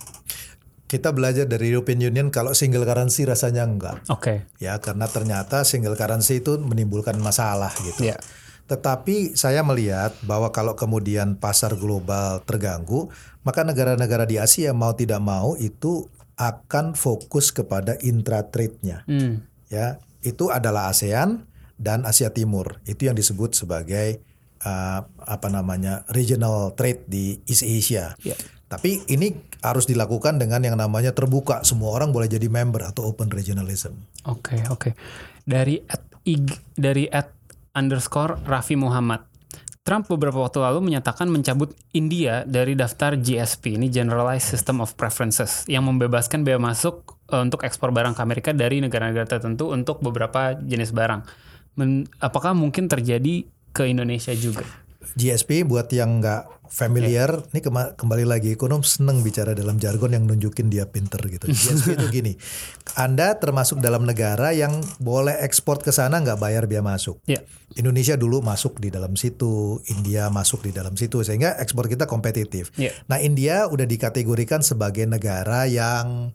Kita 0.85 1.09
belajar 1.09 1.49
dari 1.49 1.73
European 1.73 1.97
Union 1.97 2.27
kalau 2.29 2.53
single 2.53 2.85
currency 2.85 3.25
rasanya 3.25 3.65
enggak. 3.65 4.05
Oke, 4.05 4.45
Ya, 4.61 4.77
karena 4.77 5.09
ternyata 5.09 5.65
single 5.65 5.97
currency 5.97 6.45
itu 6.45 6.61
menimbulkan 6.61 7.17
masalah 7.17 7.73
gitu. 7.81 8.05
ya, 8.05 8.21
Tetapi 8.69 9.33
saya 9.33 9.65
melihat 9.65 10.13
bahwa 10.21 10.53
kalau 10.53 10.77
kemudian 10.77 11.41
pasar 11.41 11.73
global 11.73 12.45
terganggu, 12.45 13.09
maka 13.41 13.65
negara-negara 13.65 14.29
di 14.29 14.37
Asia 14.37 14.77
mau 14.77 14.93
tidak 14.93 15.25
mau 15.25 15.57
itu 15.57 16.05
akan 16.35 16.95
fokus 16.95 17.51
kepada 17.55 17.95
intra-trade-nya. 17.99 19.07
Hmm, 19.07 19.43
ya 19.71 19.99
itu 20.25 20.51
adalah 20.51 20.91
ASEAN 20.91 21.47
dan 21.75 22.07
Asia 22.07 22.31
Timur 22.31 22.79
itu 22.87 23.07
yang 23.07 23.15
disebut 23.15 23.53
sebagai 23.53 24.23
uh, 24.63 25.05
apa 25.05 25.47
namanya 25.51 26.07
regional 26.11 26.73
trade 26.73 27.05
di 27.07 27.39
East 27.45 27.63
Asia. 27.63 28.15
Ya. 28.23 28.35
Tapi 28.65 29.05
ini 29.13 29.31
harus 29.61 29.85
dilakukan 29.85 30.41
dengan 30.41 30.65
yang 30.65 30.75
namanya 30.75 31.13
terbuka 31.13 31.61
semua 31.61 31.93
orang 31.93 32.09
boleh 32.09 32.25
jadi 32.25 32.49
member 32.49 32.81
atau 32.81 33.05
open 33.13 33.29
regionalism. 33.29 33.93
oke, 34.25 34.57
oke. 34.73 34.89
Dari 35.45 35.77
at 35.85 36.01
ig, 36.25 36.49
dari 36.73 37.05
at 37.13 37.29
underscore 37.77 38.41
Raffi 38.41 38.73
Muhammad. 38.73 39.34
Trump 39.85 40.09
beberapa 40.09 40.41
waktu 40.41 40.65
lalu 40.65 40.89
menyatakan 40.89 41.29
mencabut 41.29 41.77
India 41.93 42.41
dari 42.41 42.73
daftar 42.73 43.21
GSP, 43.21 43.77
ini 43.77 43.93
Generalized 43.93 44.49
System 44.49 44.81
of 44.81 44.97
Preferences, 44.97 45.61
yang 45.69 45.85
membebaskan 45.85 46.41
bea 46.41 46.57
masuk 46.57 47.21
eh, 47.29 47.37
untuk 47.37 47.61
ekspor 47.61 47.93
barang 47.93 48.17
ke 48.17 48.21
Amerika 48.25 48.49
dari 48.49 48.81
negara-negara 48.81 49.37
tertentu 49.37 49.69
untuk 49.69 50.01
beberapa 50.01 50.57
jenis 50.57 50.89
barang. 50.89 51.21
Men- 51.77 52.09
apakah 52.17 52.57
mungkin 52.57 52.89
terjadi 52.89 53.45
ke 53.77 53.85
Indonesia 53.85 54.33
juga? 54.33 54.65
GSP 55.13 55.61
buat 55.69 55.87
yang 55.93 56.19
nggak 56.19 56.55
familiar, 56.65 57.45
ini 57.53 57.61
kema- 57.61 57.93
kembali 57.93 58.25
lagi 58.25 58.51
ekonom 58.51 58.81
seneng 58.81 59.21
bicara 59.21 59.53
dalam 59.53 59.77
jargon 59.77 60.11
yang 60.11 60.25
nunjukin 60.25 60.67
dia 60.67 60.89
pinter 60.89 61.21
gitu. 61.29 61.45
GSP 61.47 61.95
itu 61.95 62.05
gini, 62.09 62.33
Anda 63.05 63.37
termasuk 63.37 63.79
dalam 63.79 64.03
negara 64.03 64.51
yang 64.51 64.81
boleh 64.97 65.37
ekspor 65.45 65.79
ke 65.79 65.93
sana 65.93 66.19
nggak 66.19 66.41
bayar 66.41 66.65
biaya 66.65 66.83
masuk. 66.83 67.21
Ya, 67.29 67.45
Indonesia 67.77 68.17
dulu 68.17 68.41
masuk 68.41 68.81
di 68.81 68.89
dalam 68.89 69.13
situ, 69.13 69.79
India 69.93 70.27
masuk 70.33 70.65
di 70.65 70.71
dalam 70.73 70.97
situ 70.97 71.21
sehingga 71.21 71.55
ekspor 71.61 71.85
kita 71.85 72.09
kompetitif. 72.09 72.73
Iya. 72.75 72.91
Nah, 73.07 73.21
India 73.21 73.69
udah 73.69 73.85
dikategorikan 73.85 74.65
sebagai 74.65 75.05
negara 75.05 75.69
yang 75.69 76.33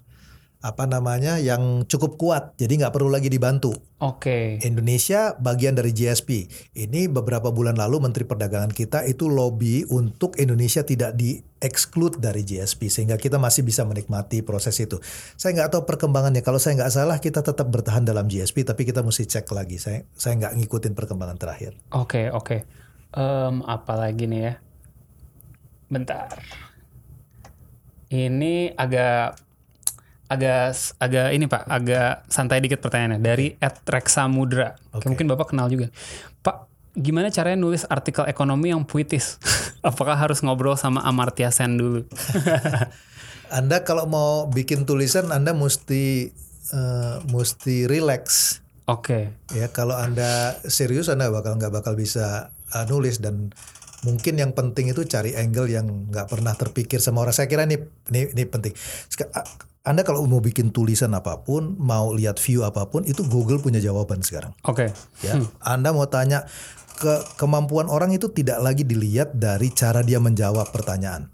apa 0.61 0.84
namanya 0.84 1.40
yang 1.40 1.88
cukup 1.88 2.20
kuat, 2.20 2.52
jadi 2.61 2.84
nggak 2.84 2.92
perlu 2.92 3.08
lagi 3.08 3.32
dibantu. 3.32 3.72
oke. 4.00 4.61
Indonesia 4.61 5.32
bagian 5.40 5.72
dari 5.72 5.92
GSP. 5.96 6.48
Ini 6.76 7.08
beberapa 7.08 7.48
bulan 7.48 7.80
lalu 7.80 8.04
Menteri 8.04 8.28
Perdagangan 8.28 8.72
kita 8.72 9.08
itu 9.08 9.28
lobby 9.32 9.88
untuk 9.88 10.36
Indonesia 10.36 10.84
tidak 10.84 11.16
di 11.16 11.40
exclude 11.64 12.20
dari 12.20 12.44
GSP 12.44 12.92
sehingga 12.92 13.16
kita 13.16 13.40
masih 13.40 13.64
bisa 13.64 13.88
menikmati 13.88 14.44
proses 14.44 14.76
itu. 14.80 15.00
Saya 15.36 15.56
nggak 15.56 15.76
tahu 15.76 15.82
perkembangannya. 15.88 16.44
Kalau 16.44 16.61
saya 16.61 16.76
nggak 16.76 16.92
salah 16.92 17.16
kita 17.20 17.40
tetap 17.40 17.64
bertahan 17.68 18.04
dalam 18.04 18.28
GSP, 18.28 18.68
tapi 18.68 18.84
kita 18.84 19.00
mesti 19.00 19.24
cek 19.24 19.48
lagi. 19.56 19.80
Saya 19.80 20.04
saya 20.12 20.36
nggak 20.44 20.61
ngikutin 20.61 20.92
perkembangan 20.92 21.40
terakhir. 21.40 21.72
Oke, 21.96 22.28
oke. 22.28 22.68
Em, 23.16 23.64
apa 23.64 23.92
lagi 23.96 24.28
nih 24.28 24.40
ya? 24.44 24.54
Bentar. 25.88 26.36
Ini 28.11 28.76
agak 28.76 29.49
agak 30.30 30.78
agak 31.02 31.26
ini 31.34 31.50
Pak, 31.50 31.66
agak 31.66 32.24
santai 32.30 32.62
dikit 32.62 32.78
pertanyaannya 32.78 33.18
dari 33.18 33.58
@reksamudra. 33.90 34.78
Oke. 34.94 35.10
Mungkin 35.10 35.26
Bapak 35.26 35.50
kenal 35.50 35.66
juga. 35.66 35.90
Pak, 36.46 36.70
gimana 36.94 37.34
caranya 37.34 37.58
nulis 37.58 37.82
artikel 37.90 38.30
ekonomi 38.30 38.70
yang 38.70 38.86
puitis? 38.86 39.42
Apakah 39.82 40.14
harus 40.14 40.38
ngobrol 40.46 40.78
sama 40.78 41.02
Amartya 41.02 41.50
Sen 41.50 41.74
dulu? 41.74 42.06
anda 43.50 43.82
kalau 43.82 44.06
mau 44.06 44.46
bikin 44.46 44.86
tulisan 44.86 45.34
Anda 45.34 45.50
mesti 45.50 46.30
uh, 46.70 47.18
mesti 47.26 47.90
relax. 47.90 48.58
Oke. 48.86 49.34
Okay. 49.50 49.58
Ya 49.58 49.66
kalau 49.74 49.98
Anda 49.98 50.54
serius 50.66 51.10
Anda 51.10 51.28
bakal 51.34 51.58
nggak 51.58 51.74
bakal 51.74 51.98
bisa 51.98 52.54
uh, 52.70 52.84
nulis 52.86 53.18
dan 53.18 53.50
mungkin 54.06 54.40
yang 54.40 54.56
penting 54.56 54.94
itu 54.94 55.04
cari 55.04 55.36
angle 55.36 55.68
yang 55.68 56.08
nggak 56.08 56.30
pernah 56.30 56.54
terpikir 56.54 57.02
sama 57.02 57.26
orang. 57.26 57.34
Saya 57.34 57.50
kira 57.50 57.66
ini 57.66 57.76
ini, 58.14 58.30
ini 58.30 58.44
penting. 58.46 58.72
Anda 59.80 60.04
kalau 60.04 60.28
mau 60.28 60.44
bikin 60.44 60.76
tulisan 60.76 61.16
apa 61.16 61.40
pun, 61.40 61.72
mau 61.80 62.12
lihat 62.12 62.36
view 62.36 62.68
apa 62.68 62.84
pun, 62.92 63.00
itu 63.08 63.24
Google 63.24 63.64
punya 63.64 63.80
jawaban 63.80 64.20
sekarang. 64.20 64.52
Oke. 64.68 64.92
Okay. 64.92 65.24
Ya, 65.24 65.40
hmm. 65.40 65.48
Anda 65.64 65.96
mau 65.96 66.04
tanya 66.04 66.44
ke 67.00 67.24
kemampuan 67.40 67.88
orang 67.88 68.12
itu 68.12 68.28
tidak 68.28 68.60
lagi 68.60 68.84
dilihat 68.84 69.32
dari 69.32 69.72
cara 69.72 70.04
dia 70.04 70.20
menjawab 70.20 70.68
pertanyaan. 70.68 71.32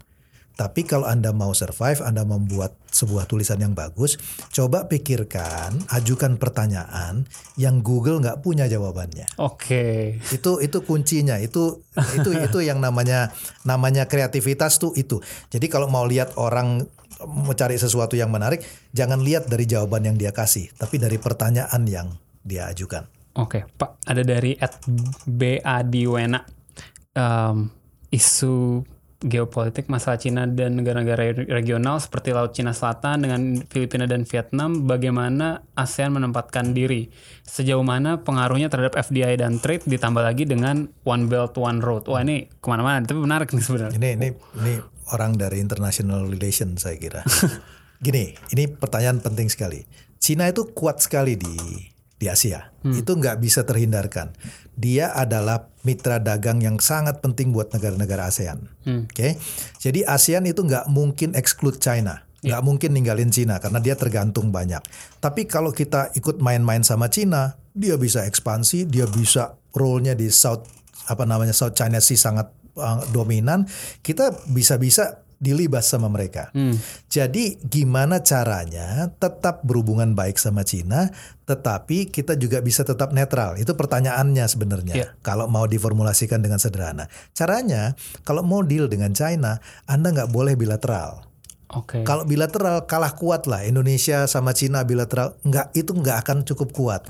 Tapi 0.57 0.89
kalau 0.89 1.05
Anda 1.05 1.29
mau 1.37 1.53
survive, 1.53 2.01
Anda 2.01 2.25
membuat 2.25 2.73
sebuah 2.89 3.29
tulisan 3.29 3.61
yang 3.61 3.77
bagus, 3.77 4.17
coba 4.49 4.89
pikirkan, 4.89 5.85
ajukan 5.93 6.41
pertanyaan 6.41 7.29
yang 7.61 7.85
Google 7.85 8.17
nggak 8.25 8.41
punya 8.41 8.65
jawabannya. 8.65 9.29
Oke. 9.37 10.17
Okay. 10.17 10.33
Itu 10.33 10.57
itu 10.57 10.81
kuncinya. 10.81 11.37
Itu 11.37 11.85
itu 11.93 12.33
itu 12.33 12.59
yang 12.65 12.81
namanya 12.81 13.29
namanya 13.69 14.09
kreativitas 14.09 14.81
tuh 14.81 14.97
itu. 14.97 15.21
Jadi 15.53 15.69
kalau 15.69 15.93
mau 15.93 16.09
lihat 16.09 16.33
orang 16.41 16.89
mencari 17.25 17.79
sesuatu 17.79 18.13
yang 18.13 18.29
menarik, 18.29 18.61
jangan 18.93 19.23
lihat 19.23 19.49
dari 19.49 19.65
jawaban 19.65 20.05
yang 20.05 20.17
dia 20.19 20.29
kasih, 20.29 20.69
tapi 20.77 21.01
dari 21.01 21.17
pertanyaan 21.17 21.81
yang 21.89 22.07
dia 22.45 22.69
ajukan. 22.69 23.07
Oke, 23.37 23.61
okay, 23.61 23.69
Pak. 23.69 24.01
Ada 24.05 24.21
dari 24.25 24.57
@badiwena 25.29 26.41
um, 27.13 27.69
isu 28.09 28.81
geopolitik 29.17 29.89
masalah 29.89 30.21
Cina 30.21 30.45
dan 30.45 30.77
negara-negara 30.77 31.33
regional 31.49 31.97
seperti 31.97 32.37
Laut 32.37 32.53
Cina 32.53 32.69
Selatan 32.69 33.25
dengan 33.25 33.41
Filipina 33.65 34.05
dan 34.05 34.29
Vietnam, 34.29 34.85
bagaimana 34.85 35.65
ASEAN 35.73 36.13
menempatkan 36.13 36.77
diri? 36.77 37.09
Sejauh 37.41 37.81
mana 37.81 38.21
pengaruhnya 38.21 38.69
terhadap 38.69 38.93
FDI 38.93 39.41
dan 39.41 39.57
trade 39.57 39.89
ditambah 39.89 40.21
lagi 40.21 40.45
dengan 40.45 40.85
One 41.01 41.25
Belt 41.25 41.57
One 41.57 41.81
Road? 41.81 42.05
Wah 42.05 42.21
ini 42.21 42.45
ke 42.45 42.67
mana-mana, 42.69 43.01
tapi 43.01 43.17
menarik 43.17 43.49
nih 43.49 43.65
sebenarnya. 43.65 43.97
Ini 43.97 44.09
ini 44.21 44.27
ini 44.61 44.73
orang 45.13 45.35
dari 45.39 45.61
international 45.61 46.27
relation 46.27 46.75
saya 46.75 46.97
kira. 46.99 47.21
Gini, 48.05 48.37
ini 48.53 48.69
pertanyaan 48.69 49.23
penting 49.23 49.49
sekali. 49.49 49.83
Cina 50.17 50.49
itu 50.49 50.69
kuat 50.73 51.01
sekali 51.01 51.37
di 51.37 51.55
di 52.17 52.25
Asia. 52.25 52.73
Hmm. 52.81 52.97
Itu 52.97 53.13
nggak 53.17 53.37
bisa 53.37 53.61
terhindarkan. 53.63 54.33
Dia 54.73 55.13
adalah 55.13 55.69
mitra 55.85 56.17
dagang 56.17 56.61
yang 56.61 56.81
sangat 56.81 57.21
penting 57.21 57.53
buat 57.53 57.69
negara-negara 57.73 58.29
ASEAN. 58.29 58.59
Hmm. 58.85 59.05
Oke, 59.05 59.13
okay? 59.13 59.31
jadi 59.77 60.05
ASEAN 60.05 60.49
itu 60.49 60.65
nggak 60.65 60.89
mungkin 60.89 61.37
exclude 61.37 61.77
China, 61.77 62.25
ya. 62.41 62.57
nggak 62.57 62.61
yeah. 62.61 62.65
mungkin 62.65 62.89
ninggalin 62.93 63.29
Cina 63.29 63.61
karena 63.61 63.79
dia 63.81 63.93
tergantung 63.93 64.49
banyak. 64.49 64.81
Tapi 65.21 65.45
kalau 65.45 65.69
kita 65.69 66.13
ikut 66.17 66.41
main-main 66.41 66.81
sama 66.81 67.09
Cina, 67.09 67.57
dia 67.77 67.95
bisa 67.97 68.25
ekspansi, 68.25 68.89
dia 68.89 69.05
bisa 69.05 69.57
role-nya 69.77 70.17
di 70.17 70.33
South 70.33 70.65
apa 71.07 71.23
namanya 71.23 71.55
South 71.55 71.77
China 71.77 72.03
Sea 72.03 72.19
sangat 72.19 72.51
uh, 72.77 73.03
dominan. 73.11 73.65
Kita 74.05 74.31
bisa-bisa 74.47 75.27
dilibas 75.37 75.85
sama 75.85 76.09
mereka. 76.09 76.49
Hmm. 76.51 76.73
Jadi 77.07 77.61
gimana 77.61 78.25
caranya 78.25 79.13
tetap 79.21 79.61
berhubungan 79.61 80.17
baik 80.17 80.41
sama 80.41 80.65
Cina, 80.65 81.13
tetapi 81.45 82.09
kita 82.09 82.33
juga 82.35 82.59
bisa 82.65 82.81
tetap 82.81 83.13
netral. 83.13 83.53
Itu 83.61 83.77
pertanyaannya 83.77 84.45
sebenarnya. 84.49 84.95
Yeah. 84.97 85.09
Kalau 85.21 85.45
mau 85.45 85.69
diformulasikan 85.69 86.41
dengan 86.41 86.57
sederhana, 86.57 87.05
caranya 87.37 87.93
kalau 88.25 88.41
mau 88.41 88.65
deal 88.65 88.89
dengan 88.89 89.13
China, 89.13 89.61
Anda 89.85 90.09
nggak 90.13 90.33
boleh 90.33 90.57
bilateral. 90.57 91.29
Okay. 91.67 92.07
Kalau 92.07 92.23
bilateral 92.23 92.87
kalah 92.87 93.11
kuat 93.11 93.43
lah 93.43 93.67
Indonesia 93.67 94.23
sama 94.23 94.55
Cina 94.55 94.87
bilateral 94.87 95.35
nggak 95.43 95.75
itu 95.75 95.91
nggak 95.91 96.17
akan 96.23 96.37
cukup 96.47 96.71
kuat. 96.71 97.03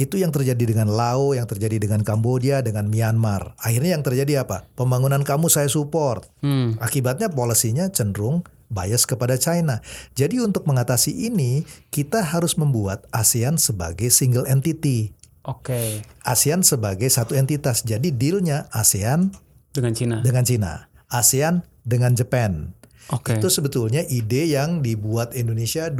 Itu 0.00 0.16
yang 0.16 0.32
terjadi 0.32 0.64
dengan 0.72 0.88
Laos, 0.88 1.36
yang 1.36 1.44
terjadi 1.44 1.76
dengan 1.76 2.00
Kamboja, 2.00 2.64
dengan 2.64 2.88
Myanmar. 2.88 3.52
Akhirnya 3.60 4.00
yang 4.00 4.04
terjadi 4.04 4.48
apa? 4.48 4.64
Pembangunan 4.72 5.20
kamu 5.20 5.52
saya 5.52 5.68
support. 5.68 6.24
Hmm. 6.40 6.80
Akibatnya 6.80 7.28
polisinya 7.28 7.92
cenderung 7.92 8.40
bias 8.72 9.04
kepada 9.04 9.36
China. 9.36 9.84
Jadi 10.16 10.40
untuk 10.40 10.64
mengatasi 10.64 11.28
ini 11.28 11.68
kita 11.92 12.24
harus 12.24 12.56
membuat 12.56 13.04
ASEAN 13.12 13.60
sebagai 13.60 14.08
single 14.08 14.48
entity. 14.48 15.12
Oke. 15.44 15.68
Okay. 15.68 15.88
ASEAN 16.24 16.64
sebagai 16.64 17.12
satu 17.12 17.36
entitas. 17.36 17.84
Jadi 17.84 18.08
dealnya 18.08 18.72
ASEAN 18.72 19.36
dengan 19.76 19.92
Cina. 19.92 20.16
Dengan 20.24 20.48
Cina. 20.48 20.72
ASEAN 21.12 21.60
dengan 21.84 22.16
Jepang 22.16 22.72
Okay. 23.10 23.42
Itu 23.42 23.50
sebetulnya 23.50 24.06
ide 24.06 24.46
yang 24.46 24.86
dibuat 24.86 25.34
Indonesia 25.34 25.90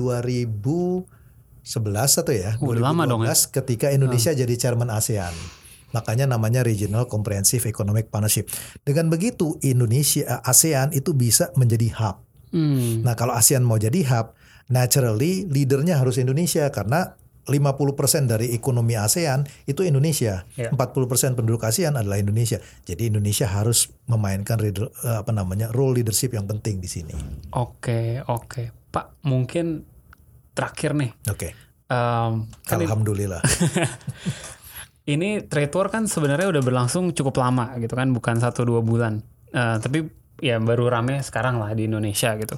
2011 1.65 2.21
atau 2.25 2.33
ya? 2.33 2.51
Uh, 2.59 2.75
2012 2.75 2.87
lama 2.87 3.03
dong 3.07 3.23
ya. 3.25 3.35
ketika 3.35 3.93
Indonesia 3.93 4.33
hmm. 4.33 4.41
jadi 4.41 4.55
chairman 4.57 4.91
ASEAN. 4.91 5.35
Makanya 5.91 6.31
namanya 6.31 6.63
Regional 6.63 7.11
Comprehensive 7.11 7.67
Economic 7.67 8.15
Partnership. 8.15 8.47
Dengan 8.87 9.11
begitu 9.11 9.59
Indonesia 9.67 10.39
ASEAN 10.47 10.95
itu 10.95 11.11
bisa 11.13 11.51
menjadi 11.59 11.91
hub. 11.99 12.23
Hmm. 12.55 13.03
Nah, 13.03 13.19
kalau 13.19 13.35
ASEAN 13.35 13.67
mau 13.67 13.79
jadi 13.79 14.07
hub, 14.07 14.39
naturally 14.71 15.51
leadernya 15.51 15.99
harus 15.99 16.19
Indonesia 16.23 16.71
karena 16.71 17.19
50% 17.51 18.31
dari 18.31 18.55
ekonomi 18.55 18.95
ASEAN 18.95 19.43
itu 19.67 19.83
Indonesia. 19.83 20.47
Yeah. 20.55 20.71
40% 20.71 21.35
penduduk 21.35 21.67
ASEAN 21.67 21.99
adalah 21.99 22.23
Indonesia. 22.23 22.63
Jadi 22.87 23.11
Indonesia 23.11 23.51
harus 23.51 23.91
memainkan 24.07 24.63
eh, 24.63 24.71
apa 25.03 25.35
namanya 25.35 25.75
role 25.75 25.99
leadership 25.99 26.31
yang 26.39 26.47
penting 26.47 26.79
di 26.79 26.87
sini. 26.87 27.13
Oke, 27.51 27.51
okay, 27.59 28.07
oke. 28.23 28.47
Okay. 28.47 28.67
Pak, 28.91 29.23
mungkin 29.27 29.87
terakhir 30.55 30.97
nih. 30.97 31.11
Oke. 31.29 31.37
Okay. 31.37 31.53
Um, 31.91 32.47
kan 32.63 32.79
Alhamdulillah. 32.79 33.43
ini 35.15 35.43
trade 35.51 35.75
war 35.75 35.91
kan 35.91 36.07
sebenarnya 36.07 36.47
udah 36.55 36.63
berlangsung 36.63 37.11
cukup 37.11 37.43
lama 37.43 37.75
gitu 37.83 37.99
kan, 37.99 38.15
bukan 38.15 38.39
satu 38.39 38.63
dua 38.63 38.81
bulan. 38.81 39.19
Uh, 39.51 39.77
tapi 39.83 40.07
ya 40.39 40.63
baru 40.63 40.89
rame 40.89 41.21
sekarang 41.21 41.59
lah 41.59 41.75
di 41.75 41.91
Indonesia 41.91 42.33
gitu. 42.39 42.57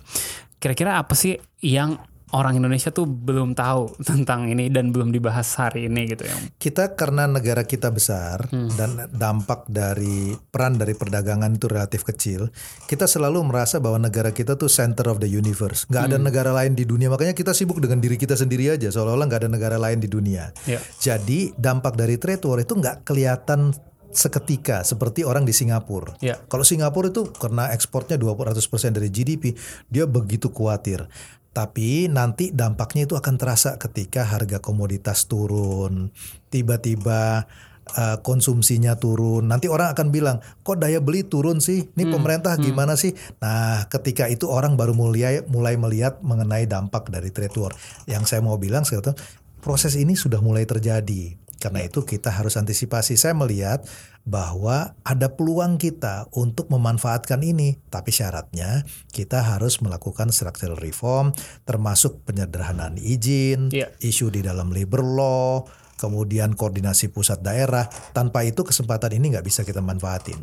Kira-kira 0.61 1.01
apa 1.01 1.17
sih 1.17 1.35
yang 1.65 1.99
orang 2.33 2.59
Indonesia 2.59 2.89
tuh 2.91 3.05
belum 3.05 3.53
tahu 3.53 3.97
tentang 4.11 4.49
ini 4.49 4.73
dan 4.73 4.91
belum 4.91 5.13
dibahas 5.13 5.49
hari 5.57 5.87
ini 5.89 6.09
gitu 6.11 6.25
ya. 6.27 6.37
Kita 6.57 6.97
karena 6.97 7.29
negara 7.29 7.63
kita 7.65 7.93
besar 7.93 8.49
hmm. 8.49 8.71
dan 8.77 8.91
dampak 9.13 9.69
dari 9.69 10.35
peran 10.37 10.81
dari 10.81 10.97
perdagangan 10.97 11.53
itu 11.53 11.69
relatif 11.69 12.03
kecil, 12.03 12.49
kita 12.89 13.05
selalu 13.05 13.45
merasa 13.47 13.79
bahwa 13.79 14.03
negara 14.03 14.33
kita 14.33 14.57
tuh 14.57 14.73
center 14.73 15.09
of 15.13 15.21
the 15.21 15.29
universe. 15.29 15.85
Gak 15.93 16.13
ada 16.13 16.19
hmm. 16.19 16.27
negara 16.27 16.51
lain 16.51 16.73
di 16.75 16.89
dunia, 16.89 17.13
makanya 17.13 17.37
kita 17.37 17.53
sibuk 17.53 17.79
dengan 17.79 18.01
diri 18.01 18.17
kita 18.17 18.35
sendiri 18.35 18.73
aja, 18.73 18.89
seolah-olah 18.89 19.27
gak 19.29 19.47
ada 19.47 19.51
negara 19.53 19.77
lain 19.77 20.01
di 20.01 20.09
dunia. 20.09 20.51
Yeah. 20.65 20.81
Jadi 20.99 21.55
dampak 21.55 21.95
dari 21.95 22.17
trade 22.17 22.45
war 22.49 22.61
itu 22.61 22.75
nggak 22.75 23.05
kelihatan 23.05 23.73
seketika 24.13 24.85
seperti 24.85 25.25
orang 25.25 25.49
di 25.49 25.57
Singapura. 25.57 26.15
Yeah. 26.21 26.39
Kalau 26.47 26.63
Singapura 26.63 27.09
itu 27.09 27.33
karena 27.33 27.73
ekspornya 27.73 28.21
200% 28.21 28.61
dari 28.93 29.09
GDP, 29.09 29.57
dia 29.89 30.05
begitu 30.05 30.53
khawatir. 30.53 31.09
Tapi 31.53 32.09
nanti 32.09 32.49
dampaknya 32.49 33.05
itu 33.05 33.13
akan 33.13 33.37
terasa 33.37 33.77
ketika 33.77 34.25
harga 34.25 34.65
komoditas 34.65 35.29
turun, 35.29 36.09
tiba-tiba 36.49 37.45
uh, 37.93 38.17
konsumsinya 38.25 38.97
turun. 38.97 39.53
Nanti 39.53 39.69
orang 39.69 39.93
akan 39.93 40.09
bilang, 40.09 40.41
kok 40.65 40.81
daya 40.81 41.05
beli 41.05 41.29
turun 41.29 41.61
sih? 41.61 41.93
Ini 41.93 42.09
hmm, 42.09 42.13
pemerintah 42.15 42.57
hmm. 42.57 42.65
gimana 42.65 42.95
sih? 42.97 43.13
Nah, 43.45 43.85
ketika 43.93 44.33
itu 44.33 44.49
orang 44.49 44.81
baru 44.81 44.97
mulai 44.97 45.45
mulai 45.45 45.77
melihat 45.77 46.25
mengenai 46.25 46.65
dampak 46.65 47.13
dari 47.13 47.29
trade 47.29 47.57
war. 47.61 47.77
Yang 48.09 48.33
saya 48.33 48.41
mau 48.41 48.57
bilang 48.57 48.89
sekarang 48.89 49.17
proses 49.61 49.95
ini 49.99 50.17
sudah 50.17 50.41
mulai 50.41 50.65
terjadi. 50.65 51.37
Karena 51.63 51.87
itu 51.87 52.03
kita 52.03 52.35
harus 52.35 52.59
antisipasi. 52.59 53.15
Saya 53.15 53.39
melihat 53.39 53.87
bahwa 54.23 54.95
ada 55.03 55.35
peluang 55.35 55.83
kita 55.83 56.31
untuk 56.39 56.71
memanfaatkan 56.71 57.43
ini, 57.43 57.83
tapi 57.91 58.15
syaratnya 58.15 58.87
kita 59.11 59.43
harus 59.43 59.83
melakukan 59.83 60.31
structural 60.31 60.79
reform, 60.79 61.35
termasuk 61.67 62.23
penyederhanaan 62.23 62.99
izin, 63.03 63.75
yeah. 63.75 63.91
isu 63.99 64.31
di 64.31 64.47
dalam 64.47 64.71
labor 64.71 65.03
law, 65.03 65.67
kemudian 65.99 66.55
koordinasi 66.55 67.11
pusat 67.11 67.43
daerah. 67.43 67.91
Tanpa 68.15 68.47
itu 68.47 68.63
kesempatan 68.63 69.19
ini 69.19 69.35
nggak 69.35 69.47
bisa 69.47 69.67
kita 69.67 69.83
manfaatin. 69.83 70.39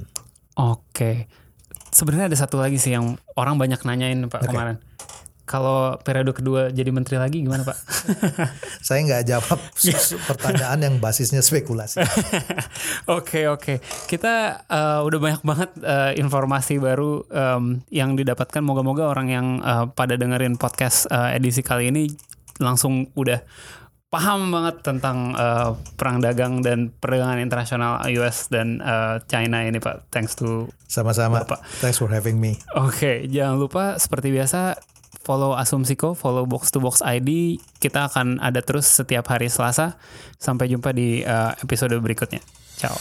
Oke, 0.60 1.32
sebenarnya 1.96 2.36
ada 2.36 2.38
satu 2.38 2.60
lagi 2.60 2.76
sih 2.76 2.92
yang 2.92 3.16
orang 3.40 3.56
banyak 3.56 3.80
nanyain 3.88 4.28
pak 4.28 4.44
okay. 4.44 4.52
kemarin. 4.52 4.78
Kalau 5.50 5.98
periode 6.06 6.30
kedua 6.30 6.70
jadi 6.70 6.94
menteri 6.94 7.18
lagi 7.18 7.42
gimana 7.42 7.66
Pak? 7.66 7.78
Saya 8.86 9.02
nggak 9.02 9.24
jawab 9.26 9.58
pertanyaan 10.30 10.80
yang 10.86 10.96
basisnya 11.02 11.42
spekulasi. 11.42 12.06
Oke 13.10 13.50
oke, 13.50 13.82
kita 14.06 14.62
uh, 14.70 15.02
udah 15.02 15.18
banyak 15.18 15.42
banget 15.42 15.72
uh, 15.82 16.14
informasi 16.14 16.78
baru 16.78 17.26
um, 17.34 17.82
yang 17.90 18.14
didapatkan. 18.14 18.62
Moga-moga 18.62 19.10
orang 19.10 19.28
yang 19.34 19.48
uh, 19.66 19.90
pada 19.90 20.14
dengerin 20.14 20.62
podcast 20.62 21.10
uh, 21.10 21.34
edisi 21.34 21.66
kali 21.66 21.90
ini 21.90 22.14
langsung 22.62 23.10
udah 23.18 23.42
paham 24.10 24.50
banget 24.50 24.82
tentang 24.82 25.38
uh, 25.38 25.78
perang 25.94 26.18
dagang 26.18 26.66
dan 26.66 26.90
perdagangan 26.90 27.38
internasional 27.38 28.02
US 28.18 28.50
dan 28.50 28.82
uh, 28.82 29.22
China 29.30 29.62
ini 29.62 29.78
Pak. 29.78 30.10
Thanks 30.10 30.34
to 30.34 30.70
sama-sama 30.90 31.46
Pak. 31.46 31.62
Thanks 31.78 32.02
for 32.02 32.10
having 32.10 32.42
me. 32.42 32.58
Oke, 32.74 32.90
okay, 32.90 33.16
jangan 33.30 33.62
lupa 33.62 34.02
seperti 34.02 34.34
biasa 34.34 34.82
follow 35.30 35.54
Asumsiko, 35.54 36.18
follow 36.18 36.50
Box 36.50 36.74
to 36.74 36.82
Box 36.82 37.06
ID. 37.06 37.62
Kita 37.78 38.10
akan 38.10 38.42
ada 38.42 38.66
terus 38.66 38.90
setiap 38.90 39.30
hari 39.30 39.46
Selasa. 39.46 40.02
Sampai 40.42 40.74
jumpa 40.74 40.90
di 40.90 41.22
uh, 41.22 41.54
episode 41.62 41.94
berikutnya. 42.02 42.42
Ciao. 42.82 42.98